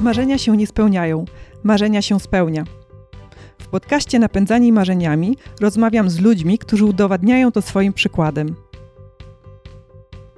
Marzenia 0.00 0.38
się 0.38 0.56
nie 0.56 0.66
spełniają, 0.66 1.24
marzenia 1.62 2.02
się 2.02 2.20
spełnia. 2.20 2.64
W 3.58 3.68
podcaście 3.68 4.18
Napędzani 4.18 4.72
Marzeniami 4.72 5.36
rozmawiam 5.60 6.10
z 6.10 6.20
ludźmi, 6.20 6.58
którzy 6.58 6.84
udowadniają 6.84 7.52
to 7.52 7.62
swoim 7.62 7.92
przykładem. 7.92 8.54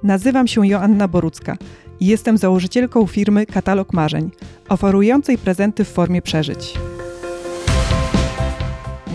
Nazywam 0.03 0.47
się 0.47 0.67
Joanna 0.67 1.07
Borucka 1.07 1.57
i 1.99 2.05
jestem 2.05 2.37
założycielką 2.37 3.07
firmy 3.07 3.45
Katalog 3.45 3.93
Marzeń, 3.93 4.31
oferującej 4.69 5.37
prezenty 5.37 5.83
w 5.83 5.89
formie 5.89 6.21
przeżyć. 6.21 6.73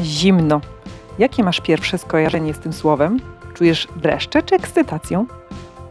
Zimno. 0.03 0.61
Jakie 1.19 1.45
masz 1.45 1.61
pierwsze 1.61 1.99
skojarzenie 1.99 2.55
z 2.55 2.59
tym 2.59 2.73
słowem? 2.73 3.21
Czujesz 3.55 3.89
dreszcze 3.97 4.43
czy 4.43 4.55
ekscytację? 4.55 5.27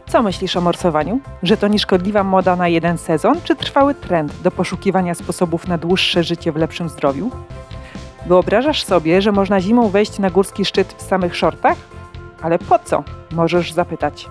Co 0.08 0.22
myślisz 0.22 0.56
o 0.56 0.60
morsowaniu? 0.60 1.20
Że 1.42 1.56
to 1.56 1.68
nieszkodliwa 1.68 2.24
moda 2.24 2.56
na 2.56 2.68
jeden 2.68 2.98
sezon, 2.98 3.40
czy 3.44 3.56
trwały 3.56 3.94
trend 3.94 4.42
do 4.42 4.50
poszukiwania 4.50 5.14
sposobów 5.14 5.68
na 5.68 5.78
dłuższe 5.78 6.24
życie 6.24 6.52
w 6.52 6.56
lepszym 6.56 6.88
zdrowiu? 6.88 7.30
Wyobrażasz 8.26 8.84
sobie, 8.84 9.22
że 9.22 9.32
można 9.32 9.60
zimą 9.60 9.88
wejść 9.88 10.18
na 10.18 10.30
górski 10.30 10.64
szczyt 10.64 10.94
w 10.98 11.02
samych 11.02 11.36
shortach? 11.36 11.76
Ale 12.42 12.58
po 12.58 12.78
co? 12.78 13.04
Możesz 13.32 13.72
zapytać. 13.72 14.28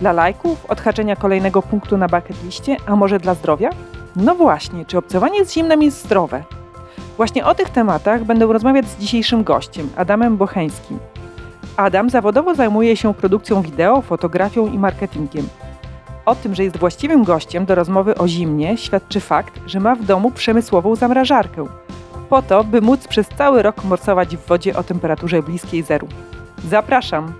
Dla 0.00 0.12
lajków, 0.12 0.66
odhaczenia 0.66 1.16
kolejnego 1.16 1.62
punktu 1.62 1.96
na 1.96 2.08
bucket 2.08 2.44
liście, 2.44 2.76
a 2.86 2.96
może 2.96 3.18
dla 3.18 3.34
zdrowia? 3.34 3.70
No 4.16 4.34
właśnie, 4.34 4.84
czy 4.84 4.98
obcowanie 4.98 5.44
z 5.44 5.52
zimnem 5.52 5.82
jest 5.82 6.04
zdrowe? 6.04 6.44
Właśnie 7.16 7.46
o 7.46 7.54
tych 7.54 7.70
tematach 7.70 8.24
będę 8.24 8.46
rozmawiać 8.46 8.86
z 8.88 8.98
dzisiejszym 8.98 9.44
gościem, 9.44 9.90
Adamem 9.96 10.36
Bocheńskim. 10.36 10.98
Adam 11.76 12.10
zawodowo 12.10 12.54
zajmuje 12.54 12.96
się 12.96 13.14
produkcją 13.14 13.62
wideo, 13.62 14.02
fotografią 14.02 14.72
i 14.72 14.78
marketingiem. 14.78 15.48
O 16.26 16.34
tym, 16.34 16.54
że 16.54 16.64
jest 16.64 16.76
właściwym 16.76 17.24
gościem 17.24 17.64
do 17.64 17.74
rozmowy 17.74 18.14
o 18.14 18.28
zimnie, 18.28 18.76
świadczy 18.78 19.20
fakt, 19.20 19.60
że 19.66 19.80
ma 19.80 19.94
w 19.94 20.04
domu 20.04 20.30
przemysłową 20.30 20.96
zamrażarkę. 20.96 21.66
Po 22.28 22.42
to, 22.42 22.64
by 22.64 22.80
móc 22.80 23.08
przez 23.08 23.28
cały 23.28 23.62
rok 23.62 23.84
morsować 23.84 24.36
w 24.36 24.46
wodzie 24.46 24.76
o 24.76 24.82
temperaturze 24.82 25.42
bliskiej 25.42 25.82
zeru. 25.82 26.08
Zapraszam! 26.68 27.32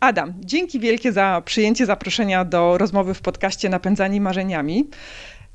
Adam, 0.00 0.34
dzięki 0.38 0.80
wielkie 0.80 1.12
za 1.12 1.42
przyjęcie 1.44 1.86
zaproszenia 1.86 2.44
do 2.44 2.78
rozmowy 2.78 3.14
w 3.14 3.20
podcaście 3.20 3.68
Napędzani 3.68 4.20
Marzeniami. 4.20 4.88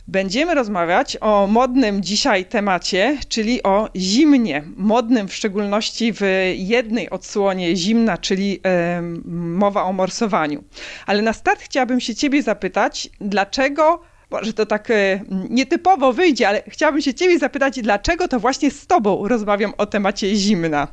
Będziemy 0.08 0.54
rozmawiać 0.54 1.18
o 1.22 1.48
modnym 1.48 2.04
dzisiaj 2.04 2.46
temacie, 2.46 3.18
czyli 3.30 3.64
o 3.64 3.90
zimnie. 3.96 4.64
Modnym 4.76 5.28
w 5.28 5.34
szczególności 5.34 6.14
w 6.14 6.22
jednej 6.56 7.10
odsłonie 7.10 7.76
zimna, 7.76 8.18
czyli 8.18 8.60
e, 8.66 9.02
mowa 9.26 9.84
o 9.84 9.94
morsowaniu. 9.94 10.64
Ale 11.06 11.22
na 11.22 11.34
start 11.34 11.62
chciałabym 11.62 12.00
się 12.00 12.16
Ciebie 12.16 12.44
zapytać, 12.44 13.10
dlaczego, 13.22 14.02
może 14.32 14.54
to 14.54 14.66
tak 14.66 14.92
e, 14.92 15.20
nietypowo 15.50 16.14
wyjdzie, 16.14 16.48
ale 16.48 16.64
chciałabym 16.68 17.02
się 17.02 17.14
Ciebie 17.14 17.40
zapytać, 17.40 17.82
dlaczego 17.82 18.28
to 18.28 18.40
właśnie 18.40 18.72
z 18.72 18.88
Tobą 18.88 19.28
rozmawiam 19.28 19.74
o 19.78 19.86
temacie 19.86 20.36
zimna? 20.36 20.88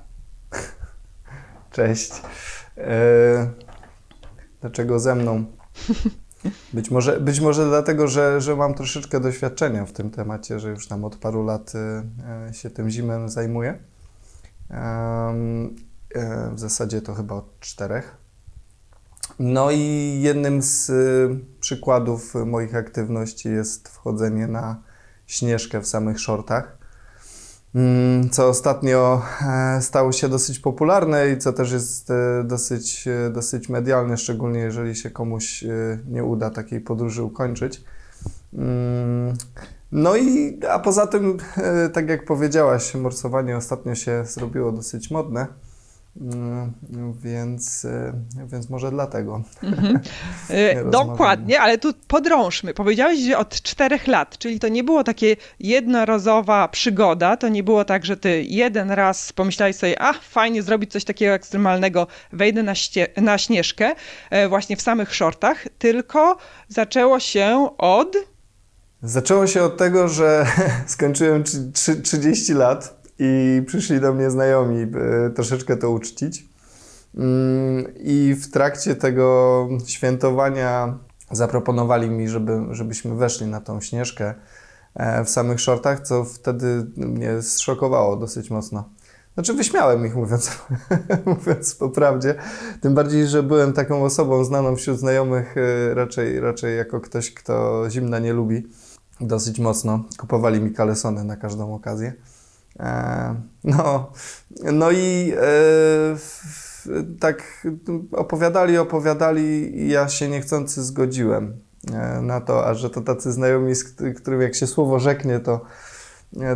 Cześć. 1.72 2.12
E, 2.78 3.50
dlaczego 4.60 4.98
ze 4.98 5.14
mną? 5.14 5.44
Być 6.72 6.90
może, 6.90 7.20
być 7.20 7.40
może 7.40 7.66
dlatego, 7.66 8.08
że, 8.08 8.40
że 8.40 8.56
mam 8.56 8.74
troszeczkę 8.74 9.20
doświadczenia 9.20 9.86
w 9.86 9.92
tym 9.92 10.10
temacie, 10.10 10.60
że 10.60 10.70
już 10.70 10.88
tam 10.88 11.04
od 11.04 11.16
paru 11.16 11.44
lat 11.44 11.72
y, 12.50 12.54
się 12.54 12.70
tym 12.70 12.90
zimem 12.90 13.28
zajmuję. 13.28 13.78
Y, 16.16 16.54
w 16.54 16.58
zasadzie 16.58 17.02
to 17.02 17.14
chyba 17.14 17.34
od 17.34 17.60
czterech. 17.60 18.16
No 19.38 19.70
i 19.70 20.18
jednym 20.22 20.62
z 20.62 20.90
y, 20.90 21.60
przykładów 21.60 22.34
moich 22.46 22.74
aktywności 22.74 23.48
jest 23.48 23.88
wchodzenie 23.88 24.46
na 24.46 24.82
śnieżkę 25.26 25.80
w 25.80 25.86
samych 25.86 26.20
shortach. 26.20 26.78
Mm, 27.74 28.30
co 28.30 28.48
ostatnio 28.48 29.22
e, 29.42 29.82
stało 29.82 30.12
się 30.12 30.28
dosyć 30.28 30.58
popularne 30.58 31.30
i 31.30 31.38
co 31.38 31.52
też 31.52 31.72
jest 31.72 32.10
e, 32.10 32.44
dosyć, 32.44 33.08
e, 33.08 33.30
dosyć 33.30 33.68
medialne, 33.68 34.16
szczególnie 34.16 34.60
jeżeli 34.60 34.96
się 34.96 35.10
komuś 35.10 35.64
nie 36.08 36.24
uda 36.24 36.50
takiej 36.50 36.80
podróży 36.80 37.22
ukończyć. 37.22 37.84
Mm, 38.54 39.34
no 39.92 40.16
i, 40.16 40.60
a 40.70 40.78
poza 40.78 41.06
tym, 41.06 41.38
tak 41.92 42.08
jak 42.08 42.24
powiedziałaś, 42.24 42.94
morsowanie 42.94 43.56
ostatnio 43.56 43.94
się 43.94 44.24
zrobiło 44.24 44.72
dosyć 44.72 45.10
modne. 45.10 45.46
Mm, 46.20 46.72
więc, 47.22 47.84
e, 47.84 48.12
więc 48.46 48.70
może 48.70 48.90
dlatego. 48.90 49.42
Mhm. 49.62 50.00
E, 50.50 50.84
dokładnie, 50.84 51.60
ale 51.60 51.78
tu 51.78 51.94
podrążmy. 52.08 52.74
Powiedziałeś, 52.74 53.20
że 53.20 53.38
od 53.38 53.62
czterech 53.62 54.06
lat, 54.06 54.38
czyli 54.38 54.60
to 54.60 54.68
nie 54.68 54.84
było 54.84 55.04
takie 55.04 55.36
jednorazowa 55.60 56.68
przygoda, 56.68 57.36
to 57.36 57.48
nie 57.48 57.62
było 57.62 57.84
tak, 57.84 58.04
że 58.04 58.16
ty 58.16 58.42
jeden 58.42 58.90
raz 58.90 59.32
pomyślałeś 59.32 59.76
sobie, 59.76 60.02
ach, 60.02 60.22
fajnie 60.22 60.62
zrobić 60.62 60.92
coś 60.92 61.04
takiego 61.04 61.32
ekstremalnego, 61.32 62.06
wejdę 62.32 62.62
na, 62.62 62.72
na 63.16 63.38
śnieżkę 63.38 63.94
e, 64.30 64.48
właśnie 64.48 64.76
w 64.76 64.82
samych 64.82 65.14
shortach, 65.14 65.64
tylko 65.78 66.36
zaczęło 66.68 67.20
się 67.20 67.68
od... 67.78 68.16
Zaczęło 69.02 69.46
się 69.46 69.62
od 69.62 69.76
tego, 69.76 70.08
że 70.08 70.46
skończyłem 70.86 71.44
30 72.02 72.52
lat 72.54 73.01
i 73.18 73.62
przyszli 73.66 74.00
do 74.00 74.12
mnie 74.12 74.30
znajomi 74.30 74.86
troszeczkę 75.34 75.76
to 75.76 75.90
uczcić. 75.90 76.52
Mm, 77.14 77.94
I 77.96 78.34
w 78.34 78.50
trakcie 78.50 78.96
tego 78.96 79.68
świętowania 79.86 80.98
zaproponowali 81.30 82.10
mi, 82.10 82.28
żeby, 82.28 82.60
żebyśmy 82.70 83.14
weszli 83.14 83.46
na 83.46 83.60
tą 83.60 83.80
śnieżkę 83.80 84.34
e, 84.94 85.24
w 85.24 85.30
samych 85.30 85.60
shortach, 85.60 86.00
co 86.00 86.24
wtedy 86.24 86.86
mnie 86.96 87.42
zszokowało 87.42 88.16
dosyć 88.16 88.50
mocno. 88.50 88.84
Znaczy 89.34 89.54
wyśmiałem 89.54 90.06
ich, 90.06 90.16
mówiąc, 90.16 90.50
mówiąc 91.26 91.74
po 91.74 91.90
prawdzie. 91.90 92.34
Tym 92.80 92.94
bardziej, 92.94 93.26
że 93.26 93.42
byłem 93.42 93.72
taką 93.72 94.04
osobą 94.04 94.44
znaną 94.44 94.76
wśród 94.76 94.98
znajomych 94.98 95.54
e, 95.56 95.94
raczej, 95.94 96.40
raczej 96.40 96.76
jako 96.76 97.00
ktoś, 97.00 97.34
kto 97.34 97.84
zimna 97.90 98.18
nie 98.18 98.32
lubi. 98.32 98.66
Dosyć 99.20 99.58
mocno. 99.58 100.04
Kupowali 100.18 100.60
mi 100.60 100.72
kalesony 100.72 101.24
na 101.24 101.36
każdą 101.36 101.74
okazję. 101.74 102.12
E, 102.80 103.34
no, 103.64 104.12
no 104.72 104.90
i 104.90 105.32
e, 105.36 106.16
tak 107.20 107.66
opowiadali, 108.12 108.78
opowiadali 108.78 109.76
i 109.78 109.88
ja 109.88 110.08
się 110.08 110.28
niechcący 110.28 110.84
zgodziłem 110.84 111.56
e, 111.92 112.20
na 112.22 112.40
to, 112.40 112.66
a 112.66 112.74
że 112.74 112.90
to 112.90 113.00
tacy 113.00 113.32
znajomi, 113.32 113.74
z 113.74 113.84
którym 114.16 114.40
jak 114.40 114.54
się 114.54 114.66
słowo 114.66 114.98
rzeknie, 114.98 115.40
to, 115.40 115.60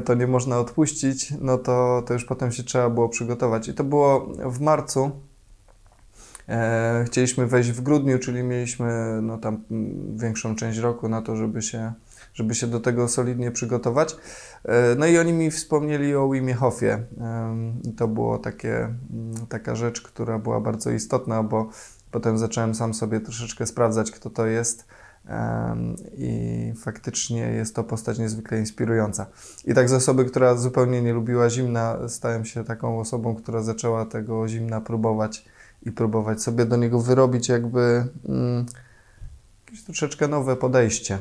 to 0.05 0.15
nie 0.15 0.27
można 0.27 0.59
odpuścić, 0.59 1.35
no 1.41 1.59
to, 1.59 2.03
to 2.07 2.13
już 2.13 2.25
potem 2.25 2.53
się 2.53 2.63
trzeba 2.63 2.91
było 2.91 3.09
przygotować. 3.09 3.69
I 3.69 3.75
to 3.75 3.85
było 3.85 4.33
w 4.45 4.61
marcu. 4.61 5.11
Chcieliśmy 7.07 7.47
wejść 7.47 7.71
w 7.71 7.81
grudniu, 7.81 8.19
czyli 8.19 8.43
mieliśmy 8.43 9.19
no, 9.23 9.39
tam 9.39 9.65
większą 10.17 10.57
część 10.57 10.79
roku 10.79 11.09
na 11.09 11.23
to, 11.23 11.37
żeby 11.37 11.63
się 11.63 11.93
żeby 12.37 12.55
się 12.55 12.67
do 12.67 12.81
tego 12.81 13.09
solidnie 13.09 13.51
przygotować. 13.51 14.17
E, 14.65 14.95
no 14.99 15.07
i 15.07 15.19
oni 15.19 15.33
mi 15.33 15.51
wspomnieli 15.51 16.15
o 16.15 16.31
Wimie 16.31 16.55
Hofie. 16.55 17.03
To 17.97 18.39
takie, 18.43 18.77
mm, 18.77 19.47
taka 19.49 19.75
rzecz, 19.75 20.03
która 20.03 20.39
była 20.39 20.61
bardzo 20.61 20.91
istotna, 20.91 21.43
bo 21.43 21.71
potem 22.11 22.39
zacząłem 22.39 22.75
sam 22.75 22.95
sobie 22.95 23.21
troszeczkę 23.21 23.67
sprawdzać, 23.67 24.11
kto 24.11 24.31
to 24.31 24.47
jest. 24.47 24.87
I 26.17 26.73
faktycznie 26.77 27.41
jest 27.41 27.75
to 27.75 27.85
postać 27.85 28.19
niezwykle 28.19 28.59
inspirująca. 28.59 29.27
I 29.65 29.75
tak 29.75 29.89
z 29.89 29.93
osoby, 29.93 30.25
która 30.25 30.55
zupełnie 30.55 31.03
nie 31.03 31.13
lubiła 31.13 31.51
zimna, 31.51 31.99
stałem 32.09 32.45
się 32.45 32.65
taką 32.65 33.01
osobą, 33.01 33.35
która 33.35 33.63
zaczęła 33.63 34.07
tego 34.07 34.49
zimna 34.49 34.81
próbować 34.81 35.45
i 35.83 35.93
próbować 35.93 36.43
sobie 36.43 36.65
do 36.65 36.77
niego 36.77 37.01
wyrobić 37.01 37.49
jakby 37.49 38.09
mm, 38.29 38.67
jakieś 39.67 39.85
troszeczkę 39.85 40.29
nowe 40.29 40.57
podejście. 40.57 41.19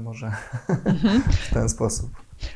Może 0.00 0.32
mhm. 0.86 1.22
w 1.50 1.54
ten 1.54 1.68
sposób. 1.68 2.10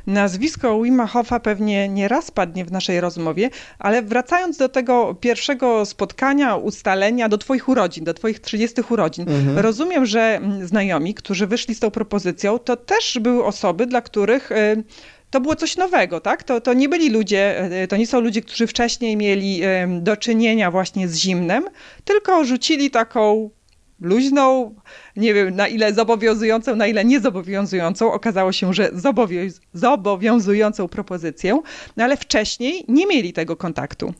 Nazwisko 0.06 0.82
Wima 0.82 1.06
Hofa 1.06 1.40
pewnie 1.40 1.88
nie 1.88 2.08
raz 2.08 2.30
padnie 2.30 2.64
w 2.64 2.72
naszej 2.72 3.00
rozmowie, 3.00 3.50
ale 3.78 4.02
wracając 4.02 4.56
do 4.56 4.68
tego 4.68 5.14
pierwszego 5.14 5.86
spotkania, 5.86 6.56
ustalenia, 6.56 7.28
do 7.28 7.38
Twoich 7.38 7.68
urodzin, 7.68 8.04
do 8.04 8.14
Twoich 8.14 8.40
30 8.40 8.82
urodzin, 8.90 9.28
mhm. 9.28 9.58
rozumiem, 9.58 10.06
że 10.06 10.20
mm, 10.20 10.66
znajomi, 10.66 11.14
którzy 11.14 11.46
wyszli 11.46 11.74
z 11.74 11.80
tą 11.80 11.90
propozycją, 11.90 12.58
to 12.58 12.76
też 12.76 13.18
były 13.20 13.44
osoby, 13.44 13.86
dla 13.86 14.00
których. 14.00 14.52
Y, 14.52 14.84
to 15.30 15.40
było 15.40 15.56
coś 15.56 15.76
nowego, 15.76 16.20
tak? 16.20 16.42
To, 16.42 16.60
to 16.60 16.74
nie 16.74 16.88
byli 16.88 17.10
ludzie, 17.10 17.70
y, 17.84 17.88
to 17.88 17.96
nie 17.96 18.06
są 18.06 18.20
ludzie, 18.20 18.42
którzy 18.42 18.66
wcześniej 18.66 19.16
mieli 19.16 19.60
do 20.00 20.16
czynienia 20.16 20.70
właśnie 20.70 21.08
z 21.08 21.16
zimnem, 21.16 21.64
tylko 22.04 22.44
rzucili 22.44 22.90
taką 22.90 23.50
luźną, 24.00 24.74
nie 25.16 25.34
wiem 25.34 25.56
na 25.56 25.68
ile 25.68 25.94
zobowiązującą, 25.94 26.76
na 26.76 26.86
ile 26.86 27.04
niezobowiązującą. 27.04 28.12
Okazało 28.12 28.52
się, 28.52 28.74
że 28.74 28.90
zobowią- 28.92 29.60
zobowiązującą 29.74 30.88
propozycję, 30.88 31.60
no 31.96 32.04
ale 32.04 32.16
wcześniej 32.16 32.84
nie 32.88 33.06
mieli 33.06 33.32
tego 33.32 33.56
kontaktu. 33.56 34.14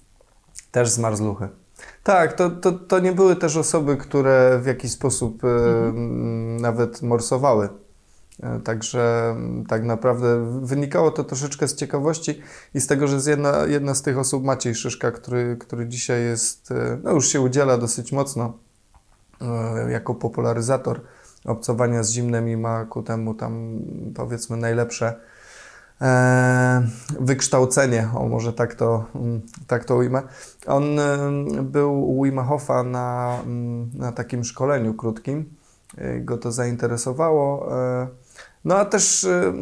Też 0.70 0.88
z 0.88 0.98
marzluchy. 0.98 1.48
Tak, 2.02 2.32
to, 2.32 2.50
to, 2.50 2.72
to 2.72 2.98
nie 3.00 3.12
były 3.12 3.36
też 3.36 3.56
osoby, 3.56 3.96
które 3.96 4.60
w 4.62 4.66
jakiś 4.66 4.90
sposób 4.90 5.44
e, 5.44 5.48
Mhm. 5.48 6.56
nawet 6.56 7.02
morsowały. 7.02 7.68
E, 8.42 8.60
Także 8.60 9.36
tak 9.68 9.84
naprawdę 9.84 10.58
wynikało 10.62 11.10
to 11.10 11.24
troszeczkę 11.24 11.68
z 11.68 11.74
ciekawości 11.74 12.40
i 12.74 12.80
z 12.80 12.86
tego, 12.86 13.06
że 13.08 13.14
jest 13.14 13.26
jedna, 13.28 13.66
jedna 13.66 13.94
z 13.94 14.02
tych 14.02 14.18
osób, 14.18 14.44
Maciej 14.44 14.74
Szyszka, 14.74 15.10
który, 15.12 15.56
który 15.60 15.86
dzisiaj 15.88 16.22
jest, 16.22 16.70
e, 16.70 16.98
no 17.02 17.12
już 17.12 17.28
się 17.28 17.40
udziela 17.40 17.78
dosyć 17.78 18.12
mocno 18.12 18.44
e, 18.44 18.67
jako 19.90 20.14
popularyzator 20.14 21.00
obcowania 21.44 22.02
z 22.02 22.10
zimnem 22.10 22.48
i 22.48 22.56
ma 22.56 22.84
ku 22.84 23.02
temu 23.02 23.34
tam 23.34 23.80
powiedzmy 24.14 24.56
najlepsze 24.56 25.14
e, 26.00 26.88
wykształcenie, 27.20 28.08
o 28.14 28.28
może 28.28 28.52
tak 28.52 28.74
to, 28.74 29.04
mm, 29.14 29.40
tak 29.66 29.84
to 29.84 29.96
ujmę. 29.96 30.22
On 30.66 30.98
e, 30.98 31.18
był 31.62 32.10
u 32.10 32.24
Wima 32.24 32.44
Hofa 32.44 32.82
na, 32.82 33.38
mm, 33.44 33.90
na 33.94 34.12
takim 34.12 34.44
szkoleniu 34.44 34.94
krótkim, 34.94 35.58
E, 35.96 36.20
go 36.20 36.38
to 36.38 36.52
zainteresowało. 36.52 37.78
e, 37.80 38.08
No 38.64 38.76
a 38.76 38.84
też, 38.84 39.24
e, 39.24 39.52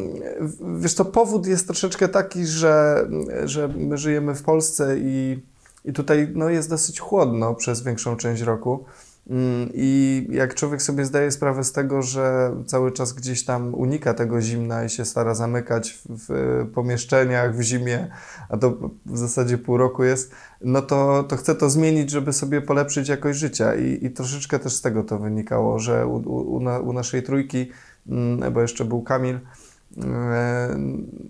wiesz 0.79 0.95
to 0.95 1.05
powód 1.05 1.47
jest 1.47 1.67
troszeczkę 1.67 2.07
taki, 2.07 2.45
że, 2.45 3.07
że 3.45 3.67
my 3.67 3.97
żyjemy 3.97 4.35
w 4.35 4.43
Polsce 4.43 4.95
i, 4.99 5.43
i 5.85 5.93
tutaj 5.93 6.31
no, 6.35 6.49
jest 6.49 6.69
dosyć 6.69 6.99
chłodno 6.99 7.55
przez 7.55 7.83
większą 7.83 8.15
część 8.15 8.41
roku. 8.41 8.85
Mm, 9.29 9.69
I 9.73 10.27
jak 10.29 10.55
człowiek 10.55 10.81
sobie 10.81 11.05
zdaje 11.05 11.31
sprawę 11.31 11.63
z 11.63 11.71
tego, 11.71 12.01
że 12.01 12.51
cały 12.65 12.91
czas 12.91 13.13
gdzieś 13.13 13.45
tam 13.45 13.73
unika 13.75 14.13
tego 14.13 14.41
zimna 14.41 14.85
i 14.85 14.89
się 14.89 15.05
stara 15.05 15.35
zamykać 15.35 15.99
w, 16.09 16.65
pomieszczeniach 16.73 17.55
w 17.55 17.61
zimie, 17.61 18.07
a 18.49 18.57
to 18.57 18.77
w 19.05 19.17
zasadzie 19.17 19.57
pół 19.57 19.77
roku 19.77 20.03
jest, 20.03 20.31
no 20.61 20.81
to, 20.81 21.23
to 21.23 21.35
chce 21.37 21.55
to 21.55 21.69
zmienić, 21.69 22.11
żeby 22.11 22.33
sobie 22.33 22.61
polepszyć 22.61 23.09
jakość 23.09 23.39
życia. 23.39 23.75
I, 23.75 24.05
i 24.05 24.11
troszeczkę 24.11 24.59
też 24.59 24.73
z 24.73 24.81
tego 24.81 25.03
to 25.03 25.17
wynikało, 25.19 25.79
że 25.79 26.07
u, 26.07 26.15
u, 26.15 26.55
u 26.55 26.59
na- 26.59 26.79
u 26.79 26.93
naszej 26.93 27.23
trójki, 27.23 27.71
mm, 28.09 28.53
bo 28.53 28.61
jeszcze 28.61 28.85
był 28.85 29.01
Kamil, 29.01 29.39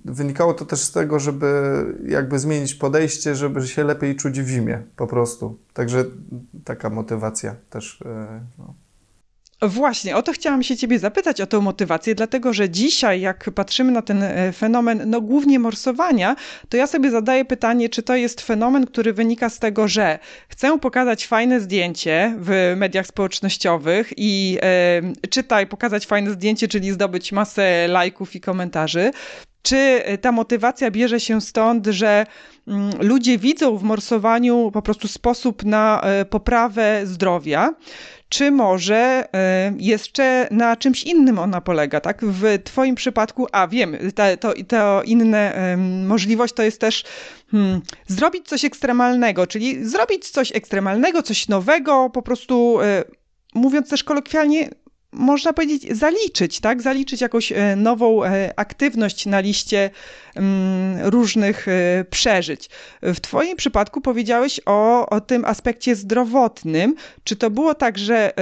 Wynikało 0.06 0.54
to 0.54 0.66
też 0.66 0.80
z 0.80 0.92
tego, 0.92 1.20
żeby 1.20 1.48
jakby 2.08 2.40
zmienić 2.40 2.76
podejście, 2.76 3.36
żeby 3.36 3.68
się 3.68 3.84
lepiej 3.84 4.16
czuć 4.16 4.42
w 4.42 4.48
zimie, 4.48 4.84
po 4.96 5.08
prostu. 5.08 5.58
Także 5.74 6.06
taka 6.64 6.90
motywacja 6.90 7.56
też. 7.70 8.02
e, 8.06 8.42
No. 8.58 8.74
Właśnie, 9.62 10.16
o 10.16 10.24
to 10.24 10.32
chciałam 10.32 10.64
się 10.64 10.78
ciebie 10.78 11.00
zapytać, 11.00 11.42
o 11.42 11.48
tę 11.48 11.60
motywację, 11.60 12.16
dlatego 12.16 12.54
że 12.54 12.70
dzisiaj, 12.70 13.22
jak 13.22 13.50
patrzymy 13.56 13.92
na 13.92 14.02
ten 14.02 14.24
e, 14.24 14.54
fenomen, 14.54 15.04
no 15.06 15.22
głównie 15.22 15.60
morsowania, 15.60 16.36
to 16.70 16.78
ja 16.78 16.88
sobie 16.88 17.12
zadaję 17.12 17.46
pytanie, 17.46 17.90
czy 17.90 18.04
to 18.04 18.16
jest 18.16 18.42
fenomen, 18.42 18.86
który 18.86 19.14
wynika 19.14 19.50
z 19.50 19.60
tego, 19.60 19.88
że 19.88 20.20
chcę 20.50 20.80
pokazać 20.80 21.28
fajne 21.28 21.60
zdjęcie 21.60 22.36
w 22.40 22.74
mediach 22.78 23.08
społecznościowych 23.08 24.14
i 24.18 24.58
e, 24.62 25.28
czytaj, 25.30 25.68
pokazać 25.68 26.06
fajne 26.06 26.32
zdjęcie, 26.32 26.68
czyli 26.68 26.92
zdobyć 26.92 27.32
masę 27.32 27.88
lajków 27.88 28.36
i 28.36 28.42
komentarzy, 28.42 29.12
czy 29.62 30.02
ta 30.22 30.32
motywacja 30.32 30.92
bierze 30.92 31.20
się 31.20 31.42
stąd, 31.42 31.88
że 31.88 32.26
mm, 32.68 32.92
ludzie 33.00 33.38
widzą 33.38 33.78
w 33.78 33.84
morsowaniu 33.84 34.72
po 34.74 34.82
prostu 34.82 35.08
sposób 35.08 35.66
na 35.66 36.02
e, 36.02 36.26
poprawę 36.26 37.02
zdrowia? 37.04 37.74
czy 38.30 38.52
może 38.52 39.28
e, 39.34 39.74
jeszcze 39.78 40.48
na 40.52 40.76
czymś 40.76 41.04
innym 41.04 41.40
ona 41.40 41.62
polega, 41.62 42.02
tak? 42.02 42.26
W 42.26 42.64
Twoim 42.64 42.96
przypadku, 42.96 43.48
a 43.52 43.68
wiem, 43.68 43.98
to, 44.40 44.54
to 44.68 45.04
inne 45.04 45.78
możliwość 46.08 46.54
to 46.54 46.64
jest 46.64 46.82
też 46.82 47.04
hmm, 47.52 47.82
zrobić 48.08 48.48
coś 48.48 48.66
ekstremalnego, 48.66 49.48
czyli 49.48 49.86
zrobić 49.86 50.30
coś 50.30 50.56
ekstremalnego, 50.56 51.24
coś 51.24 51.48
nowego, 51.48 52.10
po 52.10 52.22
prostu 52.22 52.82
e, 52.82 53.04
mówiąc 53.56 53.90
też 53.90 54.04
kolokwialnie, 54.04 54.70
można 55.12 55.54
powiedzieć, 55.54 55.98
zaliczyć, 55.98 56.60
tak? 56.60 56.82
Zaliczyć 56.82 57.22
jakąś 57.22 57.52
e, 57.52 57.76
nową 57.76 58.24
e, 58.24 58.54
aktywność 58.56 59.26
na 59.26 59.40
liście 59.40 59.90
mm, 60.36 61.06
różnych 61.06 61.68
e, 61.68 62.06
przeżyć. 62.10 62.70
W 63.02 63.20
Twoim 63.20 63.58
przypadku 63.58 64.02
powiedziałeś 64.02 64.62
o, 64.66 65.10
o 65.10 65.22
tym 65.22 65.46
aspekcie 65.46 65.96
zdrowotnym. 65.96 66.96
Czy 67.24 67.36
to 67.36 67.50
było 67.50 67.76
tak, 67.76 67.98
że 67.98 68.34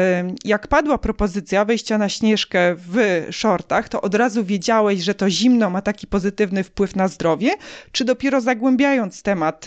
jak 0.45 0.67
padła 0.67 0.97
propozycja 0.97 1.65
wejścia 1.65 1.97
na 1.97 2.09
śnieżkę 2.09 2.75
w 2.77 3.25
shortach, 3.31 3.89
to 3.89 4.01
od 4.01 4.15
razu 4.15 4.45
wiedziałeś, 4.45 4.99
że 4.99 5.15
to 5.15 5.29
zimno 5.29 5.69
ma 5.69 5.81
taki 5.81 6.07
pozytywny 6.07 6.63
wpływ 6.63 6.95
na 6.95 7.07
zdrowie? 7.07 7.51
Czy 7.91 8.05
dopiero 8.05 8.41
zagłębiając 8.41 9.21
temat, 9.21 9.65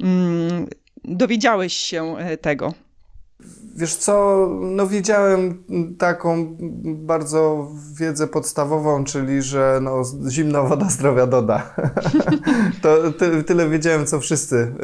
mm, 0.00 0.66
dowiedziałeś 1.04 1.72
się 1.72 2.16
tego? 2.40 2.85
Wiesz 3.76 3.96
co, 3.96 4.46
no 4.60 4.86
wiedziałem 4.86 5.64
taką 5.98 6.56
bardzo 6.84 7.70
wiedzę 7.94 8.26
podstawową, 8.26 9.04
czyli 9.04 9.42
że 9.42 9.78
no, 9.82 10.02
zimna 10.28 10.62
woda 10.62 10.90
zdrowia 10.90 11.26
doda. 11.26 11.74
to 12.82 13.12
ty, 13.12 13.44
tyle 13.44 13.68
wiedziałem, 13.68 14.06
co 14.06 14.20
wszyscy. 14.20 14.74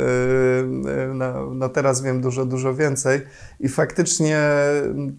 Yy, 0.92 1.14
No, 1.14 1.50
no 1.54 1.68
teraz 1.68 2.02
wiem 2.02 2.20
dużo, 2.20 2.44
dużo 2.46 2.74
więcej 2.74 3.20
i 3.60 3.68
faktycznie 3.68 4.40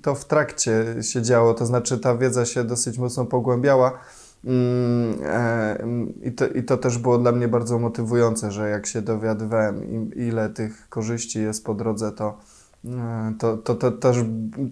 to 0.02 0.16
w 0.16 0.26
trakcie 0.26 0.96
się 1.02 1.22
działo, 1.22 1.54
to 1.54 1.66
znaczy 1.66 1.98
ta 1.98 2.18
wiedza 2.18 2.46
się 2.46 2.64
dosyć 2.64 2.98
mocno 2.98 3.26
pogłębiała. 3.26 4.00
Mm, 4.46 5.16
e, 5.26 5.78
I 6.24 6.32
to, 6.32 6.48
I 6.48 6.64
to 6.64 6.78
też 6.78 6.98
było 6.98 7.18
dla 7.18 7.32
mnie 7.32 7.48
bardzo 7.48 7.80
motywujące, 7.80 8.52
że 8.52 8.70
jak 8.70 8.86
się 8.86 9.02
dowiadywałem, 9.02 10.14
ile 10.14 10.50
tych 10.50 10.90
korzyści 10.90 11.42
jest 11.42 11.66
po 11.66 11.74
drodze, 11.74 12.12
to, 12.12 12.38
e, 12.86 13.34
to, 13.40 13.58
to, 13.58 13.76
to 13.76 13.92
też 13.92 14.18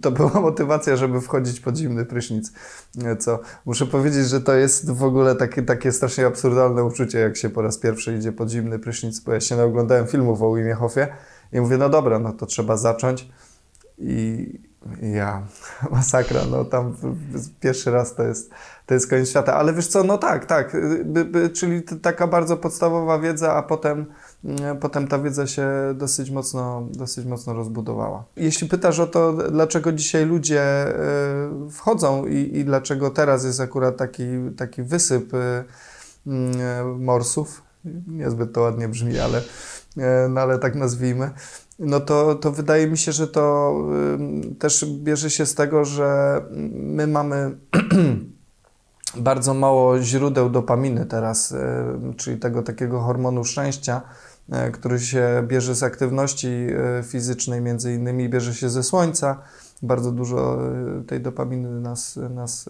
to 0.02 0.12
była 0.12 0.42
motywacja, 0.50 0.96
żeby 0.96 1.22
wchodzić 1.22 1.60
pod 1.60 1.78
zimny 1.78 2.06
prysznic. 2.06 2.54
E, 3.04 3.16
Co 3.16 3.40
muszę 3.66 3.86
powiedzieć, 3.86 4.28
że 4.28 4.42
to 4.42 4.54
jest 4.54 4.92
w 4.92 5.04
ogóle 5.04 5.36
takie, 5.36 5.64
takie 5.64 5.92
strasznie 5.92 6.26
absurdalne 6.26 6.84
uczucie, 6.84 7.20
jak 7.20 7.38
się 7.38 7.50
po 7.50 7.62
raz 7.62 7.78
pierwszy 7.78 8.18
idzie 8.18 8.32
pod 8.32 8.50
zimny 8.50 8.80
prysznic, 8.80 9.20
bo 9.20 9.34
ja 9.34 9.40
się 9.40 9.56
naoglądałem 9.56 10.08
filmów 10.08 10.42
o 10.42 10.56
Wimie 10.56 10.74
Hofie 10.74 11.08
i 11.54 11.62
mówię, 11.62 11.78
no 11.78 11.90
dobra, 11.90 12.20
no 12.20 12.34
to 12.34 12.46
trzeba 12.46 12.78
zacząć. 12.78 13.30
I 13.98 14.72
ja, 15.02 15.48
masakra, 15.92 16.42
no 16.52 16.66
tam 16.66 16.96
pierwszy 17.60 17.92
raz 17.92 18.16
to 18.16 18.24
jest, 18.24 18.52
to 18.86 18.94
jest 18.94 19.10
koniec 19.10 19.30
świata. 19.30 19.56
Ale 19.56 19.74
wiesz 19.74 19.88
co, 19.88 20.04
no 20.04 20.18
tak, 20.18 20.46
tak, 20.46 20.76
y, 20.76 21.06
by, 21.06 21.26
by, 21.26 21.50
czyli 21.50 21.84
taka 21.84 22.28
bardzo 22.28 22.58
podstawowa 22.58 23.20
wiedza, 23.20 23.54
a 23.54 23.64
potem, 23.64 23.92
mm, 23.92 24.06
potem 24.80 25.08
ta 25.08 25.20
wiedza 25.20 25.48
się 25.48 25.68
dosyć 25.96 26.32
mocno, 26.32 26.88
dosyć 26.92 27.26
mocno 27.26 27.54
rozbudowała. 27.54 28.24
Jeśli 28.36 28.68
pytasz 28.68 29.00
o 29.00 29.08
to, 29.08 29.34
dlaczego 29.34 29.92
dzisiaj 29.92 30.26
ludzie 30.26 30.88
y, 31.68 31.72
wchodzą 31.72 32.26
i, 32.26 32.58
i 32.58 32.66
dlaczego 32.66 33.10
teraz 33.10 33.46
jest 33.46 33.60
akurat 33.60 33.98
taki, 33.98 34.24
taki 34.58 34.84
wysyp 34.84 35.34
y, 35.34 35.64
mm, 36.28 37.04
morsów, 37.04 37.62
niezbyt 38.08 38.54
to 38.54 38.62
ładnie 38.62 38.88
brzmi, 38.88 39.20
ale, 39.20 39.40
y, 39.40 40.30
no 40.30 40.42
ale 40.42 40.60
tak 40.60 40.76
nazwijmy, 40.76 41.32
no 41.80 42.00
to, 42.00 42.36
to 42.36 42.52
wydaje 42.52 42.88
mi 42.88 42.98
się, 42.98 43.12
że 43.12 43.28
to 43.28 43.76
też 44.60 44.86
bierze 44.86 45.30
się 45.30 45.46
z 45.46 45.56
tego, 45.56 45.86
że 45.86 46.42
my 46.72 47.08
mamy 47.08 47.58
bardzo 49.18 49.54
mało 49.54 50.00
źródeł 50.02 50.50
dopaminy 50.50 51.06
teraz, 51.06 51.54
czyli 52.18 52.38
tego 52.38 52.64
takiego 52.64 53.00
hormonu 53.00 53.44
szczęścia, 53.44 54.02
który 54.74 55.00
się 55.00 55.44
bierze 55.48 55.76
z 55.76 55.84
aktywności 55.84 56.48
y, 57.00 57.04
fizycznej, 57.04 57.62
między 57.62 57.94
innymi 57.94 58.30
bierze 58.30 58.56
się 58.56 58.70
ze 58.70 58.84
słońca. 58.84 59.42
Bardzo 59.82 60.12
dużo 60.12 60.60
y, 61.00 61.04
tej 61.04 61.22
dopaminy 61.22 61.82
nas, 61.82 62.20
nas, 62.30 62.70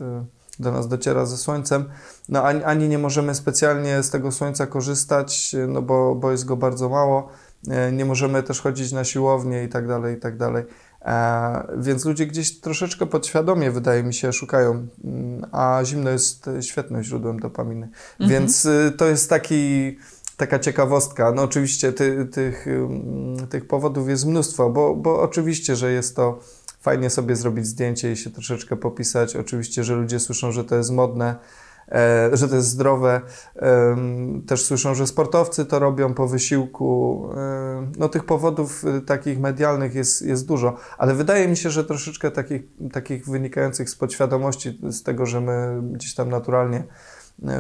do 0.60 0.72
nas 0.72 0.88
dociera 0.88 1.26
ze 1.26 1.38
słońcem. 1.38 1.86
No 2.30 2.44
ani, 2.44 2.64
ani 2.64 2.90
nie 2.90 2.98
możemy 2.98 3.36
specjalnie 3.36 4.04
z 4.04 4.10
tego 4.10 4.32
słońca 4.32 4.68
korzystać, 4.68 5.56
no 5.68 5.82
bo, 5.82 6.16
bo 6.16 6.32
jest 6.32 6.46
go 6.46 6.58
bardzo 6.58 6.90
mało. 6.90 7.30
E, 7.68 7.92
nie 7.92 8.06
możemy 8.06 8.44
też 8.44 8.62
chodzić 8.62 8.92
na 8.92 9.04
siłownię 9.04 9.64
i 9.64 9.70
tak 9.70 9.88
dalej, 9.88 10.18
i 10.18 10.20
tak 10.20 10.38
dalej. 10.38 10.64
E, 11.02 11.68
Więc 11.78 12.06
ludzie 12.06 12.26
gdzieś 12.26 12.60
troszeczkę 12.60 13.06
podświadomie, 13.06 13.72
wydaje 13.72 14.04
mi 14.04 14.14
się, 14.14 14.34
szukają, 14.34 14.88
mm, 15.04 15.46
a 15.52 15.82
zimno 15.84 16.10
jest 16.10 16.48
e, 16.48 16.64
świetnym 16.64 17.04
źródłem 17.04 17.40
dopaminy. 17.40 17.90
Więc 18.20 18.66
y, 18.66 18.94
to 18.98 19.06
jest 19.06 19.30
taki, 19.30 19.98
taka 20.38 20.60
ciekawostka. 20.60 21.32
No 21.32 21.42
oczywiście 21.42 21.94
ty, 21.94 22.26
tych, 22.26 22.66
tych 23.50 23.68
powodów 23.68 24.10
jest 24.10 24.26
mnóstwo, 24.26 24.70
bo, 24.70 24.96
bo 24.96 25.22
oczywiście, 25.22 25.76
że 25.76 25.92
jest 25.92 26.16
to 26.16 26.40
fajnie 26.82 27.10
sobie 27.10 27.36
zrobić 27.36 27.66
zdjęcie 27.68 28.12
i 28.12 28.18
się 28.18 28.30
troszeczkę 28.30 28.76
popisać. 28.76 29.36
Oczywiście, 29.36 29.84
że 29.84 29.96
ludzie 29.96 30.20
słyszą, 30.20 30.52
że 30.52 30.64
to 30.64 30.76
jest 30.76 30.92
modne, 30.92 31.36
e, 31.92 32.30
że 32.34 32.48
to 32.48 32.56
jest 32.56 32.68
zdrowe. 32.68 33.22
Też 34.48 34.64
słyszą, 34.66 34.96
że 34.96 35.08
sportowcy 35.08 35.66
to 35.66 35.80
robią 35.80 36.14
po 36.14 36.28
wysiłku. 36.28 37.30
Em, 37.32 37.92
No 37.98 38.10
tych 38.10 38.24
powodów 38.24 38.86
y, 38.86 39.02
takich 39.02 39.40
medialnych 39.40 39.96
jest, 39.96 40.22
jest 40.22 40.48
dużo, 40.48 40.78
ale 40.98 41.16
wydaje 41.16 41.48
mi 41.48 41.58
się, 41.58 41.70
że 41.70 41.86
troszeczkę 41.86 42.32
takich, 42.32 42.62
takich 42.92 43.26
wynikających 43.26 43.90
z 43.90 43.96
podświadomości, 43.96 44.80
z 44.90 45.04
tego, 45.04 45.26
że 45.26 45.42
my 45.42 45.82
gdzieś 45.94 46.16
tam 46.16 46.30
naturalnie 46.30 46.78
e, 46.78 46.84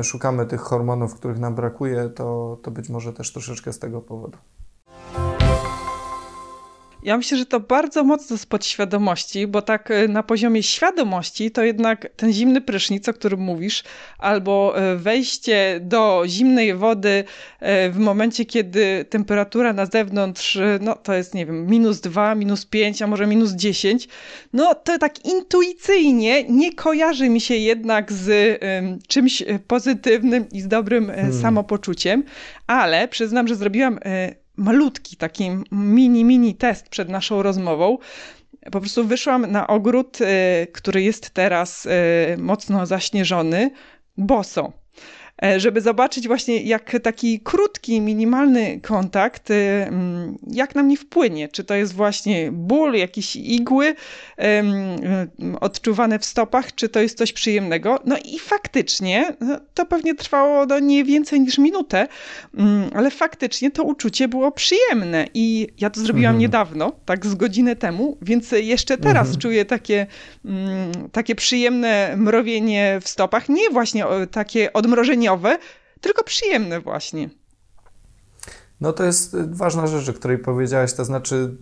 szukamy 0.01 0.45
tych 0.45 0.61
hormonów, 0.61 1.15
których 1.15 1.39
nam 1.39 1.55
brakuje, 1.55 2.09
to, 2.09 2.57
to 2.63 2.71
być 2.71 2.89
może 2.89 3.13
też 3.13 3.33
troszeczkę 3.33 3.73
z 3.73 3.79
tego 3.79 4.01
powodu. 4.01 4.37
Ja 7.03 7.17
myślę, 7.17 7.37
że 7.37 7.45
to 7.45 7.59
bardzo 7.59 8.03
mocno 8.03 8.37
z 8.37 8.45
podświadomości, 8.45 9.47
bo 9.47 9.61
tak 9.61 9.91
e, 9.91 10.07
na 10.07 10.23
poziomie 10.23 10.63
świadomości 10.63 11.51
to 11.51 11.63
jednak 11.63 12.07
ten 12.15 12.33
zimny 12.33 12.61
prysznic, 12.61 13.09
o 13.09 13.13
którym 13.13 13.39
mówisz, 13.39 13.83
albo 14.17 14.73
e, 14.77 14.95
wejście 14.95 15.79
do 15.83 16.23
zimnej 16.27 16.75
wody 16.75 17.23
e, 17.59 17.89
w 17.89 17.97
momencie, 17.97 18.45
kiedy 18.45 19.05
temperatura 19.09 19.73
na 19.73 19.85
zewnątrz, 19.85 20.57
no 20.81 20.95
to 20.95 21.13
jest, 21.13 21.33
nie 21.33 21.45
wiem, 21.45 21.67
minus 21.67 22.01
2, 22.01 22.35
minus 22.35 22.65
5, 22.65 23.01
a 23.01 23.07
może 23.07 23.27
minus 23.27 23.51
10, 23.51 24.07
no 24.53 24.75
to 24.75 24.97
tak 24.97 25.25
intuicyjnie 25.25 26.43
nie 26.43 26.73
kojarzy 26.73 27.29
mi 27.29 27.41
się 27.41 27.55
jednak 27.55 28.11
z 28.11 28.59
czymś 29.07 29.43
pozytywnym 29.67 30.49
i 30.51 30.61
z 30.61 30.67
dobrym 30.67 31.07
hmm. 31.07 31.41
samopoczuciem, 31.41 32.23
ale 32.67 33.07
przyznam, 33.07 33.47
że 33.47 33.55
zrobiłam 33.55 33.99
malutki 34.57 35.17
taki 35.17 35.49
mini, 35.71 36.23
mini 36.23 36.55
test 36.55 36.89
przed 36.89 37.09
naszą 37.09 37.43
rozmową. 37.43 37.97
Po 38.71 38.79
prostu 38.79 39.07
wyszłam 39.07 39.51
na 39.51 39.67
ogród, 39.67 40.21
y, 40.21 40.67
który 40.73 41.01
jest 41.01 41.29
teraz 41.29 41.85
y, 41.85 41.89
mocno 42.37 42.85
zaśnieżony, 42.85 43.71
boso. 44.17 44.80
E, 45.43 45.59
żeby 45.59 45.81
zobaczyć 45.81 46.27
właśnie, 46.27 46.61
jak 46.61 46.97
taki 47.03 47.39
krótki, 47.39 48.01
minimalny 48.01 48.79
kontakt, 48.81 49.49
y, 49.49 49.53
mm, 49.53 50.37
jak 50.47 50.75
na 50.75 50.83
mnie 50.83 50.97
wpłynie. 50.97 51.49
Czy 51.49 51.63
to 51.63 51.75
jest 51.75 51.93
właśnie 51.93 52.51
ból, 52.51 52.93
jakieś 52.93 53.35
igły 53.35 53.95
odczuwane 55.61 56.19
w 56.19 56.25
stopach, 56.25 56.75
czy 56.75 56.89
to 56.89 56.99
jest 56.99 57.17
coś 57.17 57.33
przyjemnego. 57.33 57.99
No 58.05 58.17
i 58.25 58.39
faktycznie 58.39 59.35
no, 59.39 59.59
to 59.73 59.85
pewnie 59.85 60.15
trwało 60.15 60.65
no, 60.65 60.79
nie 60.79 61.03
więcej 61.03 61.41
niż 61.41 61.57
minutę, 61.57 62.07
mm, 62.57 62.89
ale 62.95 63.11
faktycznie 63.11 63.71
to 63.71 63.83
uczucie 63.83 64.27
było 64.27 64.51
przyjemne 64.51 65.27
i 65.33 65.67
ja 65.79 65.89
to 65.89 65.99
zrobiłam 65.99 66.29
mhm. 66.29 66.39
niedawno, 66.39 66.91
tak 67.05 67.25
z 67.25 67.35
godzinę 67.35 67.75
temu, 67.75 68.17
więc 68.21 68.51
jeszcze 68.51 68.97
teraz 68.97 69.27
mhm. 69.27 69.39
czuję 69.41 69.65
takie, 69.65 70.07
mm, 70.45 70.91
takie 71.11 71.35
przyjemne 71.35 72.13
mrowienie 72.17 72.99
w 73.01 73.07
stopach. 73.07 73.49
Nie 73.49 73.69
właśnie 73.69 74.05
takie 74.31 74.73
odmrożenie 74.73 75.30
tylko 76.01 76.23
przyjemne 76.23 76.81
właśnie. 76.81 77.29
No 78.81 78.93
to 78.93 79.03
jest 79.03 79.35
ważna 79.51 79.87
rzecz, 79.87 80.09
o 80.09 80.13
której 80.13 80.37
powiedziałaś, 80.37 80.93
to 80.93 81.05
znaczy, 81.05 81.57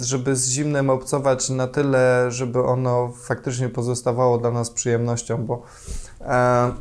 żeby 0.00 0.36
z 0.36 0.48
zimnem 0.48 0.90
obcować 0.90 1.50
na 1.50 1.66
tyle, 1.66 2.26
żeby 2.28 2.62
ono 2.62 3.12
faktycznie 3.22 3.68
pozostawało 3.68 4.38
dla 4.38 4.50
nas 4.50 4.70
przyjemnością, 4.70 5.46
bo 5.46 5.62
e, 6.20 6.72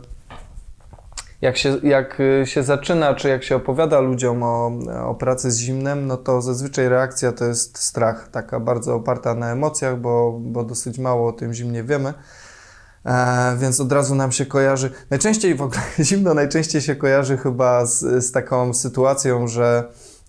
jak, 1.42 1.58
się, 1.58 1.78
jak 1.84 2.22
się 2.44 2.64
zaczyna, 2.64 3.16
czy 3.16 3.30
jak 3.30 3.44
się 3.44 3.56
opowiada 3.56 4.00
ludziom 4.00 4.44
o, 4.44 4.72
o 5.06 5.16
pracy 5.16 5.52
z 5.52 5.58
zimnem, 5.58 6.08
no 6.08 6.18
to 6.18 6.42
zazwyczaj 6.42 6.90
reakcja 6.90 7.32
to 7.32 7.46
jest 7.46 7.78
strach, 7.78 8.28
taka 8.32 8.60
bardzo 8.60 8.96
oparta 8.96 9.36
na 9.36 9.52
emocjach, 9.52 10.00
bo, 10.00 10.40
bo 10.42 10.64
dosyć 10.64 11.00
mało 11.00 11.30
o 11.30 11.34
tym 11.34 11.54
zimnie 11.54 11.84
wiemy. 11.84 12.14
E, 13.08 13.58
więc 13.58 13.80
od 13.80 13.92
razu 13.92 14.16
nam 14.16 14.32
się 14.32 14.46
kojarzy. 14.46 14.92
Najczęściej 15.10 15.56
w 15.56 15.62
ogóle 15.62 15.82
zimno 16.00 16.34
najczęściej 16.34 16.82
się 16.82 16.96
kojarzy 16.96 17.38
chyba 17.38 17.86
z, 17.86 18.26
z 18.26 18.32
taką 18.32 18.74
sytuacją, 18.74 19.48
że 19.48 19.84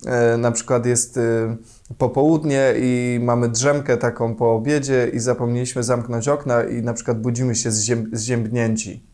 e, 0.07 0.37
na 0.37 0.53
przykład 0.53 0.87
jest 0.87 1.17
e, 1.17 1.57
popołudnie 1.99 2.75
i 2.77 3.21
mamy 3.23 3.49
drzemkę 3.49 3.97
taką 3.97 4.35
po 4.35 4.55
obiedzie 4.55 5.11
i 5.13 5.19
zapomnieliśmy 5.19 5.83
zamknąć 5.83 6.29
okna 6.29 6.65
i 6.65 6.83
na 6.83 6.95
przykład 6.95 7.21
budzimy 7.21 7.55
się 7.55 7.71
zziębnięci. 8.13 9.09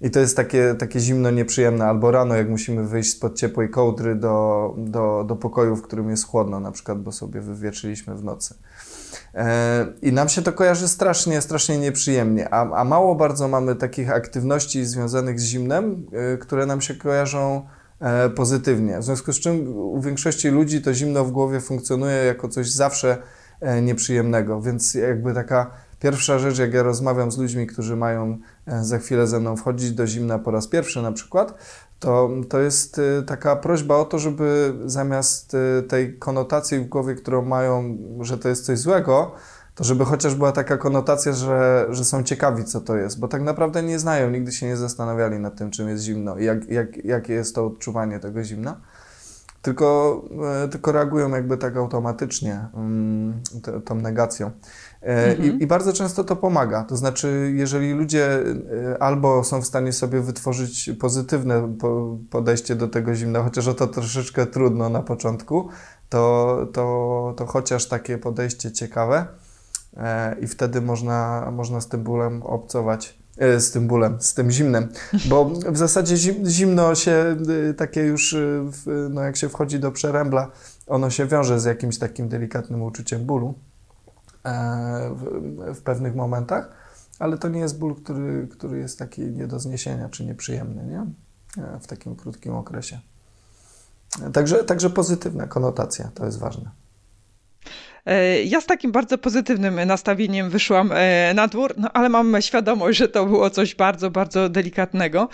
I 0.00 0.10
to 0.10 0.20
jest 0.20 0.36
takie, 0.36 0.74
takie 0.78 1.00
zimno 1.00 1.30
nieprzyjemne. 1.30 1.84
Albo 1.84 2.10
rano, 2.10 2.34
jak 2.34 2.48
musimy 2.48 2.88
wyjść 2.88 3.10
spod 3.10 3.36
ciepłej 3.36 3.70
kołdry 3.70 4.14
do, 4.14 4.74
do, 4.78 5.24
do 5.28 5.36
pokoju, 5.36 5.76
w 5.76 5.82
którym 5.82 6.10
jest 6.10 6.26
chłodno, 6.26 6.60
na 6.60 6.72
przykład, 6.72 7.02
bo 7.02 7.12
sobie 7.12 7.40
wywietrzyliśmy 7.40 8.14
w 8.14 8.24
nocy. 8.24 8.54
E, 9.34 9.86
I 10.02 10.12
nam 10.12 10.28
się 10.28 10.42
to 10.42 10.52
kojarzy 10.52 10.88
strasznie, 10.88 11.40
strasznie 11.40 11.78
nieprzyjemnie, 11.78 12.54
a, 12.54 12.80
a 12.80 12.84
mało 12.84 13.14
bardzo 13.14 13.48
mamy 13.48 13.76
takich 13.76 14.10
aktywności 14.10 14.84
związanych 14.84 15.40
z 15.40 15.44
zimnem, 15.44 16.06
e, 16.12 16.36
które 16.36 16.66
nam 16.66 16.80
się 16.80 16.94
kojarzą 16.94 17.66
e, 18.00 18.30
pozytywnie. 18.30 18.98
W 18.98 19.04
związku 19.04 19.32
z 19.32 19.40
czym 19.40 19.76
u 19.76 20.00
większości 20.00 20.48
ludzi 20.48 20.82
to 20.82 20.94
zimno 20.94 21.24
w 21.24 21.30
głowie 21.30 21.60
funkcjonuje 21.60 22.16
jako 22.16 22.48
coś 22.48 22.70
zawsze 22.70 23.18
nieprzyjemnego, 23.82 24.60
więc 24.60 24.94
jakby 24.94 25.34
taka 25.34 25.70
pierwsza 26.00 26.38
rzecz, 26.38 26.58
jak 26.58 26.74
ja 26.74 26.82
rozmawiam 26.82 27.32
z 27.32 27.38
ludźmi, 27.38 27.66
którzy 27.66 27.96
mają 27.96 28.38
za 28.82 28.98
chwilę 28.98 29.26
ze 29.26 29.40
mną 29.40 29.56
wchodzić 29.56 29.92
do 29.92 30.06
zimna 30.06 30.38
po 30.38 30.50
raz 30.50 30.66
pierwszy 30.66 31.02
na 31.02 31.12
przykład, 31.12 31.54
to, 32.00 32.30
to 32.48 32.60
jest 32.60 32.98
y, 32.98 33.22
taka 33.26 33.56
prośba 33.56 33.96
o 33.96 34.04
to, 34.04 34.18
żeby 34.18 34.74
zamiast 34.84 35.54
y, 35.54 35.82
tej 35.82 36.18
konotacji 36.18 36.78
w 36.78 36.88
głowie, 36.88 37.14
którą 37.14 37.42
mają, 37.42 37.98
że 38.20 38.38
to 38.38 38.48
jest 38.48 38.66
coś 38.66 38.78
złego, 38.78 39.32
to 39.74 39.84
żeby 39.84 40.04
chociaż 40.04 40.34
była 40.34 40.52
taka 40.52 40.76
konotacja, 40.76 41.32
że, 41.32 41.86
że 41.90 42.04
są 42.04 42.22
ciekawi, 42.22 42.64
co 42.64 42.80
to 42.80 42.96
jest, 42.96 43.20
bo 43.20 43.28
tak 43.28 43.42
naprawdę 43.42 43.82
nie 43.82 43.98
znają, 43.98 44.30
nigdy 44.30 44.52
się 44.52 44.66
nie 44.66 44.76
zastanawiali 44.76 45.38
nad 45.38 45.56
tym, 45.56 45.70
czym 45.70 45.88
jest 45.88 46.04
zimno 46.04 46.38
i 46.38 46.44
jak, 46.44 46.68
jak, 46.68 47.04
jakie 47.04 47.32
jest 47.32 47.54
to 47.54 47.66
odczuwanie 47.66 48.20
tego 48.20 48.44
zimna, 48.44 48.80
tylko, 49.62 50.22
e, 50.64 50.68
tylko 50.68 50.92
reagują 50.92 51.30
jakby 51.30 51.56
tak 51.56 51.76
automatycznie 51.76 52.66
mm, 52.74 53.42
tą 53.84 53.94
negacją. 53.94 54.50
E, 55.02 55.34
I, 55.34 55.36
mhm. 55.36 55.60
I, 55.60 55.66
bardzo 55.66 55.92
często 55.92 56.24
to 56.24 56.36
pomaga. 56.36 56.84
To 56.84 56.96
znaczy, 56.96 57.52
jeżeli 57.54 57.92
ludzie 57.92 58.42
e, 58.94 59.02
albo 59.02 59.44
są 59.44 59.62
w 59.62 59.66
stanie 59.66 59.92
sobie 59.92 60.20
wytworzyć 60.20 60.90
pozytywne 61.00 61.74
podejście 62.30 62.76
do 62.76 62.88
tego 62.88 63.14
zimna, 63.14 63.42
chociaż 63.42 63.68
o 63.68 63.74
to 63.74 63.86
troszeczkę 63.86 64.46
trudno 64.46 64.88
na 64.88 65.02
początku, 65.02 65.68
to, 66.08 66.66
to, 66.72 67.34
to 67.36 67.46
chociaż 67.46 67.86
takie 67.86 68.18
podejście 68.18 68.72
ciekawe 68.72 69.26
e, 69.96 70.36
i 70.40 70.46
wtedy 70.46 70.80
można, 70.80 71.48
można 71.52 71.80
z 71.80 71.88
tym 71.88 72.02
bólem 72.02 72.42
obcować. 72.42 73.18
Z 73.58 73.70
tym 73.70 73.86
bólem, 73.86 74.16
z 74.20 74.34
tym 74.34 74.50
zimnem, 74.50 74.88
bo 75.28 75.44
w 75.44 75.76
zasadzie 75.76 76.16
zimno 76.46 76.94
się 76.94 77.36
takie 77.76 78.00
już, 78.00 78.36
no 79.10 79.20
jak 79.20 79.36
się 79.36 79.48
wchodzi 79.48 79.80
do 79.80 79.92
przerębla, 79.92 80.50
ono 80.86 81.10
się 81.10 81.26
wiąże 81.26 81.60
z 81.60 81.64
jakimś 81.64 81.98
takim 81.98 82.28
delikatnym 82.28 82.82
uczuciem 82.82 83.24
bólu. 83.24 83.54
E, 84.44 85.10
w, 85.14 85.74
w 85.74 85.82
pewnych 85.82 86.14
momentach, 86.14 86.70
ale 87.18 87.38
to 87.38 87.48
nie 87.48 87.60
jest 87.60 87.78
ból, 87.78 87.94
który, 87.94 88.48
który 88.50 88.78
jest 88.78 88.98
taki 88.98 89.20
nie 89.20 89.46
do 89.46 89.58
zniesienia 89.60 90.08
czy 90.08 90.24
nieprzyjemny 90.24 90.84
nie? 90.84 91.06
E, 91.64 91.80
w 91.80 91.86
takim 91.86 92.16
krótkim 92.16 92.54
okresie. 92.54 93.00
Także, 94.32 94.64
także 94.64 94.90
pozytywna 94.90 95.46
konotacja, 95.46 96.10
to 96.14 96.24
jest 96.26 96.38
ważne. 96.38 96.70
E, 98.06 98.42
ja 98.42 98.60
z 98.60 98.66
takim 98.66 98.92
bardzo 98.92 99.18
pozytywnym 99.18 99.86
nastawieniem 99.86 100.50
wyszłam 100.50 100.92
na 101.34 101.48
dwór, 101.48 101.74
no 101.76 101.92
ale 101.92 102.08
mam 102.08 102.42
świadomość, 102.42 102.98
że 102.98 103.08
to 103.08 103.26
było 103.26 103.50
coś 103.50 103.74
bardzo, 103.74 104.10
bardzo 104.10 104.48
delikatnego. 104.48 105.28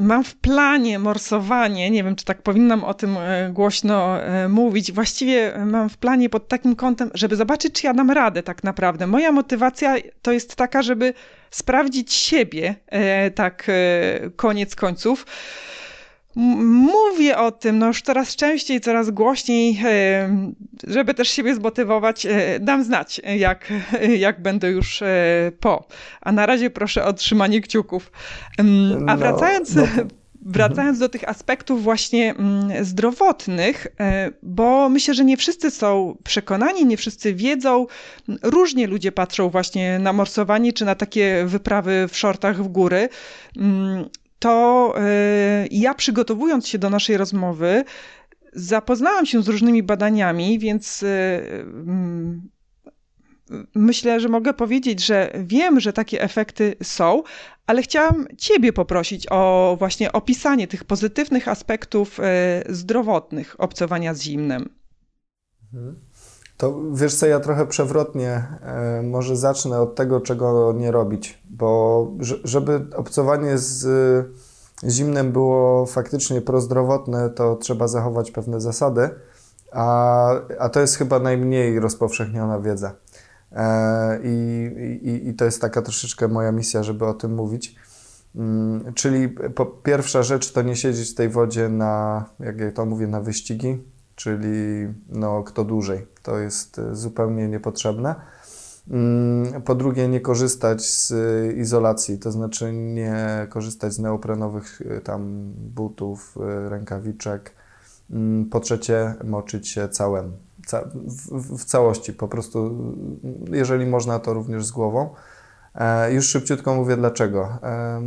Mam 0.00 0.24
w 0.24 0.36
planie 0.36 0.98
morsowanie, 0.98 1.90
nie 1.90 2.04
wiem, 2.04 2.16
czy 2.16 2.24
tak 2.24 2.42
powinnam 2.42 2.84
o 2.84 2.94
tym 2.94 3.16
e, 3.16 3.50
głośno 3.52 4.22
e, 4.22 4.48
mówić. 4.48 4.92
Właściwie 4.92 5.52
mam 5.66 5.88
w 5.88 5.96
planie 5.96 6.28
pod 6.28 6.48
takim 6.48 6.76
kątem, 6.76 7.10
żeby 7.14 7.36
zobaczyć, 7.36 7.74
czy 7.74 7.86
ja 7.86 7.94
dam 7.94 8.10
radę 8.10 8.42
tak 8.42 8.64
naprawdę. 8.64 9.06
Moja 9.06 9.32
motywacja 9.32 9.96
to 10.22 10.32
jest 10.32 10.56
taka, 10.56 10.82
żeby 10.82 11.14
sprawdzić 11.50 12.12
siebie, 12.12 12.74
e, 12.86 13.30
tak 13.30 13.70
koniec 14.36 14.76
końców 14.76 15.26
mówię 16.36 17.38
o 17.38 17.52
tym, 17.52 17.78
no 17.78 17.86
już 17.86 18.02
coraz 18.02 18.36
częściej, 18.36 18.80
coraz 18.80 19.10
głośniej, 19.10 19.80
e, 19.84 20.52
żeby 20.86 21.14
też 21.14 21.28
siebie 21.28 21.54
zmotywować, 21.54 22.26
e, 22.26 22.60
dam 22.60 22.84
znać, 22.84 23.20
jak, 23.38 23.72
jak 24.26 24.42
będę 24.42 24.70
już 24.70 25.02
e, 25.02 25.52
po. 25.60 25.88
A 26.20 26.32
na 26.32 26.46
razie 26.46 26.70
proszę 26.70 27.04
o 27.04 27.12
trzymanie 27.12 27.60
kciuków. 27.60 28.12
A 28.58 28.62
no, 28.62 29.16
wracając, 29.16 29.74
no, 29.74 29.82
no. 29.96 30.02
Wracając 30.42 30.98
do 30.98 31.08
tych 31.08 31.28
aspektów 31.28 31.82
właśnie 31.82 32.34
mm, 32.34 32.84
zdrowotnych, 32.84 33.86
bo 34.42 34.88
myślę, 34.88 35.14
że 35.14 35.24
nie 35.24 35.36
wszyscy 35.36 35.70
są 35.70 36.16
przekonani, 36.24 36.86
nie 36.86 36.96
wszyscy 36.96 37.34
wiedzą. 37.34 37.86
Różnie 38.42 38.86
ludzie 38.86 39.12
patrzą 39.12 39.48
właśnie 39.48 39.98
na 39.98 40.12
morsowanie 40.12 40.72
czy 40.72 40.84
na 40.84 40.94
takie 40.94 41.44
wyprawy 41.46 42.08
w 42.10 42.16
shortach 42.16 42.62
w 42.62 42.68
góry. 42.68 43.08
To 44.38 44.94
y, 45.64 45.68
ja 45.70 45.94
przygotowując 45.94 46.68
się 46.68 46.78
do 46.78 46.90
naszej 46.90 47.16
rozmowy, 47.16 47.84
zapoznałam 48.52 49.26
się 49.26 49.42
z 49.42 49.48
różnymi 49.48 49.82
badaniami, 49.82 50.58
więc 50.58 51.02
y, 51.02 51.06
mm, 51.06 52.48
myślę, 53.74 54.20
że 54.20 54.28
mogę 54.28 54.54
powiedzieć, 54.54 55.04
że 55.04 55.32
wiem, 55.44 55.80
że 55.80 55.92
takie 55.92 56.22
efekty 56.22 56.76
są, 56.82 57.22
ale 57.66 57.82
chciałam 57.82 58.26
Ciebie 58.38 58.72
poprosić 58.72 59.26
o 59.30 59.76
właśnie 59.78 60.12
opisanie 60.12 60.68
tych 60.68 60.84
pozytywnych 60.84 61.48
aspektów 61.48 62.20
y, 62.20 62.22
zdrowotnych 62.68 63.60
obcowania 63.60 64.14
z 64.14 64.22
zimnem. 64.22 64.68
Mhm. 65.72 66.07
To 66.58 66.80
wiesz 66.92 67.14
co, 67.14 67.26
ja 67.26 67.40
trochę 67.40 67.66
przewrotnie 67.66 68.44
e, 68.62 69.02
może 69.02 69.36
zacznę 69.36 69.80
od 69.80 69.94
tego, 69.94 70.20
czego 70.20 70.72
nie 70.72 70.90
robić, 70.90 71.42
bo 71.50 72.10
żeby 72.44 72.86
obcowanie 72.96 73.58
z 73.58 73.86
zimnem 74.84 75.32
było 75.32 75.86
faktycznie 75.86 76.40
prozdrowotne, 76.40 77.30
to 77.30 77.56
trzeba 77.56 77.88
zachować 77.88 78.30
pewne 78.30 78.60
zasady. 78.60 79.10
A, 79.72 80.30
a 80.58 80.68
to 80.68 80.80
jest 80.80 80.96
chyba 80.96 81.18
najmniej 81.18 81.80
rozpowszechniona 81.80 82.60
wiedza. 82.60 82.94
E, 83.52 84.18
I, 84.22 84.66
i, 85.02 85.28
I 85.28 85.34
to 85.34 85.44
jest 85.44 85.60
taka 85.60 85.82
troszeczkę 85.82 86.28
moja 86.28 86.52
misja, 86.52 86.82
żeby 86.82 87.06
o 87.06 87.14
tym 87.14 87.34
mówić. 87.34 87.76
Mm, 88.36 88.94
czyli 88.94 89.28
po, 89.28 89.66
pierwsza 89.66 90.22
rzecz 90.22 90.52
to 90.52 90.62
nie 90.62 90.76
siedzieć 90.76 91.10
w 91.10 91.14
tej 91.14 91.28
wodzie 91.28 91.68
na, 91.68 92.24
jak 92.40 92.60
ja 92.60 92.72
to 92.72 92.86
mówię, 92.86 93.06
na 93.06 93.20
wyścigi, 93.20 93.84
czyli 94.18 94.88
no, 95.08 95.42
kto 95.42 95.64
dłużej. 95.64 96.06
To 96.22 96.38
jest 96.38 96.80
zupełnie 96.92 97.48
niepotrzebne. 97.48 98.14
Mm, 98.90 99.62
po 99.62 99.74
drugie, 99.74 100.08
nie 100.08 100.20
korzystać 100.20 100.82
z 100.82 101.12
izolacji, 101.56 102.18
to 102.18 102.32
znaczy 102.32 102.72
nie 102.72 103.46
korzystać 103.50 103.92
z 103.92 103.98
neoprenowych 103.98 104.80
y, 104.80 105.00
tam 105.00 105.52
butów, 105.56 106.38
rękawiczek. 106.68 107.54
Mm, 108.10 108.44
po 108.44 108.60
trzecie, 108.60 109.14
moczyć 109.24 109.68
się 109.68 109.88
całym, 109.88 110.32
w, 111.32 111.64
całości, 111.64 112.12
po 112.12 112.28
prostu, 112.28 112.70
jeżeli 113.50 113.86
można, 113.86 114.18
to 114.18 114.34
również 114.34 114.66
z 114.66 114.70
głową. 114.70 115.10
E, 115.74 116.12
już 116.12 116.28
szybciutko 116.28 116.74
mówię 116.74 116.96
dlaczego. 116.96 117.48
E, 117.62 118.02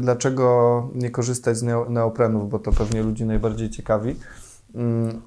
dlaczego 0.00 0.88
nie 0.94 1.10
korzystać 1.10 1.56
z 1.56 1.62
neoprenów, 1.88 2.50
bo 2.50 2.58
to 2.58 2.72
pewnie 2.72 3.02
ludzi 3.02 3.24
najbardziej 3.24 3.70
ciekawi. 3.70 4.16
Mm, 4.74 5.22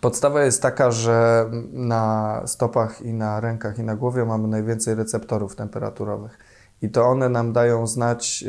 podstawa 0.00 0.44
jest 0.44 0.62
taka, 0.62 0.90
że 0.90 1.50
na 1.72 2.42
stopach 2.46 3.02
i 3.02 3.12
na 3.12 3.40
rękach 3.40 3.78
i 3.78 3.82
na 3.82 3.96
głowie 3.96 4.24
mamy 4.24 4.48
najwięcej 4.48 4.94
receptorów 4.94 5.56
temperaturowych. 5.56 6.38
I 6.82 6.90
to 6.90 7.04
one 7.04 7.28
nam 7.28 7.52
dają 7.52 7.86
znać 7.86 8.44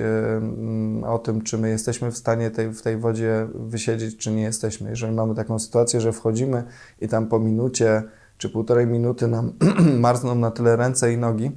o 1.06 1.20
tym, 1.20 1.42
czy 1.42 1.58
my 1.58 1.70
jesteśmy 1.70 2.12
w 2.12 2.18
stanie 2.18 2.52
tej, 2.52 2.70
w 2.70 2.82
tej 2.82 2.98
wodzie 2.98 3.48
wysiedzieć, 3.54 4.18
czy 4.18 4.32
nie 4.32 4.42
jesteśmy. 4.42 4.90
Jeżeli 4.90 5.14
mamy 5.14 5.36
taką 5.36 5.60
sytuację, 5.60 6.02
że 6.02 6.12
wchodzimy 6.12 6.64
i 7.02 7.08
tam 7.08 7.28
po 7.28 7.40
minucie 7.40 8.04
czy 8.38 8.50
półtorej 8.50 8.88
minuty 8.88 9.28
nam 9.28 9.54
marzną 10.00 10.36
na 10.36 10.52
tyle 10.52 10.76
ręce 10.76 11.14
i 11.14 11.18
nogi 11.18 11.52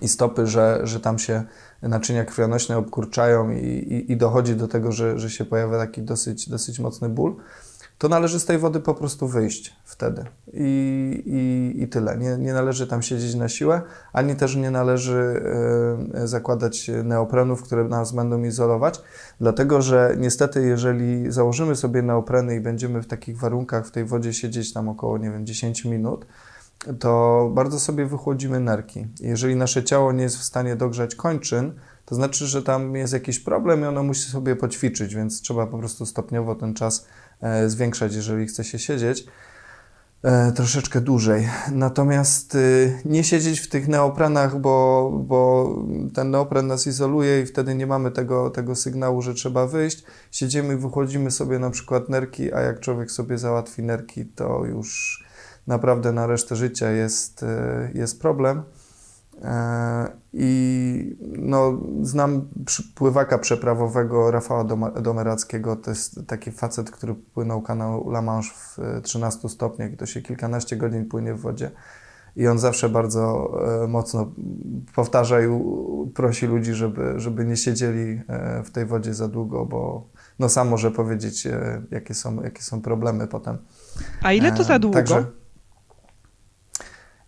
i 0.00 0.08
stopy, 0.08 0.46
że, 0.46 0.80
że 0.84 1.00
tam 1.00 1.18
się 1.18 1.44
naczynia 1.82 2.24
krwionośne 2.24 2.78
obkurczają 2.78 3.50
i, 3.50 3.64
i, 3.64 4.12
i 4.12 4.16
dochodzi 4.16 4.56
do 4.56 4.68
tego, 4.68 4.92
że, 4.92 5.18
że 5.18 5.30
się 5.30 5.44
pojawia 5.44 5.78
taki 5.78 6.02
dosyć, 6.02 6.48
dosyć 6.48 6.78
mocny 6.78 7.08
ból, 7.08 7.36
to 7.98 8.08
należy 8.08 8.40
z 8.40 8.44
tej 8.44 8.58
wody 8.58 8.80
po 8.80 8.94
prostu 8.94 9.28
wyjść 9.28 9.76
wtedy. 9.84 10.24
I, 10.52 11.22
i, 11.26 11.82
i 11.82 11.88
tyle. 11.88 12.16
Nie, 12.16 12.36
nie 12.38 12.52
należy 12.52 12.86
tam 12.86 13.02
siedzieć 13.02 13.34
na 13.34 13.48
siłę, 13.48 13.82
ani 14.12 14.36
też 14.36 14.56
nie 14.56 14.70
należy 14.70 15.42
y, 16.24 16.28
zakładać 16.28 16.90
neoprenów, 17.04 17.62
które 17.62 17.84
nas 17.84 18.12
będą 18.12 18.42
izolować, 18.42 19.02
dlatego 19.40 19.82
że 19.82 20.14
niestety, 20.18 20.66
jeżeli 20.66 21.32
założymy 21.32 21.76
sobie 21.76 22.02
neopreny 22.02 22.56
i 22.56 22.60
będziemy 22.60 23.02
w 23.02 23.06
takich 23.06 23.38
warunkach 23.38 23.86
w 23.86 23.90
tej 23.90 24.04
wodzie 24.04 24.32
siedzieć 24.32 24.72
tam 24.72 24.88
około, 24.88 25.18
nie 25.18 25.30
wiem, 25.30 25.46
10 25.46 25.84
minut, 25.84 26.26
to 26.98 27.50
bardzo 27.54 27.80
sobie 27.80 28.06
wychłodzimy 28.06 28.60
nerki. 28.60 29.06
Jeżeli 29.20 29.56
nasze 29.56 29.84
ciało 29.84 30.12
nie 30.12 30.22
jest 30.22 30.36
w 30.36 30.42
stanie 30.42 30.76
dogrzać 30.76 31.14
kończyn, 31.14 31.72
to 32.04 32.14
znaczy, 32.14 32.46
że 32.46 32.62
tam 32.62 32.94
jest 32.94 33.12
jakiś 33.12 33.38
problem 33.38 33.80
i 33.80 33.84
ono 33.84 34.02
musi 34.02 34.30
sobie 34.30 34.56
poćwiczyć, 34.56 35.14
więc 35.14 35.40
trzeba 35.40 35.66
po 35.66 35.78
prostu 35.78 36.06
stopniowo 36.06 36.54
ten 36.54 36.74
czas 36.74 37.06
E, 37.40 37.68
zwiększać, 37.70 38.14
jeżeli 38.14 38.46
chce 38.46 38.64
się 38.64 38.78
siedzieć 38.78 39.26
e, 40.22 40.52
troszeczkę 40.52 41.00
dłużej. 41.00 41.48
Natomiast 41.72 42.54
y, 42.54 43.00
nie 43.04 43.24
siedzieć 43.24 43.60
w 43.60 43.68
tych 43.68 43.88
neoprenach, 43.88 44.60
bo, 44.60 45.10
bo 45.26 45.70
ten 46.14 46.30
neopren 46.30 46.66
nas 46.66 46.86
izoluje 46.86 47.40
i 47.40 47.46
wtedy 47.46 47.74
nie 47.74 47.86
mamy 47.86 48.10
tego, 48.10 48.50
tego 48.50 48.74
sygnału, 48.74 49.22
że 49.22 49.34
trzeba 49.34 49.66
wyjść. 49.66 50.04
Siedzimy 50.30 50.74
i 50.74 50.76
wychodzimy 50.76 51.30
sobie 51.30 51.58
na 51.58 51.70
przykład 51.70 52.08
nerki, 52.08 52.52
a 52.52 52.60
jak 52.60 52.80
człowiek 52.80 53.10
sobie 53.10 53.38
załatwi 53.38 53.82
nerki, 53.82 54.26
to 54.26 54.64
już 54.64 55.24
naprawdę 55.66 56.12
na 56.12 56.26
resztę 56.26 56.56
życia 56.56 56.90
jest, 56.90 57.42
y, 57.42 57.46
jest 57.94 58.20
problem. 58.20 58.62
E, 59.42 60.08
I 60.32 61.16
no, 61.38 61.78
znam 62.02 62.48
pływaka 62.94 63.38
przeprawowego 63.38 64.30
Rafała 64.30 64.64
Domerackiego. 65.02 65.76
To 65.76 65.90
jest 65.90 66.26
taki 66.26 66.50
facet, 66.50 66.90
który 66.90 67.14
płynął 67.14 67.62
kanał 67.62 68.10
La 68.10 68.22
Manche 68.22 68.50
w 68.54 68.78
13 69.02 69.48
stopniach 69.48 69.92
i 69.92 69.96
to 69.96 70.06
się 70.06 70.22
kilkanaście 70.22 70.76
godzin 70.76 71.04
płynie 71.04 71.34
w 71.34 71.40
wodzie. 71.40 71.70
I 72.36 72.46
on 72.46 72.58
zawsze 72.58 72.88
bardzo 72.88 73.52
e, 73.84 73.86
mocno 73.86 74.32
powtarza 74.94 75.40
i 75.40 75.46
prosi 76.14 76.46
ludzi, 76.46 76.74
żeby, 76.74 77.14
żeby 77.16 77.44
nie 77.44 77.56
siedzieli 77.56 78.20
e, 78.28 78.62
w 78.62 78.70
tej 78.70 78.86
wodzie 78.86 79.14
za 79.14 79.28
długo, 79.28 79.66
bo 79.66 80.08
no 80.38 80.48
sam 80.48 80.68
może 80.68 80.90
powiedzieć, 80.90 81.48
jakie 81.90 82.14
są, 82.14 82.42
jakie 82.42 82.62
są 82.62 82.82
problemy 82.82 83.26
potem. 83.26 83.58
A 84.22 84.32
ile 84.32 84.52
to 84.52 84.64
za 84.64 84.78
długo? 84.78 84.96
Także, 84.96 85.24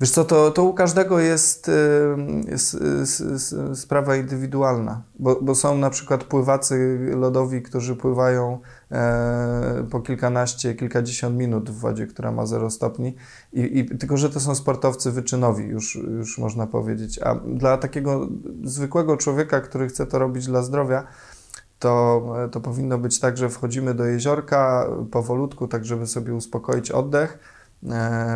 Wiesz 0.00 0.11
co, 0.11 0.24
to, 0.24 0.50
to 0.50 0.64
u 0.64 0.74
każdego 0.74 1.20
jest, 1.20 1.70
jest, 2.46 2.80
jest 3.30 3.54
sprawa 3.74 4.16
indywidualna, 4.16 5.02
bo, 5.18 5.38
bo, 5.42 5.54
są 5.54 5.78
na 5.78 5.90
przykład 5.90 6.24
pływacy 6.24 6.98
lodowi, 7.16 7.62
którzy 7.62 7.96
pływają 7.96 8.61
e, 8.92 9.87
po 9.90 10.00
kilkanaście, 10.00 10.74
kilkadziesiąt 10.74 11.37
minut 11.37 11.70
w 11.70 11.78
wodzie, 11.78 12.06
która 12.06 12.32
ma 12.32 12.46
0 12.46 12.70
stopni, 12.70 13.14
I, 13.52 13.78
i, 13.78 13.98
tylko 13.98 14.16
że 14.16 14.30
to 14.30 14.40
są 14.40 14.54
sportowcy 14.54 15.12
wyczynowi, 15.12 15.64
już, 15.64 15.94
już 15.94 16.38
można 16.38 16.66
powiedzieć. 16.66 17.18
A 17.22 17.34
dla 17.34 17.78
takiego 17.78 18.28
zwykłego 18.64 19.16
człowieka, 19.16 19.61
który 19.61 19.88
chce 19.88 20.06
to 20.06 20.18
robić 20.18 20.46
dla 20.46 20.62
zdrowia, 20.62 21.06
to, 21.78 22.26
to 22.52 22.61
powinno 22.61 22.98
być 22.98 23.20
tak, 23.20 23.37
że 23.37 23.48
wchodzimy 23.48 23.94
do 23.94 24.04
jeziorka 24.04 24.87
powolutku, 25.11 25.68
tak 25.68 25.84
żeby 25.84 26.06
sobie 26.06 26.34
uspokoić 26.34 26.90
oddech 26.90 27.58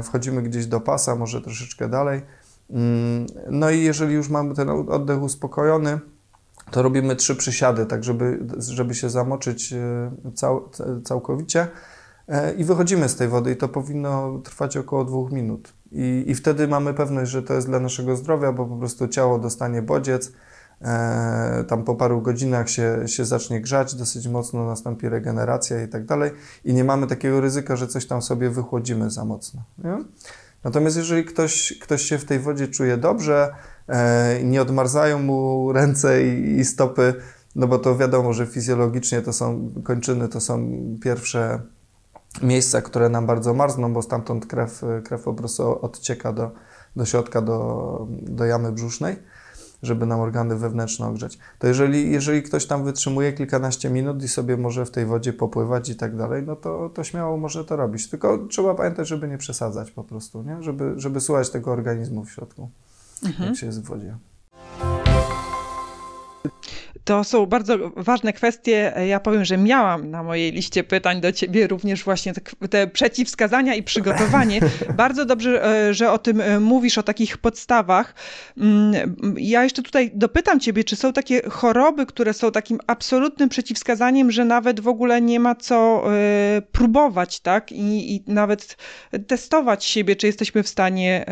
wchodzimy 0.03 0.43
gdzieś 0.43 0.67
do 0.67 0.81
pasa, 0.81 1.15
może 1.15 1.43
troszeczkę 1.43 1.89
dalej. 1.89 2.23
Mm, 2.71 3.27
no 3.51 3.71
i 3.71 3.83
jeżeli 3.83 4.15
już 4.15 4.29
mamy 4.29 4.55
ten 4.55 4.71
oddech 4.71 5.23
uspokojony, 5.23 5.99
to 6.71 6.83
robimy 6.83 7.17
trzy 7.17 7.37
przysiady, 7.37 7.87
tak 7.87 8.05
żeby, 8.05 8.47
żeby 8.59 8.95
się 8.95 9.11
zamoczyć 9.11 9.73
e, 9.73 10.11
cał, 10.35 10.69
całkowicie 11.05 11.67
e, 12.29 12.55
i 12.55 12.65
wychodzimy 12.65 13.09
z 13.09 13.17
tej 13.17 13.29
wody 13.29 13.53
i 13.53 13.57
to 13.57 13.69
powinno 13.69 14.39
trwać 14.39 14.77
około 14.77 15.05
dwóch 15.05 15.33
minut. 15.33 15.73
I, 15.93 16.25
I 16.27 16.35
wtedy 16.35 16.69
mamy 16.69 16.95
pewność, 16.95 17.31
że 17.31 17.43
to 17.43 17.55
jest 17.55 17.67
dla 17.67 17.81
naszego 17.81 18.17
zdrowia, 18.17 18.53
bo 18.53 18.67
po 18.67 18.77
prostu 18.77 19.09
ciało 19.09 19.39
dostanie 19.39 19.83
bodziec, 19.83 20.33
E, 20.33 20.52
tam 21.69 21.85
po 21.85 21.95
paru 21.95 22.23
godzinach 22.23 22.71
się, 22.71 23.09
się 23.09 23.25
zacznie 23.25 23.61
grzać, 23.61 23.95
dosyć 23.95 24.29
mocno 24.29 24.67
nastąpi 24.67 25.09
regeneracja 25.09 25.83
i 25.83 25.89
tak 25.89 26.05
dalej 26.05 26.31
i 26.65 26.75
nie 26.75 26.85
mamy 26.85 27.07
takiego 27.07 27.41
ryzyka, 27.41 27.77
że 27.77 27.87
coś 27.89 28.07
tam 28.07 28.23
sobie 28.23 28.51
wychłodzimy 28.51 29.11
za 29.11 29.25
mocno. 29.25 29.63
Nie? 29.79 29.99
Natomiast 30.65 30.97
jeżeli 30.97 31.25
ktoś, 31.25 31.79
ktoś 31.83 32.03
się 32.03 32.19
w 32.19 32.25
tej 32.25 32.39
wodzie 32.39 32.69
czuje 32.69 32.97
dobrze, 32.97 33.55
e, 33.89 34.41
nie 34.45 34.63
odmarzają 34.63 35.19
mu 35.19 35.73
ręce 35.73 36.23
i, 36.23 36.59
i 36.59 36.65
stopy, 36.65 37.15
no 37.57 37.67
bo 37.67 37.79
to 37.79 37.97
wiadomo, 37.97 38.33
że 38.33 38.47
fizjologicznie 38.47 39.23
to 39.23 39.33
są 39.33 39.73
kończyny, 39.85 40.29
to 40.29 40.41
są 40.41 40.71
pierwsze 41.03 41.63
miejsca, 42.43 42.83
które 42.83 43.09
nam 43.09 43.27
bardzo 43.27 43.55
marzną, 43.55 43.93
bo 43.93 44.03
stamtąd 44.03 44.47
krew, 44.47 44.83
krew 45.05 45.23
po 45.23 45.35
prostu 45.35 45.85
odcieka 45.85 46.33
do, 46.33 46.51
do 46.97 47.05
środka, 47.05 47.43
do, 47.43 48.07
do 48.11 48.45
jamy 48.45 48.73
brzusznej 48.73 49.17
żeby 49.83 50.07
nam 50.07 50.21
organy 50.21 50.57
wewnętrzne 50.57 51.07
ogrzać. 51.07 51.39
To 51.59 51.67
jeżeli, 51.67 52.13
jeżeli 52.13 52.43
ktoś 52.43 52.67
tam 52.67 52.85
wytrzymuje 52.85 53.33
kilkanaście 53.33 53.91
minut 53.91 54.23
i 54.23 54.29
sobie 54.29 54.57
może 54.57 54.87
w 54.87 54.91
tej 54.91 55.07
wodzie 55.07 55.33
popływać 55.33 55.89
i 55.89 55.97
tak 55.97 56.17
dalej, 56.17 56.43
no 56.47 56.57
to, 56.57 56.91
to 56.95 57.05
śmiało 57.05 57.37
może 57.37 57.65
to 57.65 57.77
robić. 57.77 58.11
Tylko 58.11 58.39
trzeba 58.39 58.75
pamiętać, 58.75 59.09
żeby 59.09 59.29
nie 59.29 59.39
przesadzać 59.39 59.91
po 59.91 60.05
prostu, 60.05 60.43
nie? 60.43 60.63
Żeby, 60.63 60.95
żeby 60.97 61.21
słuchać 61.21 61.51
tego 61.51 61.73
organizmu 61.73 62.25
w 62.25 62.31
środku, 62.31 62.71
mhm. 63.25 63.49
jak 63.49 63.59
się 63.59 63.67
jest 63.67 63.83
w 63.83 63.85
wodzie. 63.85 64.17
To 67.05 67.25
są 67.25 67.47
bardzo 67.47 67.79
ważne 67.97 68.33
kwestie. 68.33 68.93
Ja 69.09 69.21
powiem, 69.21 69.45
że 69.45 69.59
miałam 69.59 70.11
na 70.11 70.23
mojej 70.23 70.53
liście 70.53 70.85
pytań 70.85 71.21
do 71.21 71.33
ciebie 71.33 71.67
również 71.67 72.05
właśnie 72.05 72.33
te 72.71 72.87
przeciwwskazania 72.87 73.75
i 73.75 73.83
przygotowanie. 73.83 74.61
bardzo 74.97 75.25
dobrze, 75.25 75.67
e, 75.67 75.95
że 75.95 76.13
o 76.13 76.19
tym 76.19 76.41
e, 76.41 76.61
mówisz, 76.61 76.99
o 76.99 77.03
takich 77.03 77.39
podstawach. 77.39 78.15
Mm, 78.59 79.15
ja 79.37 79.65
jeszcze 79.65 79.83
tutaj 79.83 80.11
dopytam 80.15 80.61
ciebie, 80.61 80.85
czy 80.85 80.97
są 80.97 81.13
takie 81.13 81.43
choroby, 81.51 82.07
które 82.07 82.33
są 82.33 82.53
takim 82.53 82.79
absolutnym 82.87 83.49
przeciwwskazaniem, 83.49 84.31
że 84.31 84.45
nawet 84.45 84.81
w 84.81 84.89
ogóle 84.89 85.21
nie 85.21 85.41
ma 85.41 85.55
co 85.55 86.05
e, 86.13 86.63
próbować, 86.73 87.41
tak? 87.41 87.73
I, 87.73 88.15
i 88.15 88.25
nawet 88.27 88.77
testować 89.27 89.85
siebie, 89.85 90.17
czy 90.17 90.27
jesteśmy 90.27 90.63
w 90.63 90.69
stanie 90.69 91.27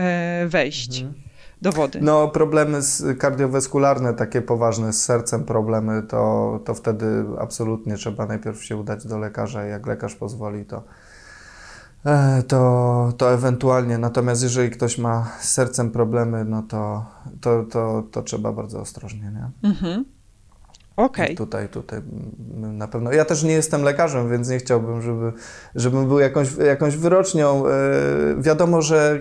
wejść. 0.47 1.01
Mhm 1.01 1.30
do 1.63 1.73
wody. 1.73 2.01
No, 2.03 2.29
problemy 2.29 2.79
kardiowaskularne, 3.19 4.15
takie 4.15 4.43
poważne 4.43 4.93
z 4.93 5.05
sercem 5.05 5.45
problemy, 5.45 6.03
to, 6.03 6.61
to 6.65 6.75
wtedy 6.75 7.25
absolutnie 7.39 7.97
trzeba 7.97 8.27
najpierw 8.27 8.65
się 8.65 8.77
udać 8.77 9.07
do 9.07 9.19
lekarza. 9.19 9.65
Jak 9.65 9.87
lekarz 9.87 10.15
pozwoli, 10.15 10.65
to, 10.65 10.83
e, 12.07 12.43
to, 12.43 13.13
to 13.17 13.33
ewentualnie. 13.33 13.99
Natomiast 13.99 14.43
jeżeli 14.43 14.71
ktoś 14.71 14.99
ma 14.99 15.29
z 15.41 15.51
sercem 15.51 15.91
problemy, 15.91 16.45
no 16.45 16.63
to, 16.63 17.07
to, 17.41 17.65
to, 17.65 18.03
to 18.11 18.23
trzeba 18.23 18.53
bardzo 18.53 18.81
ostrożnie. 18.81 19.33
Nie? 19.33 19.71
Mhm. 19.71 20.05
Okay. 21.05 21.35
Tutaj, 21.35 21.69
tutaj 21.69 22.01
na 22.57 22.89
pewno. 22.89 23.13
Ja 23.13 23.25
też 23.25 23.43
nie 23.43 23.53
jestem 23.53 23.83
lekarzem, 23.83 24.31
więc 24.31 24.49
nie 24.49 24.59
chciałbym, 24.59 25.03
żeby, 25.03 25.33
żebym 25.75 26.09
był 26.09 26.19
jakąś, 26.19 26.49
jakąś 26.67 26.97
wyrocznią. 26.97 27.67
E, 27.67 27.71
wiadomo, 28.39 28.83
że 28.83 29.21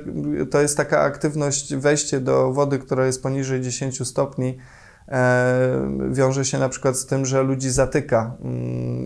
to 0.51 0.61
jest 0.61 0.77
taka 0.77 0.99
aktywność, 1.01 1.75
wejście 1.75 2.19
do 2.19 2.53
wody, 2.53 2.79
która 2.79 3.05
jest 3.05 3.23
poniżej 3.23 3.61
10 3.61 4.07
stopni, 4.07 4.57
e, 5.07 5.89
wiąże 6.11 6.45
się 6.45 6.59
na 6.59 6.69
przykład 6.69 6.97
z 6.97 7.05
tym, 7.05 7.25
że 7.25 7.43
ludzi 7.43 7.69
zatyka 7.69 8.37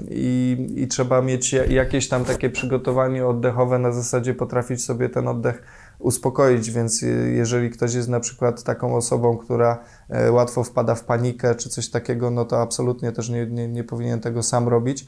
i, 0.09 0.67
i 0.75 0.87
trzeba 0.87 1.21
mieć 1.21 1.53
jakieś 1.53 2.09
tam 2.09 2.25
takie 2.25 2.49
przygotowanie 2.49 3.27
oddechowe 3.27 3.79
na 3.79 3.91
zasadzie 3.91 4.33
potrafić 4.33 4.85
sobie 4.85 5.09
ten 5.09 5.27
oddech 5.27 5.63
uspokoić, 6.03 6.71
więc 6.71 7.01
jeżeli 7.33 7.69
ktoś 7.69 7.93
jest 7.93 8.09
na 8.09 8.19
przykład 8.19 8.63
taką 8.63 8.95
osobą, 8.95 9.37
która 9.37 9.79
e, 10.09 10.31
łatwo 10.31 10.63
wpada 10.63 10.95
w 10.95 11.03
panikę 11.03 11.55
czy 11.55 11.69
coś 11.69 11.89
takiego, 11.89 12.31
no 12.31 12.45
to 12.45 12.61
absolutnie 12.61 13.11
też 13.11 13.29
nie, 13.29 13.47
nie, 13.47 13.67
nie 13.67 13.83
powinien 13.83 14.19
tego 14.19 14.43
sam 14.43 14.67
robić. 14.67 15.07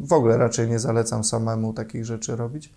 W 0.00 0.12
ogóle 0.12 0.36
raczej 0.36 0.68
nie 0.68 0.78
zalecam 0.78 1.24
samemu 1.24 1.72
takich 1.72 2.04
rzeczy 2.04 2.36
robić. 2.36 2.72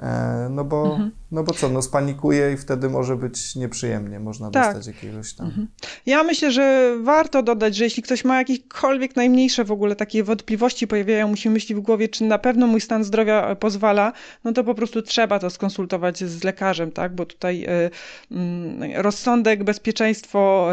E, 0.00 0.48
no 0.50 0.64
bo, 0.64 0.84
mhm. 0.84 1.10
no 1.32 1.42
bo 1.42 1.52
co, 1.52 1.68
no 1.68 1.82
spanikuje 1.82 2.52
i 2.52 2.56
wtedy 2.56 2.88
może 2.88 3.16
być 3.16 3.56
nieprzyjemnie, 3.56 4.20
można 4.20 4.50
tak. 4.50 4.74
dostać 4.74 4.94
jakiegoś 4.94 5.34
tam. 5.34 5.46
Mhm. 5.46 5.68
Ja 6.06 6.22
myślę, 6.22 6.52
że 6.52 6.96
warto 7.02 7.42
dodać, 7.42 7.76
że 7.76 7.84
jeśli 7.84 8.02
ktoś 8.02 8.24
ma 8.24 8.38
jakiekolwiek 8.38 9.16
najmniejsze 9.16 9.64
w 9.64 9.72
ogóle 9.72 9.96
takie 9.96 10.24
wątpliwości, 10.24 10.86
pojawiają 10.86 11.28
mu 11.28 11.36
się 11.36 11.50
myśli 11.50 11.74
w 11.74 11.80
głowie, 11.80 12.08
czy 12.08 12.24
na 12.24 12.38
pewno 12.38 12.66
mój 12.66 12.80
stan 12.80 13.04
zdrowia 13.04 13.54
pozwala, 13.54 14.12
no 14.44 14.52
to 14.52 14.64
po 14.64 14.74
prostu 14.74 15.02
trzeba 15.02 15.38
to 15.38 15.50
skonsultować 15.50 16.24
z 16.24 16.44
lekarzem, 16.44 16.92
tak, 16.92 17.14
bo 17.14 17.26
tutaj 17.26 17.64
y, 17.64 17.90
y, 18.32 19.02
rozsądek, 19.02 19.64
bezpieczeństwo 19.64 20.68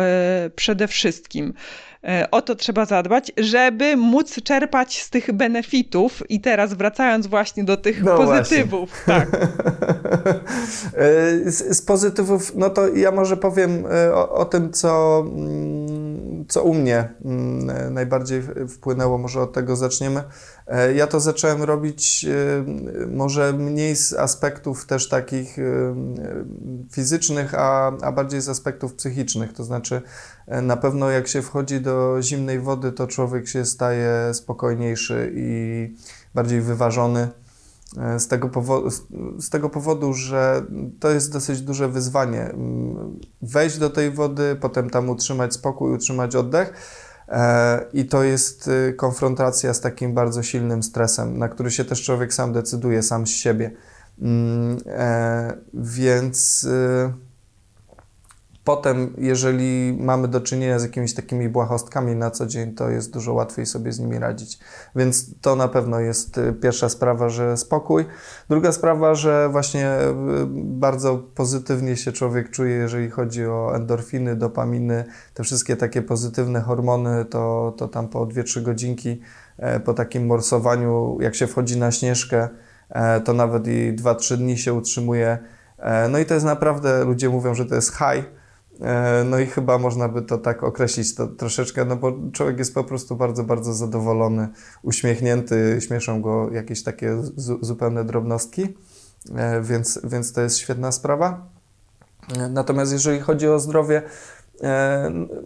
przede 0.56 0.88
wszystkim. 0.88 1.54
E, 2.04 2.32
o 2.32 2.42
to 2.42 2.56
trzeba 2.56 2.86
zadbać, 2.86 3.32
żeby 3.38 3.98
móc 3.98 4.44
czerpać 4.44 5.02
z 5.02 5.10
tych 5.10 5.32
benefitów. 5.32 6.24
I 6.30 6.42
teraz 6.42 6.74
wracając 6.74 7.28
właśnie 7.28 7.63
do 7.63 7.78
tych 7.78 8.04
no 8.04 8.18
pozytywów. 8.18 9.06
Tak. 9.17 9.30
E, 10.93 11.51
z, 11.51 11.77
z, 11.77 11.82
pozytywów, 11.82 12.56
no 12.56 12.69
to 12.69 12.88
ja 12.88 13.12
może 13.12 13.38
powiem 13.38 13.86
e, 13.91 14.15
o, 14.15 14.32
o 14.32 14.45
tym, 14.45 14.73
co, 14.73 15.23
mm, 15.27 16.45
co 16.47 16.63
u 16.63 16.73
mnie 16.73 17.10
mm, 17.25 17.93
najbardziej 17.93 18.43
wpłynęło. 18.69 19.17
Może 19.17 19.41
od 19.41 19.53
tego 19.53 19.75
zaczniemy. 19.75 20.23
Ja 20.95 21.08
to 21.08 21.19
zacząłem 21.19 21.63
robić 21.63 22.25
może 23.12 23.53
mniej 23.53 23.95
z 23.95 24.13
aspektów 24.13 24.86
też 24.86 25.10
takich 25.10 25.58
fizycznych, 26.91 27.56
a, 27.56 27.91
a 28.01 28.12
bardziej 28.12 28.41
z 28.41 28.49
aspektów 28.49 28.93
psychicznych. 28.93 29.53
To 29.53 29.63
znaczy, 29.63 30.01
na 30.47 30.77
pewno 30.77 31.10
jak 31.10 31.27
się 31.27 31.41
wchodzi 31.41 31.82
do 31.82 32.17
zimnej 32.21 32.60
wody, 32.60 32.91
to 32.91 33.08
człowiek 33.08 33.47
się 33.47 33.65
staje 33.65 34.34
spokojniejszy 34.34 35.32
i 35.36 35.93
bardziej 36.36 36.62
wyważony. 36.62 37.27
E, 37.97 38.19
z 38.19 38.28
tego, 38.28 38.50
powodu, 38.50 38.89
z 39.39 39.50
tego 39.50 39.69
powodu, 39.69 40.13
że 40.13 40.65
to 41.00 41.10
jest 41.10 41.34
dosyć 41.34 41.62
duże 41.62 41.89
wyzwanie. 41.89 42.41
Mm, 42.41 43.19
wejść 43.41 43.78
do 43.78 43.89
tej 43.89 44.12
wody, 44.12 44.58
potem 44.62 44.89
tam 44.89 45.10
utrzymać 45.10 45.54
spokój, 45.54 45.93
utrzymać 45.93 46.36
oddech. 46.36 46.73
E, 47.30 47.86
I 47.93 48.06
to 48.06 48.23
jest 48.23 48.67
y, 48.67 48.93
konfrontacja 48.93 49.73
z 49.73 49.82
takim 49.82 50.13
bardzo 50.13 50.43
silnym 50.43 50.84
stresem, 50.84 51.38
na 51.38 51.50
który 51.50 51.71
się 51.71 51.86
też 51.86 52.04
człowiek 52.04 52.34
sam 52.34 52.54
decyduje, 52.54 53.04
sam 53.04 53.28
z 53.28 53.30
siebie. 53.30 53.71
Mm, 54.21 54.78
e, 54.86 55.58
więc 55.73 56.63
y, 56.63 57.13
Potem, 58.67 59.13
jeżeli 59.17 59.97
mamy 59.99 60.27
do 60.27 60.41
czynienia 60.41 60.80
z 60.80 60.84
jakimiś 60.84 61.13
takimi 61.13 61.49
błahostkami 61.49 62.15
na 62.15 62.32
co 62.32 62.45
dzień, 62.45 62.73
to 62.73 62.89
jest 62.89 63.13
dużo 63.13 63.34
łatwiej 63.34 63.65
sobie 63.65 63.91
z 63.91 63.99
nimi 63.99 64.19
radzić. 64.19 64.60
Więc 64.95 65.39
to 65.41 65.56
na 65.56 65.67
pewno 65.67 65.99
jest 65.99 66.38
y, 66.38 66.53
pierwsza 66.53 66.89
sprawa, 66.89 67.30
że 67.30 67.58
spokój. 67.58 68.06
Druga 68.49 68.71
sprawa, 68.71 69.15
że 69.15 69.49
właśnie 69.49 69.99
y, 69.99 70.12
bardzo 70.53 71.17
pozytywnie 71.17 71.97
się 71.97 72.12
człowiek 72.12 72.49
czuje, 72.49 72.75
jeżeli 72.75 73.10
chodzi 73.10 73.45
o 73.45 73.75
endorfiny, 73.75 74.36
dopaminy, 74.36 75.06
te 75.34 75.43
wszystkie 75.43 75.75
takie 75.75 76.01
pozytywne 76.01 76.62
hormony, 76.62 77.25
to, 77.25 77.73
to 77.77 77.88
tam 77.88 78.08
po 78.08 78.25
2-3 78.25 78.62
godzinki 78.62 79.21
e, 79.58 79.80
po 79.80 79.93
takim 79.93 80.25
morsowaniu, 80.25 81.17
jak 81.21 81.36
się 81.36 81.47
wchodzi 81.47 81.77
na 81.77 81.91
śnieżkę, 81.91 82.49
e, 82.89 83.21
to 83.21 83.34
nawet 83.34 83.67
i 83.67 83.93
2-3 83.95 84.38
dni 84.38 84.58
się 84.58 84.73
utrzymuje. 84.73 85.38
E, 85.77 86.10
no 86.10 86.19
i 86.19 86.25
to 86.25 86.34
jest 86.34 86.45
naprawdę, 86.45 87.03
ludzie 87.03 87.30
mówią, 87.30 87.56
że 87.56 87.65
to 87.65 87.75
jest 87.75 87.91
high, 87.91 88.37
no 89.26 89.40
i 89.40 89.46
chyba 89.46 89.78
można 89.78 90.10
by 90.10 90.22
to 90.22 90.38
tak 90.38 90.63
określić 90.63 91.16
to 91.16 91.28
troszeczkę, 91.28 91.86
no 91.86 91.96
bo 91.96 92.13
człowiek 92.34 92.60
jest 92.60 92.74
po 92.74 92.84
prostu 92.84 93.16
bardzo, 93.16 93.44
bardzo 93.44 93.74
zadowolony, 93.74 94.48
uśmiechnięty, 94.82 95.78
śmieszą 95.82 96.22
go 96.22 96.52
jakieś 96.52 96.84
takie 96.84 97.18
zupełne 97.62 98.06
drobnostki, 98.06 98.78
e, 99.36 99.62
więc, 99.62 100.00
więc 100.04 100.34
to 100.34 100.42
jest 100.42 100.58
świetna 100.58 100.92
sprawa. 100.92 101.48
E, 102.38 102.50
natomiast 102.50 102.92
jeżeli 102.92 103.20
chodzi 103.20 103.48
o 103.48 103.60
zdrowie, 103.60 104.02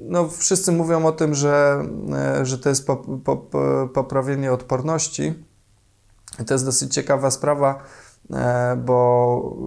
no 0.02 0.30
wszyscy 0.30 0.72
mówią 0.72 1.06
o 1.06 1.12
tym, 1.12 1.34
że, 1.34 1.86
że 2.44 2.58
to 2.58 2.70
jest 2.70 2.88
poprawienie 3.94 4.52
odporności. 4.52 5.34
To 6.48 6.54
jest 6.54 6.66
dosyć 6.66 6.94
ciekawa 6.94 7.32
sprawa, 7.32 7.84
E, 7.84 8.11
bo 8.78 9.58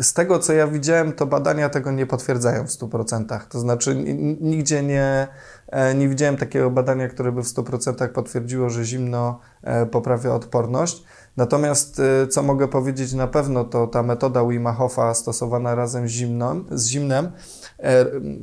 z, 0.00 0.12
tego, 0.12 0.38
co 0.38 0.52
ja 0.52 0.66
widziałem, 0.66 1.12
to 1.12 1.26
badania 1.26 1.68
tego 1.68 1.92
nie 1.92 2.06
potwierdzają 2.06 2.66
w 2.66 2.70
100%. 2.70 3.40
To 3.48 3.60
znaczy, 3.60 3.96
nigdzie 4.40 4.82
nie, 4.82 5.28
e, 5.68 5.94
nie 5.94 6.08
widziałem 6.08 6.36
takiego 6.36 6.70
badania, 6.70 7.08
które 7.08 7.32
by 7.32 7.42
w 7.42 7.46
100% 7.46 8.08
potwierdziło, 8.08 8.70
że 8.70 8.84
zimno 8.84 9.40
e, 9.62 9.86
poprawia 9.86 10.34
odporność. 10.34 11.04
Natomiast, 11.36 12.02
co 12.30 12.42
mogę 12.42 12.68
powiedzieć 12.68 13.12
na 13.12 13.26
pewno, 13.26 13.64
to 13.64 13.86
ta 13.86 14.02
metoda 14.02 14.44
Wima 14.44 14.72
Hofa 14.72 15.14
stosowana 15.14 15.74
razem 15.74 16.08
z, 16.08 16.10
zimną, 16.10 16.64
z 16.70 16.86
zimnem 16.86 17.32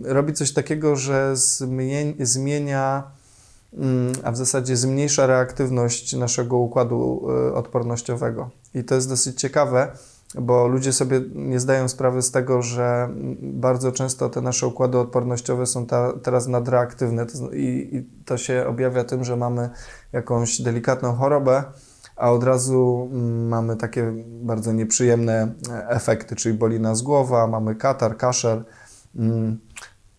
robi 0.03 0.33
coś 0.33 0.53
takiego, 0.53 0.95
że 0.95 1.33
zmienia 2.19 3.11
Mm, 3.73 4.13
a 4.23 4.31
w 4.31 4.37
zasadzie 4.37 4.77
zmniejsza 4.77 5.27
reaktywność 5.27 6.13
naszego 6.13 6.57
układu 6.57 7.27
odpornościowego. 7.53 8.49
I 8.73 8.83
to 8.83 8.95
jest 8.95 9.09
dosyć 9.09 9.41
ciekawe, 9.41 9.91
bo 10.35 10.67
ludzie 10.67 10.93
sobie 10.93 11.21
nie 11.35 11.59
zdają 11.59 11.87
sprawy 11.87 12.21
z 12.21 12.31
tego, 12.31 12.61
że 12.61 13.09
bardzo 13.41 13.91
często 13.91 14.29
te 14.29 14.41
nasze 14.41 14.67
układy 14.67 14.97
odpornościowe 14.97 15.65
są 15.65 15.85
ta, 15.85 16.13
teraz 16.23 16.47
nadreaktywne 16.47 17.25
i, 17.53 17.89
i 17.91 18.23
to 18.25 18.37
się 18.37 18.65
objawia 18.67 19.03
tym, 19.03 19.23
że 19.23 19.37
mamy 19.37 19.69
jakąś 20.13 20.61
delikatną 20.61 21.15
chorobę, 21.15 21.63
a 22.15 22.31
od 22.31 22.43
razu 22.43 23.09
mm, 23.11 23.47
mamy 23.47 23.75
takie 23.75 24.13
bardzo 24.25 24.71
nieprzyjemne 24.73 25.53
e, 25.69 25.89
efekty, 25.89 26.35
czyli 26.35 26.57
boli 26.57 26.79
nas 26.79 27.01
głowa, 27.01 27.47
mamy 27.47 27.75
katar, 27.75 28.17
kaszel. 28.17 28.63
Mm, 29.15 29.59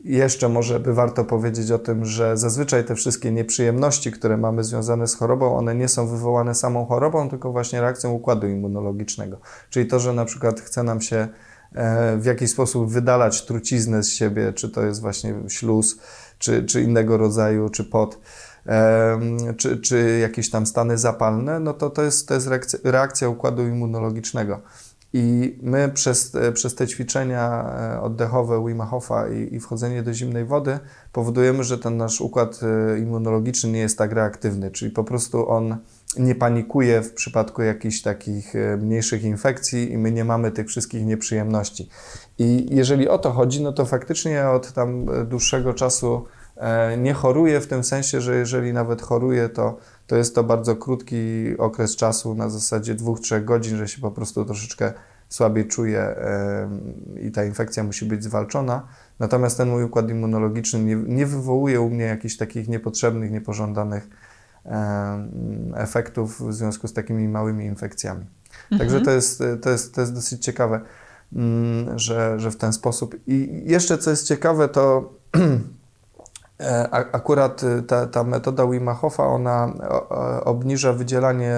jeszcze 0.05 0.49
może 0.49 0.81
by 0.81 0.95
warto 0.95 1.25
powiedzieć 1.25 1.71
o 1.71 1.79
tym, 1.79 2.05
że 2.05 2.37
zazwyczaj 2.37 2.85
te 2.85 2.95
wszystkie 2.95 3.33
nieprzyjemności, 3.33 4.12
które 4.12 4.37
mamy 4.37 4.65
związane 4.65 5.09
z 5.09 5.15
chorobą, 5.15 5.57
one 5.57 5.75
nie 5.75 5.88
są 5.88 6.07
wywołane 6.07 6.55
samą 6.55 6.87
chorobą, 6.87 7.29
tylko 7.29 7.53
właśnie 7.53 7.81
reakcją 7.81 8.12
układu 8.12 8.49
immunologicznego. 8.49 9.41
Czyli 9.71 9.87
to, 9.87 10.01
że 10.01 10.12
na 10.12 10.25
przykład 10.25 10.61
chce 10.61 10.83
nam 10.83 11.01
się 11.01 11.29
e, 11.75 12.17
w 12.17 12.25
jakiś 12.25 12.51
sposób 12.51 12.91
wydalać 12.91 13.47
truciznę 13.47 14.03
z 14.03 14.11
siebie, 14.11 14.53
czy 14.53 14.71
to 14.71 14.83
jest 14.83 15.01
właśnie 15.01 15.35
śluz, 15.49 15.99
czy, 16.38 16.65
czy 16.65 16.83
innego 16.83 17.17
rodzaju, 17.17 17.69
czy 17.69 17.85
pot, 17.85 18.19
czy, 19.57 19.81
czy 19.81 20.19
jakieś 20.19 20.51
tam 20.51 20.67
stany 20.67 20.99
zapalne, 20.99 21.61
no 21.61 21.75
to 21.75 21.91
to 21.91 22.03
jest, 22.03 22.29
to 22.29 22.35
jest 22.35 22.47
reakcja, 22.47 22.79
reakcja 22.85 23.29
układu 23.29 23.67
immunologicznego. 23.67 24.61
I 25.12 25.59
my 25.62 25.88
przez, 25.94 26.33
przez 26.55 26.75
te 26.75 26.87
ćwiczenia 26.87 27.75
e, 27.94 28.01
oddechowe 28.01 28.64
Wim 28.66 28.81
Hofa 28.81 29.29
i, 29.29 29.55
i, 29.55 29.61
wchodzenie 29.61 30.03
do 30.03 30.14
zimnej 30.14 30.44
wody 30.44 30.79
powodujemy, 31.12 31.64
że 31.64 31.79
ten 31.79 31.96
nasz 31.96 32.20
układ 32.20 32.61
e, 32.62 32.98
immunologiczny 32.98 33.70
nie 33.70 33.79
jest 33.79 33.98
tak 33.98 34.12
reaktywny, 34.12 34.70
czyli 34.70 34.90
po 34.90 35.05
prostu 35.05 35.48
on 35.48 35.77
nie 36.18 36.35
panikuje 36.35 37.03
w 37.03 37.12
przypadku 37.12 37.62
jakichś 37.62 38.03
takich 38.03 38.57
e, 38.57 38.77
mniejszych 38.77 39.25
infekcji 39.25 39.92
i 39.92 39.98
my 39.98 40.12
nie 40.12 40.25
mamy 40.25 40.51
tych 40.51 40.68
wszystkich 40.68 41.07
nieprzyjemności. 41.07 41.88
I 42.38 42.66
jeżeli 42.70 43.09
o 43.09 43.18
to 43.18 43.31
chodzi, 43.31 43.62
no 43.62 43.72
to 43.72 43.87
faktycznie 43.87 44.48
od 44.48 44.72
tam 44.72 45.07
dłuższego 45.27 45.75
czasu 45.75 46.25
nie 46.98 47.14
choruje 47.14 47.61
w 47.61 47.66
tym 47.66 47.85
sensie, 47.85 48.20
że 48.20 48.37
jeżeli 48.37 48.72
nawet 48.72 49.03
choruje, 49.03 49.48
to 49.48 49.79
to 50.07 50.16
jest 50.16 50.35
to 50.35 50.44
bardzo 50.44 50.77
krótki 50.77 51.16
okres 51.59 51.96
czasu, 51.96 52.35
na 52.35 52.48
zasadzie 52.48 52.94
dwóch, 52.94 53.20
trzech 53.20 53.44
godzin, 53.44 53.77
że 53.77 53.88
się 53.88 54.01
po 54.01 54.11
prostu 54.11 54.44
troszeczkę 54.44 54.92
słabiej 55.29 55.68
czuje 55.68 56.14
i 57.20 57.31
ta 57.31 57.44
infekcja 57.44 57.85
musi 57.85 58.07
być 58.07 58.25
zwalczona. 58.25 58.87
Natomiast 59.18 59.57
ten 59.57 59.68
mój 59.68 59.85
układ 59.85 60.11
immunologiczny 60.11 60.85
nie, 60.85 60.96
nie 60.96 61.27
wywołuje 61.27 61.81
u 61.81 61.90
mnie 61.90 62.05
jakichś 62.05 62.37
takich 62.37 62.68
niepotrzebnych, 62.68 63.31
niepożądanych 63.31 64.09
efektów 65.75 66.40
w 66.48 66.53
związku 66.53 66.88
z 66.88 66.92
takimi 66.92 67.29
małymi 67.29 67.64
infekcjami. 67.64 68.27
Mhm. 68.70 68.79
Także 68.79 69.01
to 69.01 69.11
jest, 69.11 69.42
to, 69.62 69.70
jest, 69.70 69.94
to 69.94 70.01
jest 70.01 70.14
dosyć 70.14 70.44
ciekawe, 70.44 70.81
mm, 71.33 71.98
że, 71.98 72.40
że 72.40 72.51
w 72.51 72.57
ten 72.57 72.72
sposób. 72.72 73.16
I 73.27 73.62
jeszcze 73.66 73.98
co 73.98 74.11
jest 74.11 74.27
ciekawe, 74.27 74.68
to 74.68 75.12
E, 75.37 75.40
akurat 76.90 77.62
y, 77.62 77.83
ta, 77.83 78.07
ta 78.07 78.25
metoda 78.25 78.66
Wima 78.66 78.94
Hofa, 78.94 79.27
ona 79.27 79.72
obniża 80.44 80.92
wydzielanie 80.92 81.57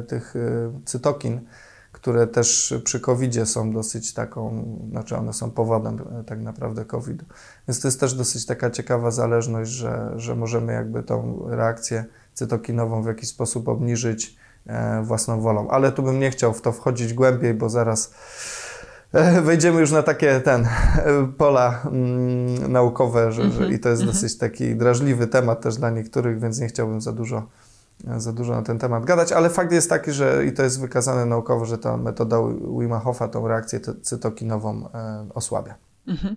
y, 0.00 0.02
tych 0.02 0.36
y, 0.36 0.70
cytokin, 0.84 1.40
które 1.92 2.26
też 2.26 2.74
przy 2.84 3.00
covid 3.00 3.48
są 3.48 3.72
dosyć 3.72 4.14
taką, 4.14 4.64
znaczy 4.90 5.16
one 5.16 5.32
są 5.32 5.50
powodem 5.50 5.98
tak 6.26 6.40
naprawdę 6.40 6.84
COVID-u. 6.84 7.24
Więc 7.68 7.80
to 7.80 7.88
jest 7.88 8.00
też 8.00 8.14
dosyć 8.14 8.46
taka 8.46 8.70
ciekawa 8.70 9.10
zależność, 9.10 9.70
że, 9.70 10.12
że 10.16 10.34
możemy 10.34 10.72
jakby 10.72 11.02
tą 11.02 11.44
reakcję 11.48 12.04
cytokinową 12.34 13.02
w 13.02 13.06
jakiś 13.06 13.28
sposób 13.28 13.68
obniżyć 13.68 14.36
e, 14.66 15.02
własną 15.02 15.40
wolą. 15.40 15.68
Ale 15.70 15.92
tu 15.92 16.02
bym 16.02 16.18
nie 16.18 16.30
chciał 16.30 16.52
w 16.52 16.62
to 16.62 16.72
wchodzić 16.72 17.14
głębiej, 17.14 17.54
bo 17.54 17.68
zaraz 17.68 18.10
E, 18.10 18.67
wejdziemy 19.42 19.80
już 19.80 19.92
na 19.92 20.02
takie 20.02 20.40
ten 20.40 20.64
e, 20.64 20.68
pola 21.38 21.82
mm, 21.84 22.72
naukowe, 22.72 23.32
że, 23.32 23.50
że, 23.50 23.72
i 23.72 23.78
to 23.78 23.88
jest 23.88 24.02
-hmm. 24.02 24.06
dosyć 24.06 24.38
taki 24.38 24.76
drażliwy 24.76 25.26
temat 25.26 25.60
też 25.60 25.76
dla 25.76 25.90
niektórych, 25.90 26.40
więc 26.40 26.60
nie 26.60 26.68
chciałbym 26.68 27.00
za 27.00 27.12
dużo, 27.12 27.46
e, 28.08 28.20
za 28.20 28.32
dużo 28.32 28.52
na 28.52 28.62
ten 28.62 28.78
temat 28.78 29.04
gadać, 29.04 29.32
ale 29.32 29.50
fakt 29.50 29.72
jest 29.72 29.90
taki, 29.90 30.12
że 30.12 30.46
i 30.46 30.52
to 30.52 30.62
jest 30.62 30.80
wykazane 30.80 31.26
naukowo, 31.26 31.64
że 31.64 31.78
ta 31.78 31.96
metoda 31.96 32.36
Wima 32.78 32.98
Hofa 32.98 33.28
tą 33.28 33.48
reakcję 33.48 33.80
cytokinową 34.02 34.88
e, 34.94 35.26
osłabia. 35.34 35.74
-hmm. 36.06 36.34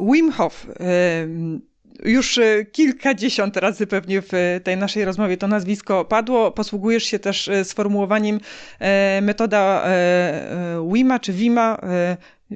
Wim 0.00 0.32
Hof. 0.32 0.66
Y 0.80 1.71
już 2.04 2.38
e, 2.38 2.64
kilkadziesiąt 2.64 3.56
razy 3.56 3.86
pewnie 3.86 4.22
w 4.22 4.60
tej 4.64 4.76
naszej 4.76 5.04
rozmowie 5.04 5.36
to 5.36 5.48
nazwisko 5.48 6.04
padło. 6.04 6.50
Posługujesz 6.50 7.04
się 7.04 7.18
też 7.18 7.48
e, 7.48 7.64
sformułowaniem 7.64 8.40
e, 8.78 9.20
metoda 9.20 9.84
Wima 10.92 11.18
czy 11.18 11.32
Wima. 11.32 11.78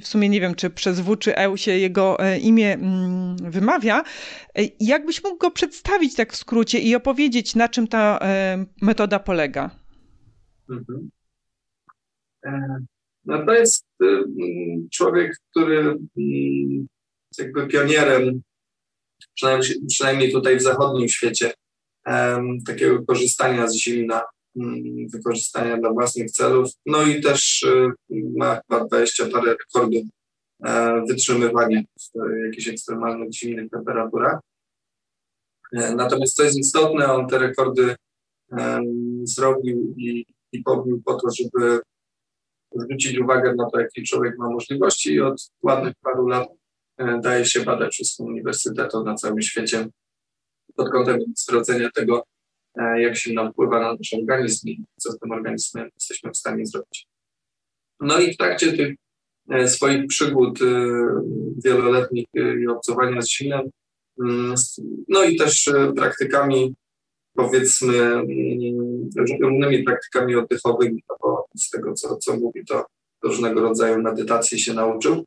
W 0.01 0.07
sumie 0.07 0.29
nie 0.29 0.41
wiem, 0.41 0.55
czy 0.55 0.71
przez 0.71 1.01
W 1.01 1.17
czy 1.17 1.39
E 1.39 1.59
się 1.59 1.73
jego 1.73 2.19
imię 2.41 2.75
mm, 2.75 3.37
wymawia. 3.37 4.05
Jakbyś 4.81 5.25
mógł 5.25 5.39
go 5.39 5.51
przedstawić 5.51 6.15
tak 6.15 6.33
w 6.33 6.37
skrócie 6.37 6.79
i 6.79 6.95
opowiedzieć, 6.95 7.55
na 7.55 7.69
czym 7.69 7.89
ta 7.89 8.21
metoda 8.83 9.19
polega? 9.19 9.71
Mhm. 10.71 11.11
No 13.25 13.47
to 13.47 13.55
jest 13.55 13.87
człowiek, 14.93 15.33
który 15.51 15.97
jest 16.17 17.39
jakby 17.39 17.67
pionierem 17.67 18.43
przynajmniej, 19.37 19.87
przynajmniej 19.89 20.33
tutaj 20.33 20.57
w 20.57 20.63
zachodnim 20.63 21.09
świecie, 21.09 21.53
takiego 22.67 23.05
korzystania 23.05 23.69
z 23.69 23.75
zimna, 23.75 24.23
um, 24.55 25.09
wykorzystania 25.13 25.77
dla 25.77 25.93
własnych 25.93 26.31
celów. 26.31 26.71
No 26.87 27.03
i 27.03 27.21
też 27.21 27.67
um, 27.69 27.95
ma 28.37 28.61
chyba 28.61 28.85
20 28.85 29.27
parę 29.27 29.57
rekordów 29.59 30.03
e, 30.65 31.03
wytrzymywania 31.09 31.83
w 32.15 32.45
jakichś 32.45 32.69
ekstremalnych 32.69 33.33
zimnych 33.33 33.71
temperaturach. 33.71 34.41
E, 35.73 35.95
natomiast 35.95 36.35
co 36.35 36.43
jest 36.43 36.59
istotne, 36.59 37.13
on 37.13 37.29
te 37.29 37.39
rekordy 37.39 37.97
zrobił 39.23 39.95
i, 39.97 40.27
i 40.53 40.63
pobił 40.63 41.03
po 41.05 41.15
to, 41.15 41.29
żeby 41.39 41.81
zwrócić 42.75 43.19
uwagę 43.19 43.55
na 43.55 43.71
to, 43.71 43.81
jakie 43.81 44.03
człowiek 44.03 44.39
ma 44.39 44.51
możliwości 44.51 45.13
i 45.13 45.21
od 45.21 45.51
ładnych 45.63 45.95
paru 46.03 46.27
lat 46.27 46.49
E, 46.49 46.66
daje 46.99 47.45
się 47.45 47.61
badać 47.61 47.93
wszystkim 47.93 48.27
uniwersytetom 48.27 49.05
na 49.05 49.15
całym 49.15 49.43
świecie 49.43 49.89
pod 50.77 50.91
kątem 50.91 51.21
sprawdzenia 51.37 51.91
tego, 51.91 52.25
e, 52.79 53.03
jak 53.03 53.17
się 53.17 53.33
nam 53.33 53.53
wpływa 53.53 53.81
na 53.81 53.93
nasz 53.93 54.15
organizm 54.15 54.69
i 54.69 54.85
co 54.97 55.13
z 55.13 55.19
tym 55.19 55.31
organizmem 55.31 55.91
jesteśmy 55.95 56.31
w 56.31 56.37
stanie 56.37 56.67
zrobić. 56.67 57.07
No 58.01 58.21
i 58.21 58.33
w 58.33 58.37
trakcie 58.37 58.73
tych 58.73 58.95
e, 59.51 59.69
swoich 59.69 60.07
przygód 60.07 60.59
wieloletnich 61.65 62.27
i 62.35 62.67
obcowania 62.67 63.23
z 63.23 63.29
zimnem, 63.29 63.71
mm, 64.21 64.55
no 65.09 65.25
i 65.25 65.37
też 65.37 65.71
praktykami, 65.97 66.75
powiedzmy, 67.35 67.97
mm, 67.97 68.25
różnymi 69.41 69.83
praktykami 69.83 70.35
oddechowymi, 70.35 71.03
no 71.09 71.17
bo 71.23 71.47
z 71.57 71.71
tego, 71.71 71.95
co, 71.95 72.17
co 72.17 72.37
mówi, 72.37 72.65
to 72.65 72.87
różnego 73.23 73.61
rodzaju 73.61 74.03
medytacji 74.03 74.61
się 74.61 74.75
nauczył. 74.75 75.25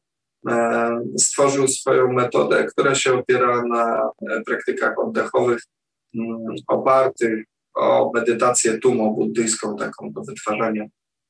E, 0.48 1.02
stworzył 1.18 1.68
swoją 1.68 2.14
metodę, 2.14 2.66
która 2.66 2.96
się 2.96 3.14
opiera 3.14 3.64
na 3.66 4.10
e, 4.30 4.42
praktykach 4.46 5.00
oddechowych 5.00 5.62
mm, 6.16 6.56
opartych 6.68 7.46
o 7.76 8.12
medytację 8.14 8.78
tumo 8.78 9.12
buddyjską, 9.14 9.76
taką 9.76 10.12
do 10.12 10.22
wytwarzania 10.22 10.86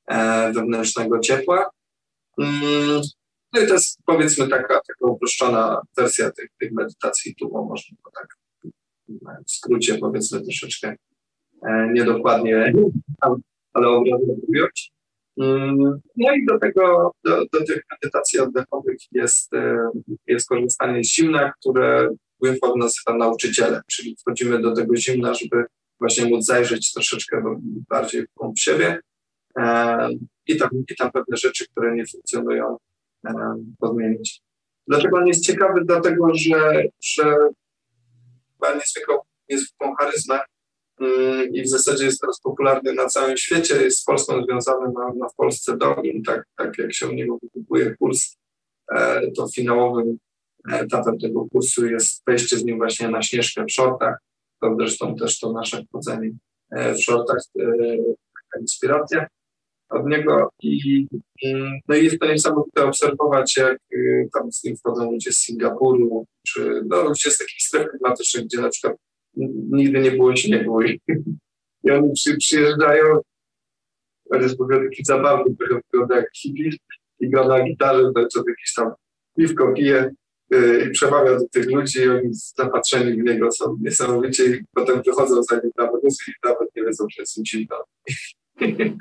e, 0.08 0.54
wewnętrznego 0.54 1.20
ciepła. 1.20 1.70
Mm, 2.40 3.02
no 3.54 3.62
i 3.62 3.68
to 3.68 3.74
jest 3.74 4.00
powiedzmy 4.06 4.48
taka, 4.48 4.74
taka 4.74 5.12
uproszczona 5.12 5.82
wersja 5.98 6.32
tych, 6.32 6.50
tych 6.60 6.72
medytacji 6.72 7.36
tumo, 7.36 7.66
można 7.66 7.98
to 8.04 8.12
tak 8.12 8.28
w 9.48 9.52
skrócie 9.52 9.98
powiedzmy 9.98 10.42
troszeczkę 10.42 10.96
niedokładnie, 11.94 12.74
ale 13.74 13.88
obrazowo 13.88 14.34
mówiąc. 14.48 14.92
No 16.18 16.36
i 16.36 16.46
do 16.46 16.60
tego, 16.60 17.12
do, 17.26 17.46
do 17.54 17.66
tych 17.66 17.84
medytacji 17.92 18.40
oddechowych 18.40 18.98
jest, 19.12 19.54
e, 19.54 19.90
jest 20.28 20.50
korzystanie 20.50 21.04
z 21.04 21.08
zimna, 21.08 21.52
które 21.60 22.10
Hof 22.62 22.76
nazywa 22.76 23.18
nauczycielem, 23.18 23.82
czyli 23.88 24.16
wchodzimy 24.22 24.62
do 24.62 24.76
tego 24.76 24.96
zimna, 24.96 25.34
żeby 25.34 25.66
właśnie 26.00 26.26
móc 26.26 26.46
zajrzeć 26.46 26.94
troszeczkę 26.94 27.56
bardziej 27.90 28.22
w 28.24 28.34
głąb 28.36 28.58
siebie 28.58 29.00
e, 29.58 30.10
i 30.48 30.58
tam, 30.58 30.70
i 30.90 30.96
tam 30.96 31.12
pewne 31.12 31.38
rzeczy, 31.38 31.66
które 31.68 31.96
nie 31.96 32.06
funkcjonują, 32.06 32.78
e, 33.28 33.34
podmienić. 33.80 34.42
Dlaczego 34.88 35.18
on 35.18 35.28
jest 35.28 35.46
ciekawy? 35.46 35.82
Dlatego, 35.86 36.36
że, 36.36 36.84
że 37.04 37.36
ma 38.62 38.74
niezwykłą, 38.74 39.16
niezwykłą 39.50 39.96
charyzmę 39.96 40.40
i 41.54 41.62
w 41.62 41.70
zasadzie 41.70 42.06
jest 42.06 42.22
teraz 42.22 42.40
popularny 42.40 42.94
na 42.94 43.06
całym 43.06 43.38
świecie, 43.38 43.84
jest 43.84 44.00
z 44.00 44.04
Polską 44.04 44.44
związany, 44.44 44.92
ma, 44.94 45.14
ma 45.14 45.30
w 45.30 45.36
Polsce 45.36 45.78
dogin, 45.78 46.24
tak, 46.24 46.44
tak 46.58 46.78
jak 46.78 46.94
się 46.94 47.08
u 47.08 47.12
niego 47.12 47.38
wykupuje 47.44 47.96
kurs, 47.96 48.36
e, 48.92 49.32
to 49.32 49.48
finałowym 49.56 50.18
etapem 50.72 51.20
tego 51.20 51.46
kursu 51.46 51.86
jest 51.86 52.24
wejście 52.28 52.58
z 52.58 52.66
nim 52.66 52.78
właśnie 52.78 53.08
na 53.08 53.22
Śnieżkę 53.22 53.66
w 53.66 53.72
shortach, 53.72 54.18
to 54.62 54.76
zresztą 54.80 55.16
też 55.16 55.40
to 55.40 55.54
nasze 55.54 55.84
wchodzenie 55.84 56.32
e, 56.72 56.94
w 56.94 57.00
shortach, 57.00 57.38
e, 57.60 57.66
taka 58.34 58.62
inspiracja 58.62 59.28
od 59.90 60.08
niego. 60.08 60.50
I 60.64 61.08
no 61.88 61.96
i 61.96 62.04
jest 62.04 62.20
to 62.20 62.28
niesamowite 62.28 62.86
obserwować, 62.86 63.58
jak 63.58 63.78
tam 64.34 64.52
z 64.52 64.64
nim 64.64 64.78
wchodzą 64.78 65.12
ludzie 65.12 65.32
z 65.32 65.38
Singapuru, 65.38 66.26
czy 66.48 66.82
no, 66.86 67.16
z 67.16 67.38
takich 67.38 67.62
stref 67.62 67.88
klimatycznych, 67.90 68.46
gdzie 68.46 68.62
na 68.62 68.70
przykład 68.70 68.98
nigdy 69.72 70.00
nie 70.00 70.12
było 70.12 70.36
śniegu 70.36 70.82
i, 70.82 71.02
i 71.84 71.92
oni 71.92 72.14
przy, 72.14 72.38
przyjeżdżają, 72.38 73.22
on 74.30 74.42
jest 74.42 74.58
w 74.58 74.62
ogóle 74.62 74.84
taki 74.84 75.06
zabawny, 75.06 75.56
trochę 75.56 75.82
wygląda 75.92 76.16
jak 76.16 76.30
hippie 76.36 76.70
i 77.20 77.30
gra 77.30 77.48
na 77.48 77.64
gitarze, 77.64 78.12
to 78.16 78.28
co 78.28 78.40
jakiś 78.40 78.74
tam 78.76 78.92
piwko 79.38 79.74
pije 79.74 80.12
yy, 80.52 80.86
i 80.88 80.92
przemawia 80.92 81.40
do 81.40 81.48
tych 81.52 81.72
ludzi 81.72 82.00
i 82.00 82.10
oni 82.10 82.30
zapatrzeni 82.32 83.22
w 83.22 83.26
niego 83.26 83.52
są 83.52 83.78
niesamowicie 83.82 84.46
i 84.46 84.64
potem 84.74 85.02
wychodzą 85.02 85.44
za 85.44 85.56
nim 85.56 85.72
na 85.78 85.92
wóz 85.92 86.18
i 86.28 86.32
nawet 86.44 86.76
nie 86.76 86.84
wiedzą, 86.84 87.06
że 87.10 87.22
jest 87.22 87.48
zimno. 87.48 87.84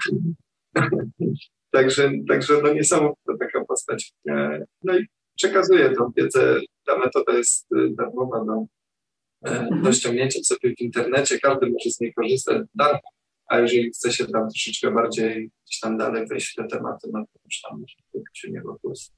także, 1.71 2.13
także 2.29 2.63
no 2.63 2.75
niesamowita 2.75 3.37
taka 3.41 3.65
postać. 3.65 4.13
E, 4.29 4.65
no 4.85 4.99
i 4.99 5.07
przekazuje 5.37 5.91
tą 5.91 6.11
wiedzę. 6.17 6.61
Ta 6.87 6.99
metoda 6.99 7.33
jest 7.33 7.73
y, 7.73 7.91
darmowa 7.91 8.39
E, 8.39 8.78
do 9.83 9.93
ściągnięcia 9.93 10.41
sobie 10.43 10.75
w 10.77 10.81
internecie. 10.81 11.39
Każdy 11.39 11.67
może 11.67 11.91
z 11.91 12.01
niej 12.01 12.15
korzystać 12.15 12.63
darmo, 12.75 13.01
a 13.49 13.59
jeżeli 13.59 13.91
chce 13.91 14.13
się 14.13 14.27
tam 14.27 14.49
troszeczkę 14.49 14.91
bardziej 14.91 15.51
gdzieś 15.67 15.81
tam 15.81 15.99
dalej 15.99 16.27
wejść 16.27 16.53
w 16.53 16.55
te 16.55 16.65
tematy, 16.65 17.09
no 17.13 17.25
to 17.25 17.41
już 17.45 17.61
tam 17.61 17.81
może 17.81 17.95
u 18.49 18.53
niego 18.53 18.79
kurs, 18.83 19.13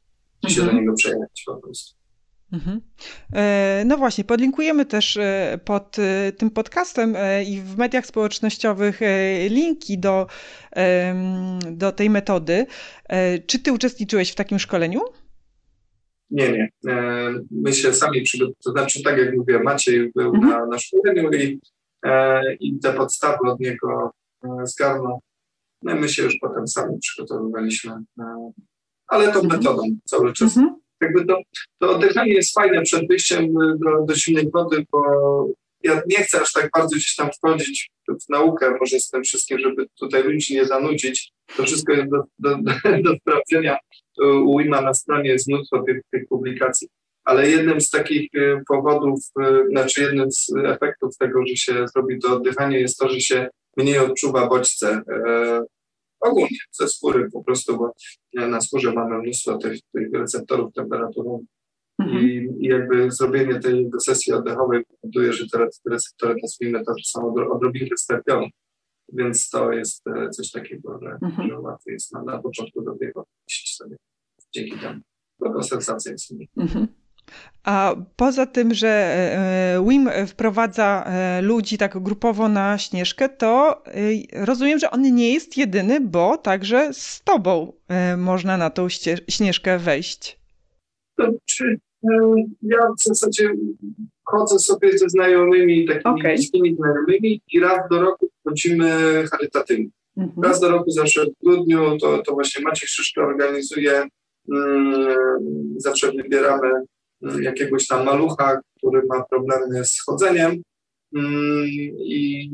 mhm. 0.45 0.55
się 0.55 0.73
do 0.73 0.81
niego 0.81 0.95
przejechać 0.95 1.43
po 1.47 1.57
prostu. 1.57 2.01
Mhm. 2.53 2.81
E, 3.33 3.83
no 3.87 3.97
właśnie, 3.97 4.25
podlinkujemy 4.25 4.87
też 4.87 5.17
e, 5.17 5.59
pod 5.65 5.97
tym 6.39 6.51
podcastem 6.51 7.17
i 7.47 7.61
w 7.61 7.77
mediach 7.77 8.07
społecznościowych 8.07 9.01
linki 9.49 9.99
do, 9.99 10.27
do 11.71 11.93
tej 11.93 12.11
metody. 12.11 12.67
Czy 13.47 13.59
ty 13.59 13.73
uczestniczyłeś 13.73 14.31
w 14.31 14.35
takim 14.35 14.59
szkoleniu? 14.59 15.01
Nie, 16.31 16.53
nie. 16.53 16.69
E, 16.89 17.33
my 17.51 17.73
się 17.73 17.93
sami 17.93 18.23
przygotowaliśmy, 18.23 18.63
to 18.65 18.71
znaczy 18.71 19.03
tak 19.03 19.19
jak 19.19 19.37
mówię, 19.37 19.61
Maciej 19.63 20.13
był 20.15 20.35
mhm. 20.35 20.49
na, 20.49 20.67
na 20.67 20.79
szkoleniu 20.79 21.31
i, 21.31 21.61
e, 22.05 22.55
i 22.55 22.79
te 22.79 22.93
podstawy 22.93 23.39
od 23.47 23.61
niego 23.61 24.11
e, 24.45 24.67
zgarnął. 24.67 25.21
No 25.83 25.97
my 25.97 26.09
się 26.09 26.23
już 26.23 26.37
potem 26.41 26.69
sami 26.69 26.99
przygotowywaliśmy, 26.99 27.93
ale 29.07 29.33
tą 29.33 29.41
mhm. 29.41 29.49
metodą 29.49 29.83
cały 30.05 30.33
czas. 30.33 30.57
Mhm. 30.57 30.81
Jakby 31.01 31.25
to, 31.25 31.41
to 31.79 31.91
oddychanie 31.91 32.33
jest 32.33 32.55
fajne 32.55 32.83
przed 32.83 33.09
wyjściem 33.09 33.55
do, 33.55 34.05
do 34.05 34.15
zimnej 34.15 34.51
wody, 34.51 34.87
bo 34.93 35.03
ja 35.83 36.03
nie 36.07 36.17
chcę 36.17 36.41
aż 36.41 36.53
tak 36.53 36.71
bardzo 36.75 36.97
gdzieś 36.97 37.17
tam 37.17 37.31
wchodzić 37.33 37.91
w 38.09 38.29
naukę, 38.29 38.75
może 38.81 39.01
z 39.01 39.11
tym 39.11 39.23
wszystkim, 39.25 39.59
żeby 39.59 39.87
tutaj 40.01 40.23
ludzi 40.23 40.55
nie 40.55 40.65
zanudzić. 40.65 41.33
To 41.57 41.65
wszystko 41.65 41.93
jest 41.93 42.11
do, 42.11 42.23
do, 42.39 42.57
do, 42.57 42.73
do 43.03 43.17
sprawdzenia 43.17 43.79
u 44.23 44.59
Wima 44.59 44.81
na 44.81 44.95
stronie, 44.95 45.31
jest 45.31 45.49
mnóstwo 45.49 45.83
tych, 45.83 46.03
tych 46.13 46.29
publikacji. 46.29 46.89
ale 47.25 47.51
jednym 47.51 47.81
z 47.81 47.91
takich 47.91 48.31
powodów, 48.69 49.21
znaczy 49.71 50.03
jednym 50.03 50.33
z 50.33 50.53
efektów 50.65 51.17
tego, 51.17 51.47
że 51.47 51.57
się 51.57 51.89
zrobi 51.89 52.19
to 52.19 52.37
oddychanie 52.37 52.81
jest 52.81 52.99
to, 52.99 53.09
że 53.09 53.21
się 53.21 53.49
mniej 53.77 53.99
odczuwa 53.99 54.47
bodźce 54.47 55.03
ogólnie 56.21 56.59
ze 56.71 56.89
skóry 56.89 57.31
po 57.33 57.45
prostu, 57.45 57.77
bo 57.77 57.93
na 58.35 58.61
skórze 58.61 58.93
mamy 58.93 59.19
mnóstwo 59.19 59.59
tych, 59.59 59.79
tych 59.93 60.13
receptorów 60.13 60.73
temperaturowych 60.73 61.47
mhm. 61.99 62.19
i, 62.19 62.49
i, 62.59 62.69
jakby 62.69 63.11
zrobienie 63.11 63.61
tej 63.61 63.91
sesji 64.01 64.33
oddechowej 64.33 64.85
powoduje, 64.85 65.33
że 65.33 65.49
te 65.49 65.69
receptory 65.91 66.35
nazwijmy 66.43 66.85
to, 66.85 66.95
są 67.05 67.35
odrobinkę 67.53 67.97
sterpione. 67.97 68.49
Więc 69.13 69.51
to 69.51 69.73
jest 69.73 70.07
e, 70.07 70.31
coś 70.31 70.51
takiego, 70.51 70.99
że, 71.03 71.19
mhm. 71.23 71.49
że 71.49 71.61
łatwiej 71.61 71.93
jest 71.93 72.13
na, 72.13 72.23
na 72.23 72.43
początku 72.43 72.83
dopiero 72.83 73.25
sobie 73.49 73.97
dzięki 74.55 74.79
temu. 74.79 75.01
Sensacja 75.63 76.13
jest. 76.13 76.35
Mhm. 76.57 76.87
A 77.65 77.97
poza 78.17 78.47
tym, 78.47 78.75
że 78.75 78.89
e, 78.89 79.77
e, 79.77 79.85
WIM 79.89 80.11
wprowadza 80.27 81.05
e, 81.07 81.43
ludzi 81.43 81.79
tak 81.79 82.03
grupowo 82.03 82.49
na 82.49 82.79
Śnieżkę, 82.79 83.29
to 83.29 83.83
rozumiem, 84.33 84.79
że 84.79 84.91
on 84.91 85.03
nie 85.03 85.33
jest 85.33 85.57
jedyny, 85.57 86.01
bo 86.01 86.37
także 86.37 86.91
z 86.93 87.23
tobą 87.25 87.73
można 88.17 88.57
na 88.57 88.71
tą 88.71 88.89
Śnieżkę 89.29 89.79
wejść. 89.79 90.41
Ja 92.63 92.79
w 92.99 93.03
zasadzie 93.05 93.51
chodzę 94.25 94.59
sobie 94.59 94.99
ze 94.99 95.09
znajomymi, 95.09 95.87
takimi 95.87 96.15
okay. 96.15 96.35
bliskimi 96.35 96.77
znajomymi 96.77 97.43
i 97.53 97.61
raz 97.61 97.89
do 97.91 98.01
roku 98.01 98.29
chodzimy 98.45 98.89
charytatywnie. 99.31 99.89
Mhm. 100.17 100.43
Raz 100.43 100.61
do 100.61 100.71
roku, 100.71 100.91
zawsze 100.91 101.27
w 101.27 101.45
grudniu, 101.45 101.99
to, 101.99 102.23
to 102.23 102.33
właśnie 102.33 102.65
Maciej 102.65 102.89
Szyszka 102.89 103.23
organizuje, 103.23 104.03
zawsze 105.77 106.13
wybieramy 106.13 106.71
jakiegoś 107.41 107.87
tam 107.87 108.05
malucha, 108.05 108.61
który 108.77 109.03
ma 109.09 109.25
problemy 109.31 109.85
z 109.85 110.03
chodzeniem 110.03 110.63
mm, 111.17 111.67
i 111.99 112.51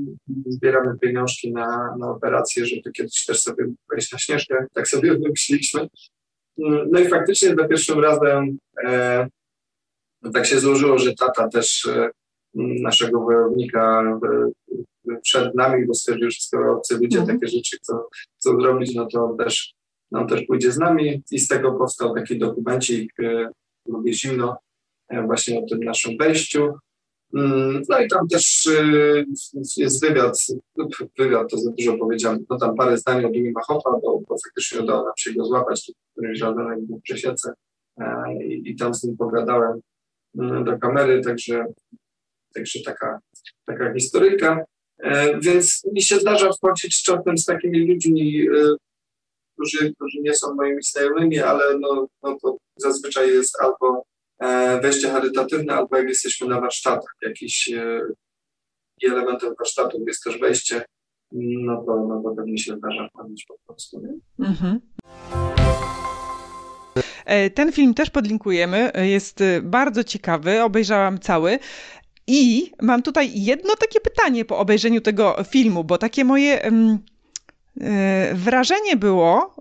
zbieramy 0.46 0.98
pieniążki 0.98 1.52
na, 1.52 1.96
na 1.98 2.10
operację, 2.10 2.66
żeby 2.66 2.92
kiedyś 2.92 3.24
też 3.24 3.42
sobie 3.42 3.64
wejść 3.90 4.12
na 4.12 4.18
śnieżkę. 4.18 4.66
Tak 4.72 4.88
sobie 4.88 5.14
wymyśliliśmy. 5.22 5.80
Mm, 6.58 6.88
no 6.90 7.00
i 7.00 7.08
faktycznie 7.08 7.54
za 7.54 7.68
pierwszym 7.68 8.00
razem 8.00 8.58
e, 8.84 9.28
tak 10.32 10.46
się 10.46 10.60
złożyło, 10.60 10.98
że 10.98 11.14
tata 11.14 11.48
też 11.48 11.86
e, 11.86 12.10
naszego 12.54 13.20
wojownika 13.20 14.02
e, 14.02 15.16
przed 15.22 15.54
nami, 15.54 15.86
bo 15.86 15.94
stwierdził, 15.94 16.30
że 16.30 16.40
skoro 16.40 16.76
obcy 16.76 16.94
ludzie 16.94 17.18
mhm. 17.18 17.38
takie 17.38 17.52
rzeczy 17.52 17.76
chcą, 17.76 17.98
chcą 18.38 18.60
zrobić, 18.60 18.94
no 18.94 19.06
to 19.06 19.36
też, 19.38 19.74
no 19.74 19.85
on 20.12 20.26
też 20.26 20.42
pójdzie 20.46 20.72
z 20.72 20.78
nami 20.78 21.22
i 21.30 21.38
z 21.38 21.48
tego 21.48 21.72
powstał 21.72 22.14
taki 22.14 22.38
dokumencik 22.38 23.20
e, 23.20 23.50
lubię 23.88 24.12
zimno, 24.12 24.56
e, 25.08 25.22
właśnie 25.22 25.58
o 25.58 25.66
tym 25.66 25.80
naszym 25.80 26.16
wejściu. 26.18 26.74
Mm, 27.34 27.82
no 27.88 28.00
i 28.00 28.08
tam 28.08 28.28
też 28.28 28.66
e, 28.66 29.24
jest 29.76 30.06
wywiad, 30.06 30.46
wywiad 31.18 31.50
to 31.50 31.58
za 31.58 31.70
dużo 31.70 31.98
powiedziałem, 31.98 32.44
no 32.50 32.58
tam 32.58 32.76
parę 32.76 32.98
zdań 32.98 33.24
od 33.24 33.32
Dimi 33.32 33.52
Machopa, 33.52 33.90
bo, 33.90 34.22
bo 34.28 34.36
faktycznie 34.44 34.80
udało 34.80 35.04
nam 35.04 35.12
się 35.18 35.34
go 35.34 35.44
złapać, 35.44 35.92
który 36.12 36.36
żaden 36.36 36.86
był 36.86 37.00
przy 37.00 37.18
siece 37.18 37.52
e, 37.98 38.34
i, 38.44 38.70
i 38.70 38.76
tam 38.76 38.94
z 38.94 39.04
nim 39.04 39.16
pogadałem 39.16 39.80
mm, 40.38 40.64
do 40.64 40.78
kamery, 40.78 41.20
także, 41.20 41.66
także 42.54 42.80
taka, 42.84 43.20
taka 43.66 43.94
historyjka. 43.94 44.64
Więc 45.40 45.84
mi 45.92 46.02
się 46.02 46.16
zdarza 46.16 46.52
wchodzić 46.52 47.02
czasem 47.02 47.38
z 47.38 47.44
takimi 47.44 47.86
ludźmi, 47.88 48.46
którzy, 49.56 49.94
którzy 49.94 50.18
nie 50.20 50.34
są 50.34 50.54
moimi 50.54 50.82
znajomymi, 50.82 51.38
ale 51.38 51.78
no, 51.78 52.06
no 52.22 52.38
to 52.42 52.56
zazwyczaj 52.76 53.28
jest 53.28 53.60
albo 53.60 54.04
e, 54.38 54.80
wejście 54.80 55.10
charytatywne, 55.10 55.74
albo 55.74 55.96
jak 55.96 56.08
jesteśmy 56.08 56.48
na 56.48 56.60
warsztatach, 56.60 57.16
jakiś 57.22 57.72
e, 57.72 58.00
elementem 59.02 59.54
warsztatów 59.58 60.00
jest 60.06 60.24
też 60.24 60.38
wejście, 60.38 60.84
no 61.32 61.84
to, 61.86 62.06
no 62.08 62.22
to 62.22 62.34
pewnie 62.36 62.58
się 62.58 62.76
zdarza 62.76 63.08
wchodzić 63.08 63.44
po 63.48 63.56
prostu. 63.66 64.02
Mhm. 64.38 64.80
E, 67.24 67.50
ten 67.50 67.72
film 67.72 67.94
też 67.94 68.10
podlinkujemy, 68.10 68.92
jest 68.94 69.42
bardzo 69.62 70.04
ciekawy, 70.04 70.62
obejrzałam 70.62 71.18
cały. 71.18 71.58
I 72.26 72.72
mam 72.82 73.02
tutaj 73.02 73.30
jedno 73.34 73.76
takie 73.76 74.00
pytanie 74.00 74.44
po 74.44 74.58
obejrzeniu 74.58 75.00
tego 75.00 75.36
filmu, 75.50 75.84
bo 75.84 75.98
takie 75.98 76.24
moje 76.24 76.70
wrażenie 78.34 78.96
było, 78.96 79.56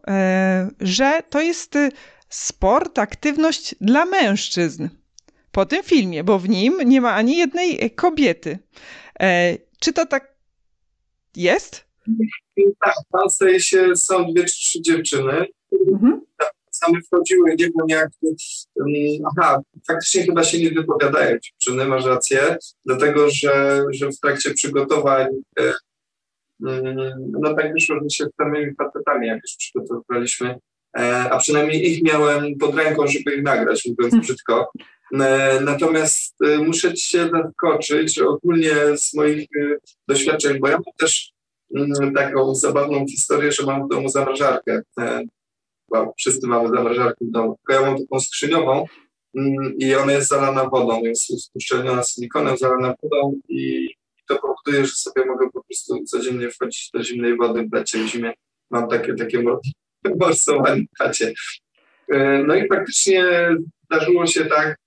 że 0.80 1.22
to 1.30 1.42
jest 1.42 1.78
sport, 2.30 3.00
aktywność 3.00 3.76
dla 3.82 4.06
mężczyzn. 4.06 4.88
Po 5.52 5.66
tym 5.66 5.84
filmie, 5.84 6.24
bo 6.24 6.40
w 6.40 6.50
nim 6.50 6.74
nie 6.86 7.02
ma 7.02 7.14
ani 7.14 7.38
jednej 7.38 7.92
kobiety. 7.92 8.60
E, 9.20 9.58
czy 9.80 9.94
to 9.94 10.06
tak 10.06 10.36
jest? 11.36 11.86
Tak, 12.80 12.94
tam 13.12 13.30
staje 13.30 13.60
się, 13.60 13.96
są 13.96 14.34
dwie 14.34 14.44
czy 14.44 14.54
trzy 14.54 14.82
dziewczyny. 14.82 15.46
Mhm. 15.92 16.22
Same 16.72 17.00
wchodziły, 17.02 17.50
nie 17.50 17.66
wiem 17.66 17.88
jak. 17.88 18.10
Aha, 19.32 19.62
faktycznie 19.88 20.24
chyba 20.24 20.44
się 20.44 20.60
nie 20.60 20.72
wypowiadają 20.72 21.38
dziewczyny, 21.40 21.86
masz 21.86 22.06
rację, 22.06 22.58
dlatego 22.86 23.30
że, 23.30 23.84
że 23.92 24.10
w 24.10 24.20
trakcie 24.20 24.54
przygotowań 24.54 25.28
e, 25.60 25.74
no 27.40 27.54
tak 27.54 27.74
wyszło, 27.74 27.96
że 27.96 28.10
się 28.10 28.26
z 28.26 28.36
samymi 28.36 28.76
facetami 28.76 29.28
jakoś 29.28 29.56
przygotowywaliśmy 29.58 30.56
E, 30.98 31.30
a 31.32 31.38
przynajmniej 31.38 31.92
ich 31.92 32.04
miałem 32.04 32.58
pod 32.58 32.76
ręką, 32.76 33.08
żeby 33.08 33.36
ich 33.36 33.44
nagrać, 33.44 33.86
mówiąc 33.86 34.16
brzydko. 34.26 34.72
E, 35.14 35.60
natomiast 35.62 36.36
e, 36.42 36.58
muszę 36.58 36.94
ci 36.94 37.10
się 37.10 37.30
zaskoczyć, 37.30 38.20
ogólnie 38.20 38.74
z 38.98 39.14
moich 39.14 39.48
doświadczeń, 40.08 40.60
bo 40.60 40.68
ja 40.68 40.74
mam 40.74 40.94
też 40.98 41.32
mm, 41.76 42.14
taką 42.14 42.56
zabawną 42.56 43.08
historię, 43.08 43.52
że 43.52 43.66
mam 43.66 43.86
w 43.86 43.90
domu 43.90 44.10
zamrażarkę. 44.10 44.82
Wow, 45.92 46.14
wszyscy 46.18 46.48
mamy 46.48 46.70
zamrażarkę 46.70 47.26
w 47.26 47.32
domu. 47.32 47.56
Tylko 47.58 47.84
ja 47.84 47.92
mam 47.92 48.00
taką 48.00 48.20
skrzyniową 48.20 48.86
mm, 49.38 49.74
i 49.78 49.96
ona 49.96 50.12
jest 50.12 50.28
zalana 50.28 50.70
wodą, 50.70 51.02
jest 51.04 51.56
uszczelniona 51.56 52.04
silikonem, 52.04 52.58
zalana 52.58 52.96
wodą 53.04 53.34
i 53.50 53.90
to 54.28 54.40
powoduje, 54.40 54.86
że 54.86 54.94
sobie 54.96 55.26
mogę 55.26 55.50
po 55.54 55.64
prostu 55.64 56.04
codziennie 56.04 56.50
wchodzić 56.50 56.92
do 56.94 57.04
zimnej 57.04 57.38
wody 57.38 57.68
w 57.72 57.74
lecie, 57.74 57.98
w 57.98 58.08
zimie. 58.08 58.34
Mam 58.72 58.90
takie, 58.90 59.16
takie 59.16 59.44
morsowanym 60.20 60.86
chacie. 61.00 61.34
E, 62.10 62.44
no 62.48 62.56
i 62.56 62.68
faktycznie 62.68 63.50
zdarzyło 63.86 64.28
się 64.28 64.46
tak, 64.46 64.78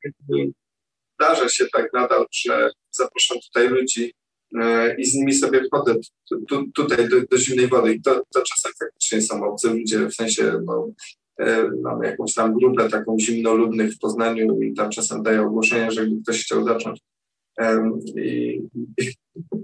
zdarza 1.20 1.48
się 1.48 1.66
tak 1.72 1.92
nadal, 1.92 2.26
że 2.32 2.70
zapraszam 2.90 3.38
tutaj 3.40 3.68
ludzi 3.68 4.14
e, 4.60 4.94
i 4.94 5.04
z 5.04 5.14
nimi 5.14 5.34
sobie 5.34 5.64
wchodzę 5.64 5.94
tu, 6.48 6.64
tutaj 6.74 7.08
do, 7.08 7.16
do, 7.30 7.38
zimnej 7.38 7.68
wody. 7.68 7.94
I 7.94 8.02
to, 8.02 8.22
to 8.34 8.42
czasem 8.42 8.72
faktycznie 8.78 9.22
są 9.22 9.44
obcy 9.44 9.68
ludzie, 9.68 10.06
w 10.06 10.14
sensie 10.14 10.60
no, 10.64 10.88
e, 11.40 11.70
mamy 11.82 12.06
jakąś 12.06 12.34
tam 12.34 12.54
grupę 12.54 12.88
taką 12.88 13.16
zimnoludnych 13.18 13.92
w 13.92 13.98
Poznaniu 13.98 14.60
i 14.62 14.74
tam 14.74 14.90
czasem 14.90 15.22
daję 15.22 15.42
ogłoszenie, 15.42 15.90
że 15.90 16.06
ktoś 16.22 16.44
chciał 16.44 16.64
zacząć. 16.64 17.00
I, 18.16 18.62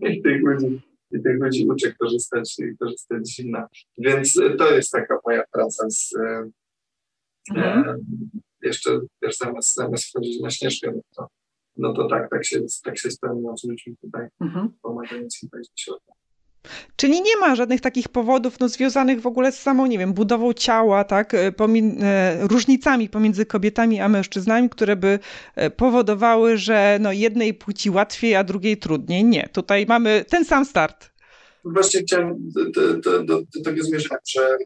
i, 0.02 0.22
tych 0.22 0.42
ludzi 0.42 0.80
i 1.10 1.22
tych 1.22 1.40
ludzi 1.40 1.66
uczę 1.68 1.94
korzystać, 1.94 2.56
korzystać 2.80 3.26
z 3.26 3.30
zimna. 3.30 3.68
Więc 3.98 4.34
to 4.58 4.74
jest 4.74 4.90
taka 4.90 5.18
moja 5.26 5.44
praca 5.52 5.90
z 5.90 6.14
mhm. 7.50 8.06
jeszcze 8.62 9.00
wiesz, 9.22 9.36
zamiast, 9.36 9.74
zamiast 9.74 10.04
wchodzić 10.04 10.40
na 10.40 10.50
śnieżkę, 10.50 10.92
no 10.96 11.02
to, 11.16 11.28
no 11.76 11.92
to 11.92 12.08
tak, 12.08 12.30
tak 12.30 12.44
się, 12.44 12.60
tak 12.84 12.98
się 12.98 13.10
spełniam 13.10 13.58
z 13.58 13.64
ludźmi 13.64 13.96
tutaj, 13.96 14.28
mhm. 14.40 14.72
pomagając 14.82 15.42
im 15.42 15.48
wejść 15.52 15.70
do 15.70 15.76
środka. 15.76 16.12
Czyli 16.96 17.22
nie 17.22 17.36
ma 17.40 17.56
żadnych 17.56 17.80
takich 17.80 18.08
powodów 18.08 18.60
no, 18.60 18.68
związanych 18.68 19.20
w 19.20 19.26
ogóle 19.26 19.52
z 19.52 19.60
samą, 19.60 19.86
nie 19.86 19.98
wiem, 19.98 20.12
budową 20.12 20.52
ciała, 20.52 21.04
tak, 21.04 21.32
pomi 21.56 21.96
e, 22.02 22.46
różnicami 22.46 23.08
pomiędzy 23.08 23.46
kobietami 23.46 24.00
a 24.00 24.08
mężczyznami, 24.08 24.68
które 24.70 24.96
by 24.96 25.18
powodowały, 25.76 26.56
że 26.56 26.98
no, 27.00 27.12
jednej 27.12 27.54
płci 27.54 27.90
łatwiej, 27.90 28.34
a 28.34 28.44
drugiej 28.44 28.76
trudniej. 28.76 29.24
Nie, 29.24 29.48
tutaj 29.52 29.86
mamy 29.86 30.24
ten 30.28 30.44
sam 30.44 30.64
start. 30.64 31.14
Właśnie 31.64 32.00
chciałem 32.00 32.36
do, 32.38 32.70
do, 32.70 33.22
do, 33.24 33.24
do 33.24 33.62
tego 33.64 33.82
zmierzać, 33.82 34.32
że 34.32 34.56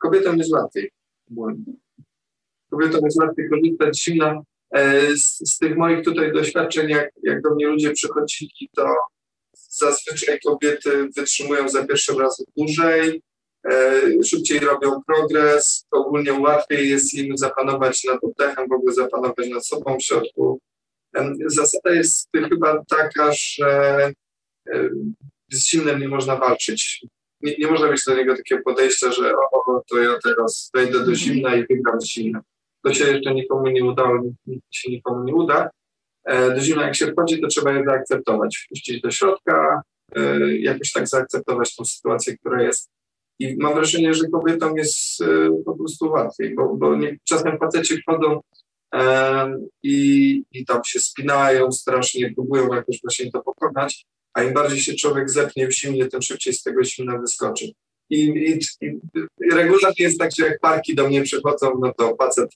kobietom 0.00 0.38
jest 0.38 0.52
łatwiej. 0.52 0.90
Kobietom 2.70 3.00
jest 3.04 3.18
łatwiej 3.20 3.48
korzystać. 3.48 4.10
E, 4.74 5.16
z, 5.16 5.38
z 5.38 5.58
tych 5.58 5.76
moich 5.76 6.04
tutaj 6.04 6.32
doświadczeń, 6.32 6.90
jak, 6.90 7.10
jak 7.22 7.42
do 7.42 7.54
mnie 7.54 7.66
ludzie 7.66 7.90
przychodzili, 7.90 8.70
to 8.76 8.94
Zazwyczaj 9.72 10.40
kobiety 10.40 11.08
wytrzymują 11.16 11.68
za 11.68 11.86
pierwszym 11.86 12.18
razem 12.18 12.46
dłużej, 12.56 13.22
e, 13.70 14.00
szybciej 14.24 14.58
robią 14.58 15.02
progres, 15.06 15.86
ogólnie 15.90 16.32
łatwiej 16.32 16.90
jest 16.90 17.14
im 17.14 17.38
zapanować 17.38 18.04
nad 18.04 18.24
oddechem, 18.24 18.68
w 18.68 18.72
ogóle 18.72 18.94
zapanować 18.94 19.48
nad 19.48 19.66
sobą 19.66 19.96
w 19.98 20.02
środku. 20.02 20.60
Zasada 21.46 21.94
jest 21.94 22.28
chyba 22.32 22.84
taka, 22.84 23.32
że 23.32 24.12
e, 24.72 24.90
z 25.50 25.66
zimnem 25.66 26.00
nie 26.00 26.08
można 26.08 26.36
walczyć. 26.36 27.06
Nie, 27.40 27.56
nie 27.58 27.66
można 27.66 27.90
mieć 27.90 28.04
do 28.06 28.16
niego 28.16 28.36
takiego 28.36 28.62
podejścia, 28.62 29.12
że 29.12 29.32
o, 29.52 29.82
to 29.88 29.98
ja 29.98 30.18
teraz 30.24 30.70
wejdę 30.74 31.04
do 31.04 31.14
zimna 31.14 31.56
i 31.56 31.66
wygram 31.66 32.00
z 32.00 32.06
zimna. 32.06 32.42
To 32.84 32.94
się 32.94 33.04
jeszcze 33.04 33.34
nikomu 33.34 33.68
nie 33.68 33.84
udało, 33.84 34.22
się 34.70 34.90
nikomu 34.90 35.24
nie 35.24 35.34
uda. 35.34 35.70
E, 36.24 36.54
do 36.54 36.60
zimna 36.60 36.82
jak 36.82 36.96
się 36.96 37.12
wchodzi, 37.12 37.40
to 37.40 37.48
trzeba 37.48 37.72
je 37.72 37.84
zaakceptować, 37.84 38.56
wpuścić 38.56 39.00
do 39.00 39.10
środka, 39.10 39.82
e, 40.16 40.56
jakoś 40.56 40.92
tak 40.92 41.08
zaakceptować 41.08 41.76
tą 41.76 41.84
sytuację, 41.84 42.38
która 42.38 42.62
jest. 42.62 42.90
I 43.38 43.56
mam 43.56 43.74
wrażenie, 43.74 44.14
że 44.14 44.28
kobietom 44.28 44.76
jest 44.76 45.22
e, 45.22 45.26
po 45.64 45.76
prostu 45.76 46.10
łatwiej, 46.10 46.54
bo, 46.54 46.76
bo 46.76 46.96
nie, 46.96 47.16
czasem 47.24 47.58
faceci 47.58 48.02
wchodzą 48.02 48.40
i, 49.82 50.42
i 50.52 50.64
tam 50.64 50.80
się 50.86 51.00
spinają 51.00 51.72
strasznie, 51.72 52.34
próbują 52.34 52.74
jakoś 52.74 53.00
właśnie 53.02 53.30
to 53.30 53.42
pokonać, 53.42 54.06
a 54.34 54.42
im 54.42 54.54
bardziej 54.54 54.80
się 54.80 54.94
człowiek 54.94 55.30
zepnie 55.30 55.68
w 55.68 55.72
zimnie, 55.72 56.06
tym 56.06 56.22
szybciej 56.22 56.52
z 56.52 56.62
tego 56.62 56.84
zimna 56.84 57.18
wyskoczy. 57.18 57.64
I, 58.10 58.24
i, 58.24 58.58
i 58.86 59.00
regularnie 59.52 60.04
jest 60.04 60.18
tak, 60.18 60.30
że 60.38 60.46
jak 60.46 60.60
parki 60.60 60.94
do 60.94 61.08
mnie 61.08 61.22
przychodzą, 61.22 61.72
no 61.80 61.92
to 61.98 62.16
facet 62.16 62.50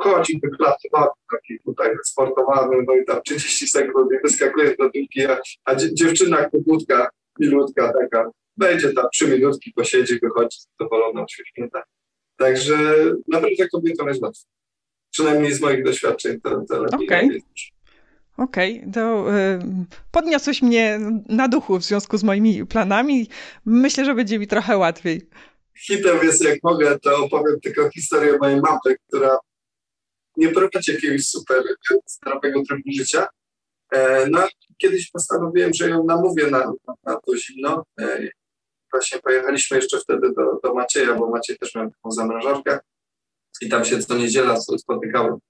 wchodzi 0.00 0.40
wyklatowany, 0.42 1.10
taki 1.32 1.58
tutaj 1.64 1.90
sportowany, 2.04 2.76
no 2.86 2.96
i 2.96 3.04
tam 3.04 3.22
30 3.22 3.68
sekund 3.68 4.12
i 4.12 4.22
wyskakuje 4.22 4.76
do 4.76 4.90
piłki, 4.90 5.26
a, 5.26 5.38
a 5.64 5.74
dziewczyna 5.74 6.50
krótka, 6.50 7.10
milutka 7.40 7.92
taka, 7.92 8.30
będzie 8.56 8.92
tam 8.92 9.06
3 9.12 9.28
minutki, 9.28 9.72
posiedzi, 9.72 10.18
wychodzi 10.22 10.58
zadowolona, 10.78 11.24
uśmiechnięta. 11.24 11.82
Także 12.36 12.76
naprawdę 13.28 13.68
kobietom 13.72 14.08
jest 14.08 14.22
łatwo. 14.22 14.44
Przynajmniej 15.10 15.52
z 15.52 15.60
moich 15.60 15.84
doświadczeń 15.84 16.40
to, 16.40 16.64
to 16.68 16.82
lepiej 16.82 17.06
okay. 17.06 17.40
Okej, 18.36 18.78
okay, 18.78 18.92
to 18.92 19.34
y, 19.38 19.58
podniosłeś 20.10 20.62
mnie 20.62 21.00
na 21.28 21.48
duchu 21.48 21.78
w 21.78 21.84
związku 21.84 22.18
z 22.18 22.24
moimi 22.24 22.66
planami. 22.66 23.28
Myślę, 23.64 24.04
że 24.04 24.14
będzie 24.14 24.38
mi 24.38 24.46
trochę 24.46 24.76
łatwiej. 24.76 25.28
Hitem 25.78 26.18
jest, 26.22 26.44
jak 26.44 26.58
mogę, 26.62 26.98
to 26.98 27.24
opowiem 27.24 27.60
tylko 27.60 27.90
historię 27.90 28.38
mojej 28.40 28.60
mamy, 28.60 28.96
która 29.08 29.38
nie 30.40 30.48
prowadzi 30.48 30.92
jakiegoś 30.92 31.26
super 31.26 31.62
zdrowego 32.06 32.62
trybu 32.68 32.92
życia. 32.96 33.26
E, 33.92 34.26
no, 34.30 34.48
kiedyś 34.78 35.10
postanowiłem, 35.10 35.74
że 35.74 35.88
ją 35.88 36.04
namówię 36.04 36.46
na, 36.46 36.72
na, 37.04 37.16
to 37.26 37.36
zimno. 37.36 37.84
E, 38.00 38.28
właśnie 38.92 39.18
pojechaliśmy 39.18 39.76
jeszcze 39.76 40.00
wtedy 40.00 40.32
do, 40.36 40.60
do 40.64 40.74
Macieja, 40.74 41.14
bo 41.14 41.30
Maciej 41.30 41.58
też 41.58 41.74
miał 41.74 41.90
taką 41.90 42.10
zamrażarkę 42.10 42.78
i 43.60 43.68
tam 43.68 43.84
się 43.84 43.98
co 43.98 44.18
niedziela 44.18 44.56
spotykało 44.60 45.40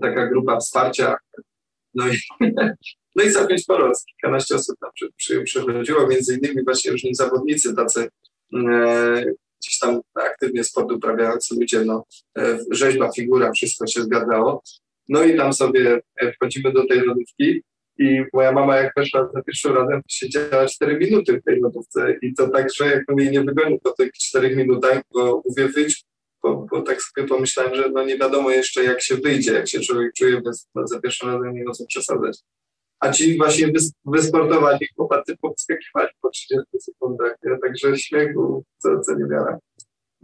taka 0.00 0.26
grupa 0.26 0.58
wsparcia. 0.58 1.16
No 1.94 2.08
i, 2.08 2.16
no 3.16 3.24
i 3.24 3.30
całkiem 3.30 3.58
sporo, 3.58 3.92
kilkanaście 4.06 4.54
osób 4.54 4.78
tam 4.80 4.90
przy, 4.94 5.12
przy, 5.16 5.42
przychodziło, 5.42 6.06
między 6.06 6.34
innymi 6.34 6.64
właśnie 6.64 6.90
różni 6.90 7.14
zawodnicy, 7.14 7.74
tacy 7.74 8.08
e, 8.54 9.24
gdzieś 9.66 9.78
tam 9.78 10.00
aktywnie 10.14 10.64
sport 10.64 10.92
uprawiający 10.92 11.54
ludzie, 11.54 11.84
no, 11.84 12.04
e, 12.38 12.58
rzeźba, 12.70 13.12
figura, 13.12 13.52
wszystko 13.52 13.86
się 13.86 14.02
zgadzało. 14.02 14.62
No 15.08 15.24
i 15.24 15.36
tam 15.36 15.52
sobie 15.52 16.00
e, 16.20 16.32
wchodzimy 16.32 16.72
do 16.72 16.86
tej 16.86 17.00
lodówki 17.00 17.62
i 17.98 18.22
moja 18.32 18.52
mama 18.52 18.76
jak 18.76 18.92
weszła 18.96 19.30
za 19.34 19.42
pierwszym 19.42 19.74
razem, 19.74 20.00
siedziała 20.08 20.66
4 20.66 20.98
minuty 20.98 21.40
w 21.40 21.44
tej 21.44 21.60
lodówce 21.60 22.16
i 22.22 22.34
to 22.34 22.48
tak, 22.48 22.68
że 22.74 22.86
jak 22.86 23.04
mnie 23.08 23.30
nie 23.30 23.42
wygonił 23.42 23.78
po 23.78 23.90
tych 23.90 24.12
4 24.12 24.56
minutach, 24.56 25.02
bo 25.14 25.42
mówię 25.48 25.68
wyjdź, 25.68 26.04
bo, 26.42 26.66
bo, 26.70 26.82
tak 26.82 27.02
sobie 27.02 27.28
pomyślałem, 27.28 27.74
że 27.74 27.90
no 27.90 28.04
nie 28.04 28.18
wiadomo 28.18 28.50
jeszcze 28.50 28.84
jak 28.84 29.02
się 29.02 29.16
wyjdzie, 29.16 29.52
jak 29.52 29.68
się 29.68 29.80
człowiek 29.80 30.12
czuje, 30.12 30.40
bez, 30.40 30.68
za 30.84 31.00
pierwszym 31.00 31.28
razem 31.28 31.54
nie 31.54 31.64
ma 31.64 31.72
przesadzać. 31.88 32.38
A 33.00 33.10
ci 33.10 33.36
właśnie 33.36 33.72
wysportowani 34.04 34.86
chłopacy 34.96 35.36
powskakiwali 35.40 36.08
po 36.20 36.30
30 36.30 36.64
sekundach, 36.80 37.36
także 37.62 37.98
śmiechu 37.98 38.64
co, 38.78 39.00
co 39.00 39.14
nie 39.14 39.24
miałem 39.24 39.58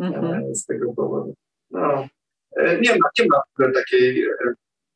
mm-hmm. 0.01 0.55
z 0.55 0.67
tego 0.67 0.93
powodu. 0.93 1.35
No, 1.71 2.09
e, 2.57 2.81
nie 2.81 2.91
ma, 2.91 3.09
nie 3.19 3.27
ma 3.27 3.73
takiej, 3.75 4.25
e, 4.25 4.29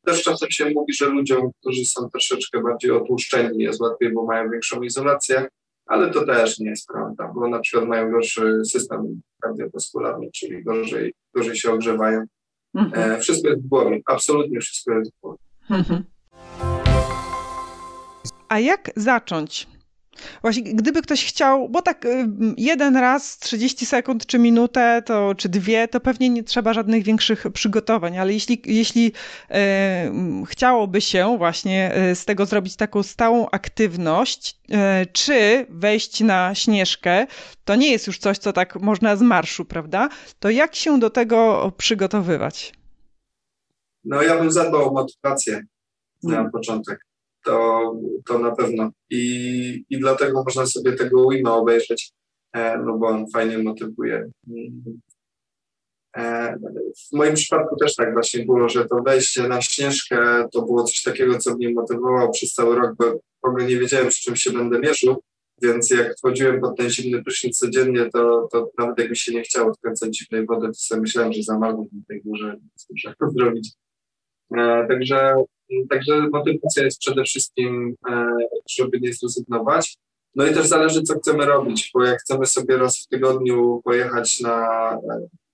też 0.05 0.23
czasem 0.23 0.51
się 0.51 0.69
mówi, 0.69 0.93
że 0.93 1.05
ludziom, 1.05 1.51
którzy 1.59 1.85
są 1.85 2.09
troszeczkę 2.09 2.61
bardziej 2.61 2.91
otłuszczeni 2.91 3.63
jest 3.63 3.81
łatwiej, 3.81 4.13
bo 4.13 4.25
mają 4.25 4.49
większą 4.49 4.81
izolację, 4.81 5.47
ale 5.85 6.11
to 6.11 6.25
też 6.25 6.59
nie 6.59 6.69
jest 6.69 6.87
prawda, 6.87 7.31
bo 7.35 7.47
na 7.47 7.59
przykład 7.59 7.89
mają 7.89 8.11
gorszy 8.11 8.65
system 8.65 9.21
kardiowaskularny, 9.41 10.29
czyli 10.33 10.63
gorzej, 10.63 11.13
gorzej 11.35 11.55
się 11.55 11.71
ogrzewają. 11.71 12.25
Mm-hmm. 12.75 13.19
Wszystko 13.19 13.49
jest 13.49 13.63
w 13.63 13.67
głowie, 13.67 14.01
absolutnie 14.05 14.59
wszystko 14.59 14.93
jest 14.93 15.11
w 15.11 15.19
głowie. 15.21 15.39
Mm-hmm. 15.69 16.01
A 18.49 18.59
jak 18.59 18.91
zacząć? 18.95 19.67
Właśnie, 20.41 20.63
gdyby 20.63 21.01
ktoś 21.01 21.25
chciał, 21.25 21.69
bo 21.69 21.81
tak 21.81 22.05
y, 22.05 22.27
jeden 22.57 22.97
raz, 22.97 23.37
30 23.37 23.85
sekund 23.85 24.25
czy 24.25 24.39
minutę, 24.39 25.01
to, 25.05 25.35
czy 25.35 25.49
dwie, 25.49 25.87
to 25.87 25.99
pewnie 25.99 26.29
nie 26.29 26.43
trzeba 26.43 26.73
żadnych 26.73 27.03
większych 27.03 27.45
przygotowań, 27.53 28.17
ale 28.17 28.33
jeśli, 28.33 28.61
jeśli 28.65 29.11
e, 29.49 30.11
chciałoby 30.47 31.01
się 31.01 31.37
właśnie 31.37 31.93
e, 31.93 32.15
z 32.15 32.25
tego 32.25 32.45
zrobić 32.45 32.75
taką 32.75 33.03
stałą 33.03 33.49
aktywność, 33.49 34.59
e, 34.71 35.05
czy 35.05 35.65
wejść 35.69 36.19
na 36.19 36.55
śnieżkę, 36.55 37.27
to 37.65 37.75
nie 37.75 37.91
jest 37.91 38.07
już 38.07 38.17
coś, 38.17 38.37
co 38.37 38.53
tak 38.53 38.75
można 38.75 39.15
z 39.15 39.21
marszu, 39.21 39.65
prawda? 39.65 40.09
To 40.39 40.49
jak 40.49 40.75
się 40.75 40.99
do 40.99 41.09
tego 41.09 41.71
przygotowywać? 41.77 42.73
No 44.03 44.21
ja 44.21 44.39
bym 44.39 44.51
zadbał 44.51 44.89
o 44.89 44.93
motywację 44.93 45.61
na 46.23 46.35
hmm. 46.35 46.51
początek 46.51 47.06
to, 47.47 47.93
to 48.27 48.39
na 48.39 48.55
pewno. 48.55 48.91
I, 49.09 49.85
I 49.89 49.99
dlatego 49.99 50.43
można 50.43 50.65
sobie 50.65 50.93
tego 50.93 51.29
Wima 51.29 51.55
obejrzeć, 51.55 52.11
e, 52.53 52.77
no 52.77 52.97
bo 52.97 53.07
on 53.07 53.25
fajnie 53.33 53.57
motywuje. 53.57 54.29
E, 56.17 56.55
w 57.11 57.15
moim 57.15 57.33
przypadku 57.33 57.75
też 57.75 57.95
tak 57.95 58.13
właśnie 58.13 58.45
było, 58.45 58.69
że 58.69 58.85
to 58.85 59.01
wejście 59.05 59.47
na 59.47 59.61
Śnieżkę 59.61 60.47
to 60.53 60.61
było 60.61 60.83
coś 60.83 61.01
takiego, 61.01 61.37
co 61.37 61.55
mnie 61.55 61.73
motywowało 61.73 62.31
przez 62.31 62.53
cały 62.53 62.75
rok, 62.75 62.95
bo 62.99 63.05
w 63.43 63.47
ogóle 63.47 63.65
nie 63.65 63.77
wiedziałem, 63.77 64.11
z 64.11 64.19
czym 64.19 64.35
się 64.35 64.51
będę 64.51 64.79
mierzył, 64.79 65.23
więc 65.61 65.89
jak 65.91 66.17
wchodziłem 66.17 66.61
pod 66.61 66.77
ten 66.77 66.89
zimny 66.89 67.23
prysznic 67.23 67.57
codziennie, 67.57 68.09
to, 68.13 68.47
to 68.51 68.71
nawet 68.77 68.99
jak 68.99 69.09
mi 69.09 69.17
się 69.17 69.33
nie 69.33 69.41
chciało 69.41 69.71
odkręcać 69.71 70.17
zimnej 70.17 70.45
wody, 70.45 70.67
to 70.67 70.73
sobie 70.73 71.01
myślałem, 71.01 71.33
że 71.33 71.43
zamarnę 71.43 71.79
na 71.79 72.01
tej 72.07 72.21
górze, 72.21 72.55
co 72.75 72.85
muszę 72.89 73.13
zrobić. 73.35 73.73
E, 74.57 74.87
także 74.87 75.35
Także 75.89 76.29
motywacja 76.29 76.83
jest 76.83 76.99
przede 76.99 77.23
wszystkim, 77.23 77.95
e, 78.09 78.37
żeby 78.69 78.99
nie 78.99 79.13
zrezygnować. 79.13 79.97
No 80.35 80.45
i 80.45 80.53
też 80.53 80.67
zależy, 80.67 81.01
co 81.03 81.19
chcemy 81.19 81.45
robić, 81.45 81.91
bo 81.93 82.03
jak 82.03 82.19
chcemy 82.21 82.45
sobie 82.45 82.77
raz 82.77 82.99
w 82.99 83.07
tygodniu 83.07 83.81
pojechać 83.83 84.39
na, 84.39 84.67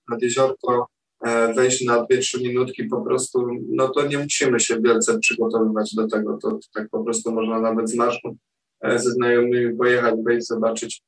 nad 0.09 0.22
jeziorko, 0.22 0.88
e, 1.26 1.53
wejść 1.53 1.86
na 1.86 2.03
2-3 2.03 2.41
minutki 2.41 2.84
po 2.84 3.01
prostu, 3.01 3.47
no 3.70 3.89
to 3.89 4.07
nie 4.07 4.18
musimy 4.18 4.59
się 4.59 4.82
wielce 4.82 5.20
przygotowywać 5.20 5.95
do 5.95 6.07
tego. 6.07 6.38
To, 6.41 6.59
tak 6.74 6.89
po 6.89 7.03
prostu 7.03 7.32
można 7.32 7.59
nawet 7.59 7.89
z 7.89 7.95
marszu 7.95 8.36
e, 8.82 8.99
ze 8.99 9.11
znajomymi 9.11 9.78
pojechać, 9.78 10.16
wejść, 10.26 10.47
zobaczyć, 10.47 11.01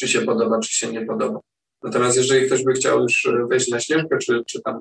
czy 0.00 0.08
się 0.08 0.20
podoba, 0.20 0.60
czy 0.60 0.72
się 0.72 0.92
nie 0.92 1.06
podoba. 1.06 1.40
Natomiast 1.82 2.16
jeżeli 2.16 2.46
ktoś 2.46 2.64
by 2.64 2.72
chciał 2.72 3.02
już 3.02 3.28
wejść 3.50 3.68
na 3.70 3.80
śnieżkę, 3.80 4.18
czy, 4.18 4.42
czy 4.46 4.62
tam 4.62 4.80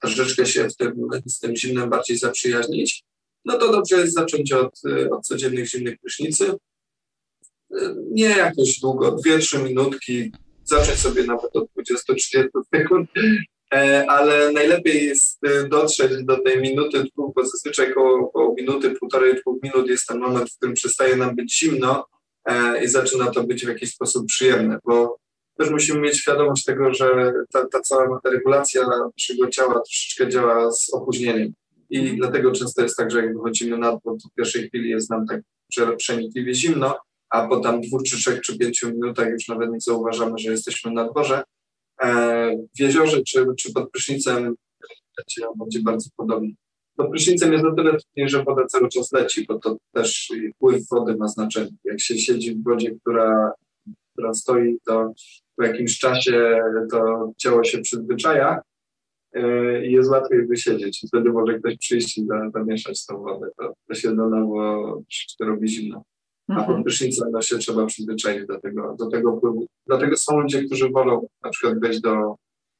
troszeczkę 0.00 0.46
się 0.46 0.68
w 0.68 0.76
tym, 0.76 0.92
z 1.26 1.38
tym 1.38 1.56
zimnem 1.56 1.90
bardziej 1.90 2.18
zaprzyjaźnić, 2.18 3.04
no 3.44 3.58
to 3.58 3.72
dobrze 3.72 3.96
jest 3.96 4.14
zacząć 4.14 4.52
od, 4.52 4.80
od 5.10 5.26
codziennych 5.26 5.68
zimnych 5.68 5.98
prysznicy. 5.98 6.52
Nie 8.10 8.28
jakoś 8.28 8.80
długo, 8.80 9.16
2-3 9.26 9.62
minutki, 9.64 10.32
zacząć 10.64 10.98
sobie 10.98 11.24
nawet 11.24 11.56
od 11.56 11.68
20-30 11.78 12.48
sekund, 12.74 13.10
e, 13.74 14.04
ale 14.08 14.52
najlepiej 14.52 15.06
jest 15.06 15.38
e, 15.44 15.68
dotrzeć 15.68 16.24
do 16.24 16.36
tej 16.36 16.62
minuty, 16.62 17.04
dwóch, 17.12 17.34
bo 17.34 17.46
zazwyczaj 17.46 17.92
około 17.92 18.54
minuty, 18.54 18.90
półtorej, 18.90 19.40
dwóch 19.40 19.62
minut 19.62 19.88
jest 19.88 20.06
ten 20.06 20.18
moment, 20.18 20.50
w 20.50 20.56
którym 20.56 20.74
przestaje 20.74 21.16
nam 21.16 21.36
być 21.36 21.58
zimno 21.58 22.06
e, 22.44 22.84
i 22.84 22.88
zaczyna 22.88 23.30
to 23.30 23.44
być 23.44 23.64
w 23.64 23.68
jakiś 23.68 23.90
sposób 23.90 24.26
przyjemne, 24.26 24.78
bo 24.84 25.18
też 25.58 25.70
musimy 25.70 26.00
mieć 26.00 26.18
świadomość 26.18 26.64
tego, 26.64 26.94
że 26.94 27.32
ta, 27.52 27.66
ta 27.68 27.80
cała 27.80 28.20
regulacja 28.24 28.82
naszego 28.86 29.48
ciała 29.50 29.74
troszeczkę 29.74 30.28
działa 30.28 30.72
z 30.72 30.94
opóźnieniem. 30.94 31.52
I 31.90 32.16
dlatego 32.16 32.52
często 32.52 32.82
jest 32.82 32.96
tak, 32.96 33.10
że 33.10 33.24
jak 33.24 33.34
wychodzimy 33.36 33.78
na 33.78 33.96
dwór, 33.96 34.16
to 34.22 34.28
w 34.28 34.34
pierwszej 34.34 34.68
chwili 34.68 34.90
jest 34.90 35.10
nam 35.10 35.26
tak 35.26 35.40
przenikliwie 35.96 36.54
zimno, 36.54 36.98
a 37.30 37.48
po 37.48 37.60
tam 37.60 37.80
dwóch, 37.80 38.02
czy 38.02 38.16
trzech, 38.16 38.40
czy 38.40 38.58
pięciu 38.58 38.90
minutach 38.90 39.28
już 39.30 39.48
nawet 39.48 39.70
nie 39.70 39.80
zauważamy, 39.80 40.38
że 40.38 40.50
jesteśmy 40.50 40.92
na 40.92 41.08
dworze. 41.08 41.42
E, 42.02 42.56
w 42.76 42.80
jeziorze 42.80 43.22
czy, 43.22 43.46
czy 43.58 43.72
pod 43.72 43.90
prysznicem 43.90 44.54
będzie, 45.58 45.80
bardzo 45.82 46.10
podobnie. 46.16 46.54
Pod 46.96 47.10
prysznicem 47.10 47.52
jest 47.52 47.64
o 47.64 47.74
tyle 47.74 47.90
trudniej, 47.90 48.28
że 48.28 48.44
woda 48.44 48.66
cały 48.66 48.88
czas 48.88 49.12
leci, 49.12 49.46
bo 49.48 49.58
to 49.58 49.76
też 49.92 50.32
wpływ 50.54 50.88
wody 50.90 51.16
ma 51.16 51.28
znaczenie. 51.28 51.70
Jak 51.84 52.00
się 52.00 52.18
siedzi 52.18 52.54
w 52.54 52.64
wodzie, 52.64 52.90
która, 53.00 53.52
która 54.12 54.34
stoi, 54.34 54.78
to 54.86 55.12
po 55.56 55.64
jakimś 55.64 55.98
czasie 55.98 56.60
to 56.90 57.32
ciało 57.36 57.64
się 57.64 57.78
przyzwyczaja 57.78 58.60
e, 59.32 59.86
i 59.86 59.92
jest 59.92 60.10
łatwiej 60.10 60.46
wysiedzieć. 60.46 61.04
Wtedy 61.08 61.30
może 61.30 61.58
ktoś 61.58 61.78
przyjść 61.78 62.18
i 62.18 62.26
zamieszać 62.54 63.06
tą 63.06 63.22
wodę. 63.22 63.48
To, 63.58 63.74
to 63.88 63.94
się 63.94 64.16
do 64.16 64.28
nowo 64.28 65.02
robi 65.40 65.68
zimno. 65.68 66.04
A 66.48 66.58
mhm. 66.58 66.78
po 66.78 66.84
prysznicach 66.84 67.28
no, 67.32 67.42
się 67.42 67.58
trzeba 67.58 67.86
przyzwyczaić 67.86 68.46
do 68.46 68.60
tego, 68.60 68.96
do 68.98 69.06
tego 69.06 69.36
wpływu. 69.36 69.66
Dlatego 69.86 70.16
są 70.16 70.40
ludzie, 70.40 70.64
którzy 70.64 70.88
wolą 70.88 71.26
na 71.44 71.50
przykład 71.50 71.80
wejść 71.80 72.00
do, 72.00 72.36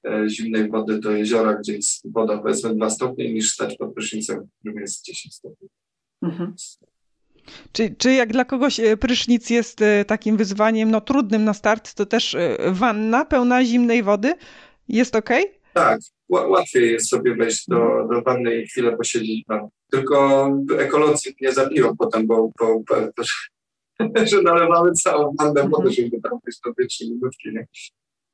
e, 0.07 0.29
zimnej 0.29 0.71
wody 0.71 0.99
do 0.99 1.11
jeziora, 1.11 1.55
gdzie 1.55 1.73
jest 1.73 2.13
woda 2.13 2.39
powiedzmy 2.39 2.75
2 2.75 2.91
stopnie, 2.91 3.35
niż 3.35 3.53
stać 3.53 3.77
pod 3.77 3.95
prysznicem, 3.95 4.41
w 4.41 4.59
którym 4.59 4.79
jest 4.79 5.05
10 5.05 5.35
stopni. 5.35 5.69
Mhm. 6.23 6.55
Czy, 7.73 7.95
czy 7.99 8.13
jak 8.13 8.33
dla 8.33 8.45
kogoś 8.45 8.81
e, 8.81 8.97
prysznic 8.97 9.51
jest 9.51 9.83
e, 9.83 10.05
takim 10.05 10.37
wyzwaniem 10.37 10.91
no, 10.91 11.01
trudnym 11.01 11.45
na 11.45 11.55
start, 11.55 11.95
to 11.95 12.07
też 12.07 12.37
wanna 12.69 13.25
pełna 13.25 13.65
zimnej 13.65 14.03
wody 14.03 14.35
jest 14.89 15.17
ok? 15.17 15.31
Tak, 15.73 16.01
łatwiej 16.29 16.93
jest 16.93 17.09
sobie 17.09 17.35
wejść 17.35 17.65
do, 17.69 18.09
do 18.11 18.23
wanny 18.23 18.57
i 18.57 18.67
chwilę 18.67 18.97
posiedzieć 18.97 19.45
w 19.49 19.69
Tylko 19.91 20.49
ekologii 20.79 21.35
nie 21.41 21.53
zabiją 21.53 21.97
potem, 21.97 22.27
bo, 22.27 22.51
bo, 22.59 22.81
bo 22.89 23.25
że 24.31 24.43
nalewamy 24.43 24.93
całą 24.93 25.35
wannę 25.39 25.69
wody, 25.69 25.89
mhm. 25.89 25.93
żeby 25.93 26.21
tam 26.21 26.39
być 26.45 27.01
do 27.01 27.07
minutki. 27.07 27.53
Nie? 27.53 27.67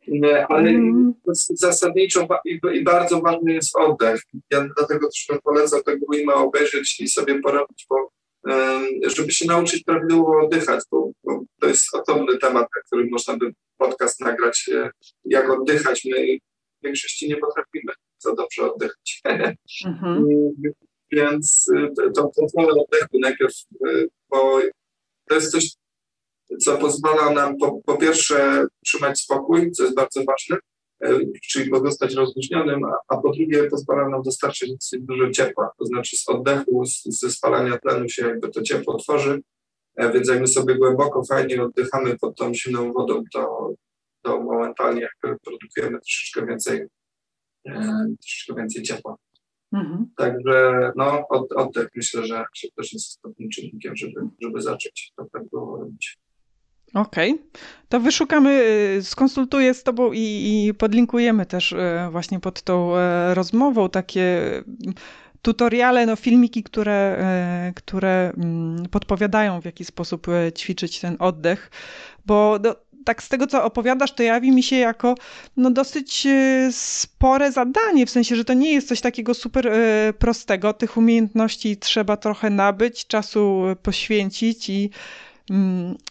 Nie, 0.08 0.46
ale 0.46 0.70
mm. 0.70 1.14
zasadniczo 1.50 2.28
i, 2.44 2.60
i, 2.72 2.84
bardzo 2.84 3.20
ważny 3.20 3.52
jest 3.52 3.76
oddech. 3.76 4.22
Ja 4.50 4.68
dlatego 4.76 5.08
też 5.08 5.26
bym 5.28 5.40
polecał 5.40 5.82
tego 5.82 6.06
Wima 6.12 6.34
obejrzeć 6.34 7.00
i 7.00 7.08
sobie 7.08 7.40
porobić, 7.40 7.86
bo 7.90 8.10
żeby 9.06 9.32
się 9.32 9.46
nauczyć 9.46 9.84
prawidłowo 9.84 10.40
oddychać, 10.44 10.84
bo, 10.90 11.10
bo, 11.24 11.40
to 11.60 11.68
jest 11.68 11.94
osobny 11.94 12.38
temat, 12.38 12.68
na 12.76 12.82
który 12.82 13.06
można 13.10 13.36
by 13.36 13.52
podcast 13.78 14.20
nagrać, 14.20 14.70
e, 14.74 14.90
jak 15.24 15.50
oddychać. 15.50 16.04
My 16.04 16.38
w 16.80 16.84
większości 16.84 17.28
nie 17.28 17.36
potrafimy 17.36 17.92
za 18.18 18.34
dobrze 18.34 18.72
oddychać. 18.72 19.20
Mm-hmm. 19.86 20.50
Więc 21.12 21.66
e, 21.76 22.10
tą 22.10 22.30
kontrolę 22.30 22.82
oddechu 22.82 23.18
najpierw, 23.20 23.54
e, 23.86 24.04
bo 24.30 24.60
to 25.28 25.34
jest 25.34 25.50
coś, 25.50 25.70
co 26.60 26.78
pozwala 26.78 27.30
nam 27.30 27.56
po, 27.58 27.80
po 27.86 27.96
pierwsze 27.96 28.66
trzymać 28.84 29.20
spokój, 29.20 29.72
co 29.72 29.82
jest 29.82 29.96
bardzo 29.96 30.24
ważne, 30.24 30.56
czyli 31.50 31.70
pozostać 31.70 32.14
rozluźnionym, 32.14 32.84
a, 32.84 32.96
a, 33.08 33.16
po 33.16 33.30
drugie 33.30 33.64
pozwala 33.70 34.08
nam 34.08 34.22
dostarczyć 34.22 34.72
dużo 34.98 35.30
ciepła, 35.30 35.70
to 35.78 35.84
znaczy 35.84 36.16
z 36.16 36.28
oddechu, 36.28 36.86
z, 36.86 37.04
ze 37.04 37.30
spalania 37.30 37.78
tlenu 37.78 38.08
się 38.08 38.26
jakby 38.28 38.48
to 38.48 38.62
ciepło 38.62 38.96
tworzy, 38.96 39.40
e, 39.96 40.12
więc 40.12 40.28
jak 40.28 40.40
my 40.40 40.46
sobie 40.46 40.74
głęboko, 40.74 41.24
fajnie 41.24 41.62
oddychamy 41.62 42.18
pod 42.18 42.36
tą 42.36 42.54
zimną 42.54 42.92
wodą, 42.92 43.22
to, 43.32 43.72
to 44.22 44.40
momentalnie 44.40 45.08
produkujemy 45.20 45.98
troszeczkę 46.00 46.46
więcej, 46.46 46.86
e, 47.66 48.06
troszeczkę 48.20 48.54
więcej 48.54 48.82
ciepła. 48.82 49.16
Mhm. 49.72 50.10
Także 50.16 50.92
no, 50.96 51.28
od, 51.28 51.52
oddech 51.52 51.88
myślę, 51.96 52.26
że, 52.26 52.44
że 52.54 52.68
też 52.76 52.92
jest 52.92 53.08
istotnym 53.08 53.48
czynnikiem, 53.48 53.96
żeby, 53.96 54.20
żeby 54.42 54.62
zacząć 54.62 55.12
to 55.16 55.26
tak 55.32 55.42
było 55.50 55.78
robić. 55.78 56.19
Okej, 56.94 57.30
okay. 57.32 57.44
to 57.88 58.00
wyszukamy, 58.00 58.50
y, 58.98 59.04
skonsultuję 59.04 59.74
z 59.74 59.82
Tobą 59.82 60.12
i, 60.12 60.18
i 60.18 60.74
podlinkujemy 60.74 61.46
też 61.46 61.72
y, 61.72 61.78
właśnie 62.10 62.40
pod 62.40 62.62
tą 62.62 62.96
y, 62.96 63.34
rozmową 63.34 63.88
takie 63.88 64.40
tutoriale, 65.42 66.06
no 66.06 66.16
filmiki, 66.16 66.62
które, 66.62 67.24
które 67.76 68.32
mm, 68.36 68.88
podpowiadają 68.90 69.60
w 69.60 69.64
jaki 69.64 69.84
sposób 69.84 70.26
ćwiczyć 70.58 71.00
ten 71.00 71.16
oddech, 71.18 71.70
bo 72.26 72.58
do, 72.58 72.84
tak 73.04 73.22
z 73.22 73.28
tego, 73.28 73.46
co 73.46 73.64
opowiadasz, 73.64 74.12
to 74.12 74.22
jawi 74.22 74.52
mi 74.52 74.62
się 74.62 74.76
jako 74.76 75.14
no, 75.56 75.70
dosyć 75.70 76.26
spore 76.70 77.52
zadanie, 77.52 78.06
w 78.06 78.10
sensie, 78.10 78.36
że 78.36 78.44
to 78.44 78.54
nie 78.54 78.72
jest 78.72 78.88
coś 78.88 79.00
takiego 79.00 79.34
super 79.34 79.72
prostego. 80.18 80.72
Tych 80.72 80.96
umiejętności 80.96 81.76
trzeba 81.76 82.16
trochę 82.16 82.50
nabyć, 82.50 83.06
czasu 83.06 83.62
poświęcić 83.82 84.68
i 84.68 84.90
Mm, 84.90 84.90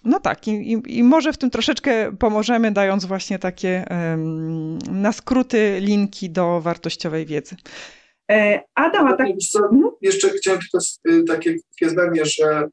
no 0.06 0.20
tak, 0.20 0.48
i, 0.48 0.82
i, 0.88 1.04
może 1.04 1.34
w 1.34 1.38
tym 1.38 1.50
troszeczkę 1.50 2.18
pomożemy, 2.18 2.72
dając 2.72 3.06
właśnie 3.06 3.40
takie 3.40 3.86
um, 3.90 4.78
na 4.78 5.12
skróty 5.12 5.80
linki 5.82 6.30
do 6.30 6.62
wartościowej 6.62 7.26
wiedzy. 7.26 7.56
E, 8.32 8.64
Adam, 8.76 9.08
a 9.08 9.14
tak... 9.14 9.28
Jeszcze 10.02 10.30
chciałem 10.30 10.60
tylko 10.60 10.86
takie 11.28 11.56
zdanie, 11.90 12.26
że, 12.26 12.70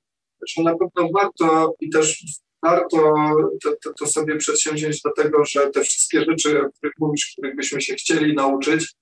że 0.48 0.62
na 0.62 0.76
pewno 0.76 1.10
warto 1.20 1.74
i 1.80 1.90
też 1.90 2.24
warto 2.62 3.14
to, 3.62 3.70
to, 3.84 3.92
to, 3.98 4.06
sobie 4.06 4.36
przedsięwziąć 4.36 5.02
do 5.02 5.12
tego, 5.12 5.44
że 5.44 5.70
te 5.70 5.80
wszystkie 5.80 6.24
rzeczy, 6.24 6.60
o 6.60 6.70
których 6.70 6.94
mówisz, 6.98 7.32
których 7.32 7.56
byśmy 7.56 7.80
się 7.80 7.94
chcieli 7.94 8.34
nauczyć, 8.34 8.94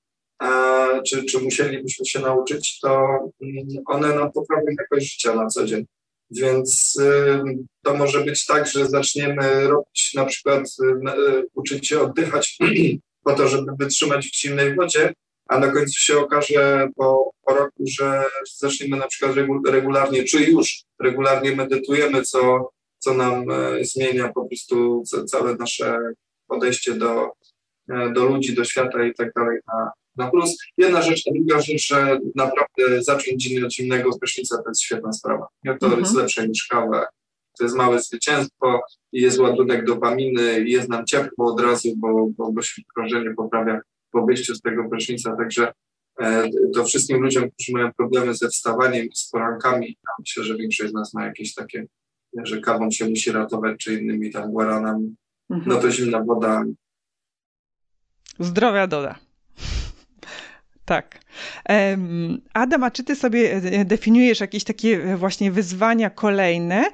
e, 0.43 1.03
czy, 1.03 1.25
czy 1.25 1.39
musielibyśmy 1.39 2.07
się 2.07 2.21
nauczyć, 2.21 2.81
to 2.81 3.07
mm, 3.43 3.67
one 3.87 4.15
nam 4.15 4.33
poprawią 4.33 4.67
jakość 4.79 5.13
życia 5.13 5.35
na 5.35 5.47
co 5.47 5.67
dzień. 5.67 5.85
Więc 6.31 6.99
to 7.85 7.95
może 7.95 8.21
być 8.21 8.47
tak, 8.47 8.67
że 8.67 8.89
zaczniemy 8.89 9.69
robić 9.69 10.13
na 10.15 10.25
przykład, 10.25 10.67
y, 11.19 11.47
uczyć 11.55 11.89
się 11.89 12.01
oddychać 12.01 12.59
po 13.25 13.33
to, 13.33 13.49
żeby 13.49 13.73
wytrzymać 13.79 14.27
w 14.27 14.41
zimnej 14.41 14.75
wodzie, 14.75 15.13
a 15.49 15.59
na 15.59 15.73
końcu 15.73 16.01
się 16.01 16.19
okaże 16.19 16.89
po, 16.97 17.31
po 17.47 17.55
roku, 17.55 17.85
że 17.99 18.25
zaczniemy 18.57 18.97
na 18.97 19.07
przykład 19.07 19.37
regularnie, 19.67 20.25
czy 20.25 20.45
już 20.45 20.83
regularnie 21.01 21.57
medytujemy, 21.57 22.23
co, 22.23 22.71
co 22.99 23.15
nam 23.15 23.51
e, 23.51 23.85
zmienia 23.85 24.33
po 24.33 24.45
prostu 24.45 25.03
całe 25.27 25.57
nasze 25.57 25.99
podejście 26.47 26.95
do, 26.95 27.33
e, 27.91 28.13
do 28.13 28.25
ludzi, 28.25 28.55
do 28.55 28.65
świata 28.65 29.05
i 29.05 29.15
tak 29.15 29.33
dalej 29.33 29.59
na, 29.67 29.93
na 30.17 30.31
plus. 30.31 30.57
Jedna 30.77 31.03
rzecz, 31.03 31.23
a 31.29 31.35
druga 31.35 31.61
rzecz, 31.61 31.87
że 31.87 32.19
naprawdę 32.35 33.03
zacząć 33.03 33.43
dzień 33.43 33.65
od 33.65 33.75
zimnego 33.75 34.19
prysznica 34.19 34.63
to 34.63 34.69
jest 34.69 34.83
świetna 34.83 35.13
sprawa. 35.13 35.47
To 35.65 35.87
mhm. 35.87 36.01
jest 36.01 36.15
lepsze 36.15 36.49
niż 36.49 36.67
kawę. 36.67 37.07
To 37.59 37.65
jest 37.65 37.77
małe 37.77 38.01
zwycięstwo 38.01 38.81
i 39.13 39.21
jest 39.21 39.39
ładunek 39.39 39.85
dopaminy 39.85 40.61
i 40.61 40.71
jest 40.71 40.89
nam 40.89 41.07
ciepło 41.07 41.53
od 41.53 41.61
razu, 41.61 41.89
bo, 41.97 42.29
bo, 42.37 42.53
bo 42.53 42.63
się 42.63 42.83
krążenie 42.95 43.35
poprawia 43.35 43.81
po 44.11 44.27
wyjściu 44.27 44.55
z 44.55 44.61
tego 44.61 44.89
prysznica. 44.89 45.37
Także 45.37 45.73
e, 46.21 46.49
to 46.75 46.85
wszystkim 46.85 47.23
ludziom, 47.23 47.51
którzy 47.51 47.73
mają 47.73 47.93
problemy 47.93 48.35
ze 48.35 48.49
wstawaniem 48.49 49.07
i 49.07 49.17
z 49.17 49.31
porankami, 49.31 49.97
myślę, 50.19 50.45
że 50.45 50.57
większość 50.57 50.91
z 50.91 50.95
nas 50.95 51.15
ma 51.15 51.27
jakieś 51.27 51.55
takie, 51.55 51.87
że 52.45 52.61
kawą 52.61 52.91
się 52.91 53.09
musi 53.09 53.33
ratować, 53.33 53.77
czy 53.79 53.95
innymi 53.95 54.31
tam 54.31 54.53
guaranami, 54.53 55.15
mhm. 55.51 55.69
no 55.69 55.83
to 55.83 55.91
zimna 55.91 56.25
woda. 56.25 56.65
Zdrowia 58.39 58.87
doda. 58.87 59.19
Tak. 60.85 61.21
Adam, 62.55 62.85
a 62.85 62.91
czy 62.91 63.05
ty 63.05 63.17
sobie 63.17 63.53
e, 63.53 63.85
definiujesz 63.85 64.41
jakieś 64.41 64.65
takie 64.65 65.05
e, 65.05 65.17
właśnie 65.17 65.53
wyzwania 65.53 66.11
kolejne? 66.11 66.85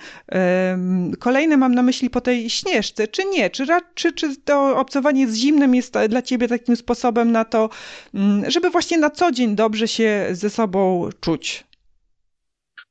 Kolejne 1.19 1.57
mam 1.57 1.75
na 1.75 1.83
myśli 1.83 2.11
po 2.11 2.21
tej 2.21 2.51
śnieżce, 2.51 3.09
czy 3.09 3.25
nie? 3.25 3.51
Czy, 3.51 3.67
czy, 3.95 4.13
czy 4.13 4.37
to 4.37 4.79
obcowanie 4.79 5.29
z 5.29 5.35
zimnem 5.35 5.75
jest 5.75 5.95
dla 6.09 6.23
ciebie 6.23 6.49
takim 6.49 6.77
sposobem 6.77 7.33
na 7.33 7.45
to, 7.45 7.71
mm, 8.15 8.51
żeby 8.51 8.71
właśnie 8.71 8.99
na 8.99 9.11
co 9.11 9.33
dzień 9.33 9.57
dobrze 9.57 9.89
się 9.89 10.27
ze 10.33 10.51
sobą 10.51 11.09
czuć? 11.21 11.65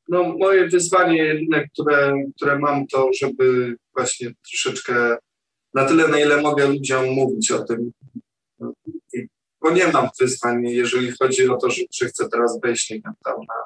No, 0.10 0.38
moje 0.38 0.68
wyzwanie 0.68 1.18
jedyne, 1.18 1.68
które, 1.68 2.14
które 2.36 2.60
mam, 2.60 2.88
to 2.88 3.10
żeby 3.22 3.76
właśnie 3.95 4.28
troszeczkę 4.50 5.18
na 5.74 5.86
tyle, 5.86 6.08
na 6.08 6.20
ile 6.20 6.41
mogę 6.41 6.68
ludziom 6.68 7.10
mówić 7.10 7.52
o 7.52 7.64
tym 7.64 7.91
bo 9.62 9.72
nie 9.72 9.88
mam 9.88 10.07
wyzwań, 10.20 10.64
jeżeli 10.64 11.12
chodzi 11.12 11.49
o 11.49 11.57
to, 11.57 11.70
że, 11.70 12.05
chcę 12.07 12.30
teraz 12.30 12.60
wejść 12.64 12.89
nie 12.89 13.01
wiem, 13.05 13.14
tam 13.24 13.36
na, 13.38 13.64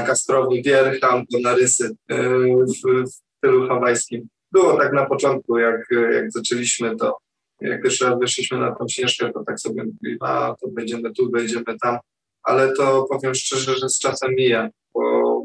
na 0.00 0.06
kastrowy 0.06 0.62
wierch 0.62 1.04
albo 1.04 1.38
na 1.42 1.54
rysy 1.54 1.96
e, 2.08 2.28
w, 2.28 3.06
w 3.06 3.36
stylu 3.38 3.68
hawajskim. 3.68 4.28
Było 4.52 4.76
tak 4.76 4.92
na 4.92 5.06
początku, 5.06 5.58
jak, 5.58 5.86
jak 6.12 6.32
zaczęliśmy 6.32 6.96
to, 6.96 7.18
jak 7.60 7.82
pierwszy 7.82 8.04
raz 8.04 8.18
weszliśmy 8.18 8.58
na 8.58 8.74
tą 8.74 8.88
śnieżkę, 8.88 9.32
to 9.32 9.44
tak 9.44 9.60
sobie 9.60 9.84
mówiliśmy, 9.84 10.26
a 10.28 10.54
to 10.60 10.68
będziemy 10.68 11.12
tu, 11.12 11.30
będziemy 11.30 11.78
tam, 11.82 11.98
ale 12.42 12.72
to 12.72 13.06
powiem 13.10 13.34
szczerze, 13.34 13.76
że 13.76 13.88
z 13.88 13.98
czasem 13.98 14.34
mija, 14.34 14.68
bo 14.94 15.42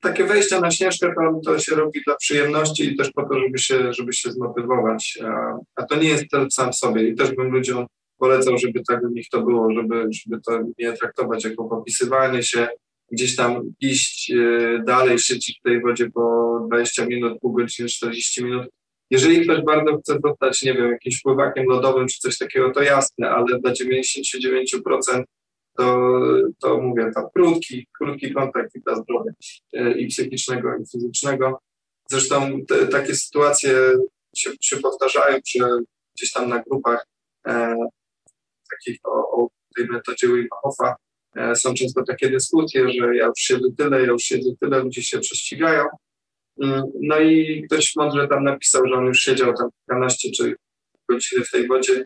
takie 0.00 0.24
wejście 0.24 0.60
na 0.60 0.70
śnieżkę 0.70 1.14
to, 1.14 1.40
to 1.44 1.58
się 1.58 1.74
robi 1.74 2.00
dla 2.06 2.16
przyjemności 2.16 2.92
i 2.92 2.96
też 2.96 3.10
po 3.10 3.28
to, 3.28 3.40
żeby 3.40 3.58
się, 3.58 3.92
żeby 3.92 4.12
się 4.12 4.32
zmotywować, 4.32 5.18
a, 5.24 5.58
a 5.74 5.86
to 5.86 5.96
nie 5.96 6.08
jest 6.08 6.26
cel 6.30 6.50
sam 6.50 6.72
sobie 6.72 7.08
i 7.08 7.14
też 7.14 7.34
bym 7.34 7.50
ludziom 7.50 7.86
polecał, 8.22 8.58
żeby 8.58 8.82
tak 8.88 9.02
u 9.02 9.08
nich 9.08 9.28
to 9.28 9.42
było, 9.42 9.72
żeby, 9.74 10.08
żeby 10.10 10.42
to 10.46 10.60
nie 10.78 10.92
traktować 10.92 11.44
jako 11.44 11.64
popisywanie 11.64 12.42
się, 12.42 12.68
gdzieś 13.12 13.36
tam 13.36 13.62
iść 13.80 14.30
e, 14.30 14.82
dalej, 14.86 15.18
siedzieć 15.18 15.58
w 15.60 15.62
tej 15.62 15.80
wodzie 15.80 16.10
po 16.10 16.60
20 16.66 17.06
minut, 17.06 17.38
pół 17.40 17.52
godziny, 17.52 17.88
40 17.88 18.44
minut. 18.44 18.68
Jeżeli 19.10 19.44
ktoś 19.44 19.64
bardzo 19.64 19.98
chce 19.98 20.18
zostać, 20.24 20.62
nie 20.62 20.74
wiem, 20.74 20.90
jakimś 20.90 21.22
pływakiem 21.22 21.66
lodowym 21.66 22.08
czy 22.08 22.18
coś 22.18 22.38
takiego, 22.38 22.70
to 22.70 22.82
jasne, 22.82 23.30
ale 23.30 23.60
dla 23.60 23.72
99% 23.72 25.22
to, 25.76 26.10
to 26.60 26.80
mówię, 26.80 27.10
tam 27.14 27.24
krótki, 27.34 27.86
krótki 27.98 28.32
kontakt 28.32 28.74
i 28.74 28.80
dla 28.80 28.94
zdrowia 28.94 29.32
e, 29.72 29.98
i 29.98 30.06
psychicznego, 30.06 30.68
i 30.76 30.86
fizycznego. 30.92 31.60
Zresztą 32.10 32.60
te, 32.68 32.86
takie 32.86 33.14
sytuacje 33.14 33.72
się, 34.36 34.50
się 34.60 34.76
powtarzają, 34.76 35.38
że 35.56 35.66
gdzieś 36.16 36.32
tam 36.32 36.48
na 36.48 36.62
grupach 36.62 37.06
e, 37.46 37.76
takich 38.78 39.00
o, 39.04 39.42
o 39.42 39.48
tej 39.76 39.86
metodzie 39.86 40.28
Wim 40.28 40.48
Hofa 40.62 40.96
e, 41.36 41.56
są 41.56 41.74
często 41.74 42.02
takie 42.04 42.30
dyskusje, 42.30 42.88
że 42.88 43.16
ja 43.16 43.26
już 43.26 43.38
siedzę 43.38 43.68
tyle, 43.78 44.00
ja 44.00 44.06
już 44.06 44.22
siedzę 44.22 44.50
tyle, 44.60 44.78
ludzie 44.78 45.02
się 45.02 45.18
prześcigają. 45.18 45.84
Mm, 46.62 46.82
no 47.02 47.20
i 47.20 47.62
ktoś 47.66 47.96
mądrze 47.96 48.28
tam 48.28 48.44
napisał, 48.44 48.88
że 48.88 48.94
on 48.94 49.06
już 49.06 49.18
siedział 49.18 49.54
tam 49.54 49.68
kilkanaście 49.70 50.30
czy 50.30 50.54
godziny 51.08 51.44
w 51.44 51.50
tej 51.50 51.68
wodzie, 51.68 52.04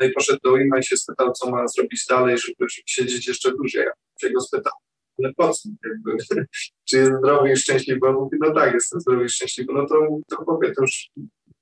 No 0.00 0.06
i 0.06 0.12
poszedł 0.12 0.38
do 0.44 0.52
Ujma 0.52 0.78
i 0.78 0.84
się 0.84 0.96
spytał, 0.96 1.32
co 1.32 1.50
ma 1.50 1.68
zrobić 1.68 2.04
dalej, 2.08 2.38
żeby, 2.38 2.54
żeby 2.58 2.82
siedzieć 2.86 3.28
jeszcze 3.28 3.52
dłużej. 3.52 3.84
Ja 3.84 3.92
się 4.20 4.34
go 4.34 4.40
spytał, 4.40 4.72
ale 5.18 5.32
po 5.34 5.48
co? 5.48 5.68
Jakby, 5.84 6.24
czy 6.88 6.96
jest 6.96 7.12
zdrowy 7.18 7.52
i 7.52 7.56
szczęśliwy? 7.56 8.06
On 8.06 8.14
mówi, 8.14 8.36
no 8.40 8.54
tak, 8.54 8.74
jestem 8.74 9.00
zdrowy 9.00 9.24
i 9.24 9.28
szczęśliwy. 9.28 9.72
No 9.72 9.86
to, 9.86 9.94
to 10.28 10.44
powie, 10.44 10.72
to 10.72 10.82
już 10.82 11.10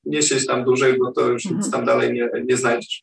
nie 0.04 0.22
siedź 0.22 0.46
tam 0.46 0.64
dłużej, 0.64 0.98
bo 0.98 1.12
to 1.12 1.28
już 1.28 1.44
nic 1.44 1.70
tam 1.70 1.84
dalej 1.84 2.12
nie, 2.12 2.30
nie 2.44 2.56
znajdziesz. 2.56 3.02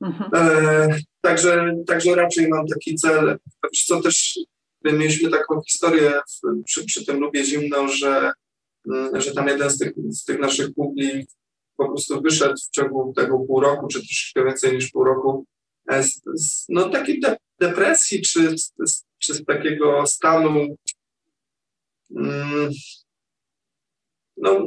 Mhm. 0.00 0.30
E, 0.34 0.98
także, 1.20 1.74
także 1.86 2.14
raczej 2.14 2.48
mam 2.48 2.66
taki 2.66 2.94
cel. 2.94 3.38
Co 3.86 4.00
też 4.00 4.38
mieliśmy 4.84 5.30
taką 5.30 5.60
historię 5.68 6.20
w, 6.28 6.64
przy, 6.64 6.84
przy 6.84 7.06
tym 7.06 7.20
lubie 7.20 7.44
zimno, 7.44 7.88
że, 7.88 8.32
mm, 8.90 9.20
że 9.20 9.32
tam 9.32 9.48
jeden 9.48 9.70
z 9.70 9.78
tych, 9.78 9.92
z 10.08 10.24
tych 10.24 10.38
naszych 10.38 10.74
kubli 10.74 11.26
po 11.76 11.88
prostu 11.88 12.20
wyszedł 12.20 12.54
w 12.56 12.70
ciągu 12.70 13.12
tego 13.16 13.38
pół 13.38 13.60
roku, 13.60 13.86
czy 13.88 13.98
troszeczkę 13.98 14.44
więcej 14.44 14.74
niż 14.74 14.90
pół 14.90 15.04
roku, 15.04 15.46
e, 15.90 16.02
z, 16.02 16.22
z 16.34 16.66
no, 16.68 16.88
takiej 16.88 17.20
de 17.20 17.36
depresji, 17.60 18.22
czy, 18.22 18.58
z, 18.58 19.04
czy 19.18 19.34
z 19.34 19.44
takiego 19.44 20.06
stanu 20.06 20.76
mm, 22.16 22.70
no, 24.36 24.64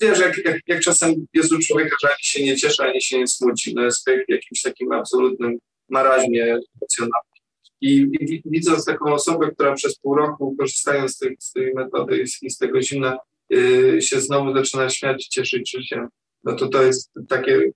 wiesz, 0.00 0.20
jak, 0.20 0.44
jak, 0.44 0.60
jak 0.66 0.80
czasem 0.80 1.26
jest 1.32 1.52
u 1.52 1.58
człowieka, 1.58 1.96
że 2.02 2.08
ani 2.08 2.22
się 2.22 2.44
nie 2.44 2.56
cieszy, 2.56 2.82
ani 2.82 3.02
się 3.02 3.18
nie 3.18 3.26
smuci, 3.26 3.74
no 3.74 3.82
jest 3.82 4.04
w 4.04 4.30
jakimś 4.30 4.62
takim 4.62 4.92
absolutnym 4.92 5.58
maraźmie 5.88 6.42
emocjonalnym. 6.44 7.36
I, 7.80 8.08
i 8.20 8.42
widząc 8.44 8.84
taką 8.84 9.14
osobę, 9.14 9.50
która 9.50 9.74
przez 9.74 9.98
pół 9.98 10.14
roku, 10.14 10.56
korzystając 10.58 11.14
z 11.14 11.18
tej, 11.18 11.36
z 11.40 11.52
tej 11.52 11.74
metody 11.74 12.24
i 12.42 12.50
z 12.50 12.58
tego 12.58 12.82
zimna, 12.82 13.18
yy, 13.50 14.02
się 14.02 14.20
znowu 14.20 14.54
zaczyna 14.54 14.90
śmiać, 14.90 15.26
cieszyć 15.26 15.70
życiem, 15.70 16.08
no 16.44 16.56
to 16.56 16.68
to 16.68 16.82
jest 16.82 17.12
takie, 17.28 17.70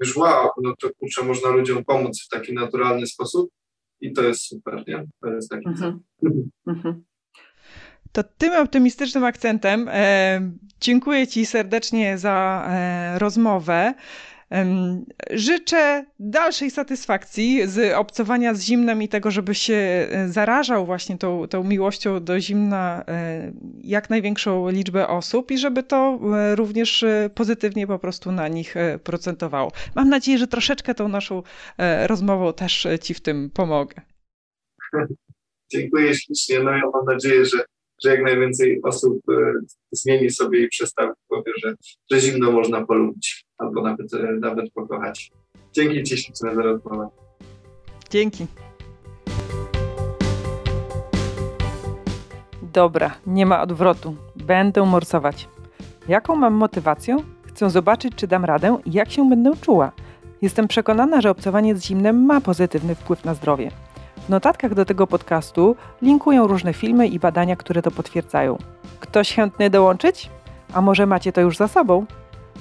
już 0.00 0.16
wow, 0.16 0.48
no 0.62 0.74
to 0.80 0.90
kurczę, 0.98 1.24
można 1.24 1.50
ludziom 1.50 1.84
pomóc 1.84 2.22
w 2.24 2.28
taki 2.28 2.52
naturalny 2.52 3.06
sposób 3.06 3.50
i 4.00 4.12
to 4.12 4.22
jest 4.22 4.42
super, 4.42 4.84
nie? 4.88 5.06
To 5.20 5.28
jest 5.28 5.50
taki 5.50 5.66
mm 5.66 6.00
-hmm. 6.66 6.94
To 8.12 8.22
tym 8.24 8.52
optymistycznym 8.52 9.24
akcentem 9.24 9.88
e, 9.92 10.50
dziękuję 10.80 11.26
Ci 11.26 11.46
serdecznie 11.46 12.18
za 12.18 12.66
e, 12.68 13.18
rozmowę. 13.18 13.94
Życzę 15.30 16.04
dalszej 16.18 16.70
satysfakcji 16.70 17.66
z 17.66 17.94
obcowania 17.94 18.54
z 18.54 18.62
zimnem 18.62 19.02
i 19.02 19.08
tego, 19.08 19.30
żeby 19.30 19.54
się 19.54 19.74
e, 19.74 20.28
zarażał 20.28 20.86
właśnie 20.86 21.18
tą, 21.18 21.46
tą 21.46 21.64
miłością 21.64 22.24
do 22.24 22.40
zimna 22.40 23.04
e, 23.08 23.52
jak 23.80 24.10
największą 24.10 24.70
liczbę 24.70 25.08
osób 25.08 25.50
i 25.50 25.58
żeby 25.58 25.82
to 25.82 26.20
e, 26.36 26.56
również 26.56 27.04
pozytywnie 27.34 27.86
po 27.86 27.98
prostu 27.98 28.32
na 28.32 28.48
nich 28.48 28.74
procentowało. 29.04 29.72
Mam 29.94 30.08
nadzieję, 30.08 30.38
że 30.38 30.46
troszeczkę 30.46 30.94
tą 30.94 31.08
naszą 31.08 31.42
rozmową 32.06 32.52
też 32.52 32.88
Ci 33.02 33.14
w 33.14 33.20
tym 33.20 33.50
pomogę. 33.50 33.94
Dziękuję 35.72 36.14
ślicznie. 36.14 36.60
No 36.60 36.70
ja 36.70 36.82
mam 36.94 37.04
nadzieję, 37.06 37.44
że 37.44 37.64
że 38.04 38.10
jak 38.10 38.22
najwięcej 38.22 38.80
osób 38.82 39.18
e, 39.30 39.52
zmieni 39.92 40.30
sobie 40.30 40.64
i 40.64 40.68
przestawi 40.68 41.12
powie, 41.28 41.52
że, 41.64 41.74
że 42.10 42.20
zimno 42.20 42.52
można 42.52 42.86
polubić 42.86 43.44
albo 43.58 43.82
nawet, 43.82 44.14
e, 44.14 44.32
nawet 44.40 44.72
pokochać. 44.72 45.30
Dzięki 45.72 46.02
Ci 46.02 46.18
śliczne 46.18 46.54
za 46.54 46.62
rozmowę. 46.62 47.08
Dzięki. 48.10 48.46
Dobra, 52.72 53.14
nie 53.26 53.46
ma 53.46 53.62
odwrotu. 53.62 54.16
Będę 54.36 54.86
morsować. 54.86 55.48
Jaką 56.08 56.36
mam 56.36 56.54
motywację? 56.54 57.16
Chcę 57.46 57.70
zobaczyć, 57.70 58.14
czy 58.16 58.26
dam 58.26 58.44
radę 58.44 58.78
i 58.84 58.92
jak 58.92 59.10
się 59.10 59.28
będę 59.28 59.52
czuła. 59.60 59.92
Jestem 60.42 60.68
przekonana, 60.68 61.20
że 61.20 61.30
obcowanie 61.30 61.76
z 61.76 61.84
zimnem 61.84 62.24
ma 62.24 62.40
pozytywny 62.40 62.94
wpływ 62.94 63.24
na 63.24 63.34
zdrowie. 63.34 63.70
W 64.26 64.28
notatkach 64.28 64.74
do 64.74 64.84
tego 64.84 65.06
podcastu 65.06 65.76
linkują 66.02 66.46
różne 66.46 66.72
filmy 66.72 67.06
i 67.08 67.18
badania, 67.18 67.56
które 67.56 67.82
to 67.82 67.90
potwierdzają. 67.90 68.58
Ktoś 69.00 69.34
chętny 69.34 69.70
dołączyć? 69.70 70.30
A 70.72 70.80
może 70.80 71.06
macie 71.06 71.32
to 71.32 71.40
już 71.40 71.56
za 71.56 71.68
sobą? 71.68 72.06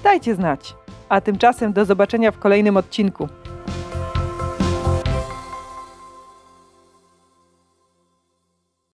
Dajcie 0.03 0.35
znać. 0.35 0.75
A 1.09 1.21
tymczasem 1.21 1.73
do 1.73 1.85
zobaczenia 1.85 2.31
w 2.31 2.39
kolejnym 2.39 2.77
odcinku. 2.77 3.27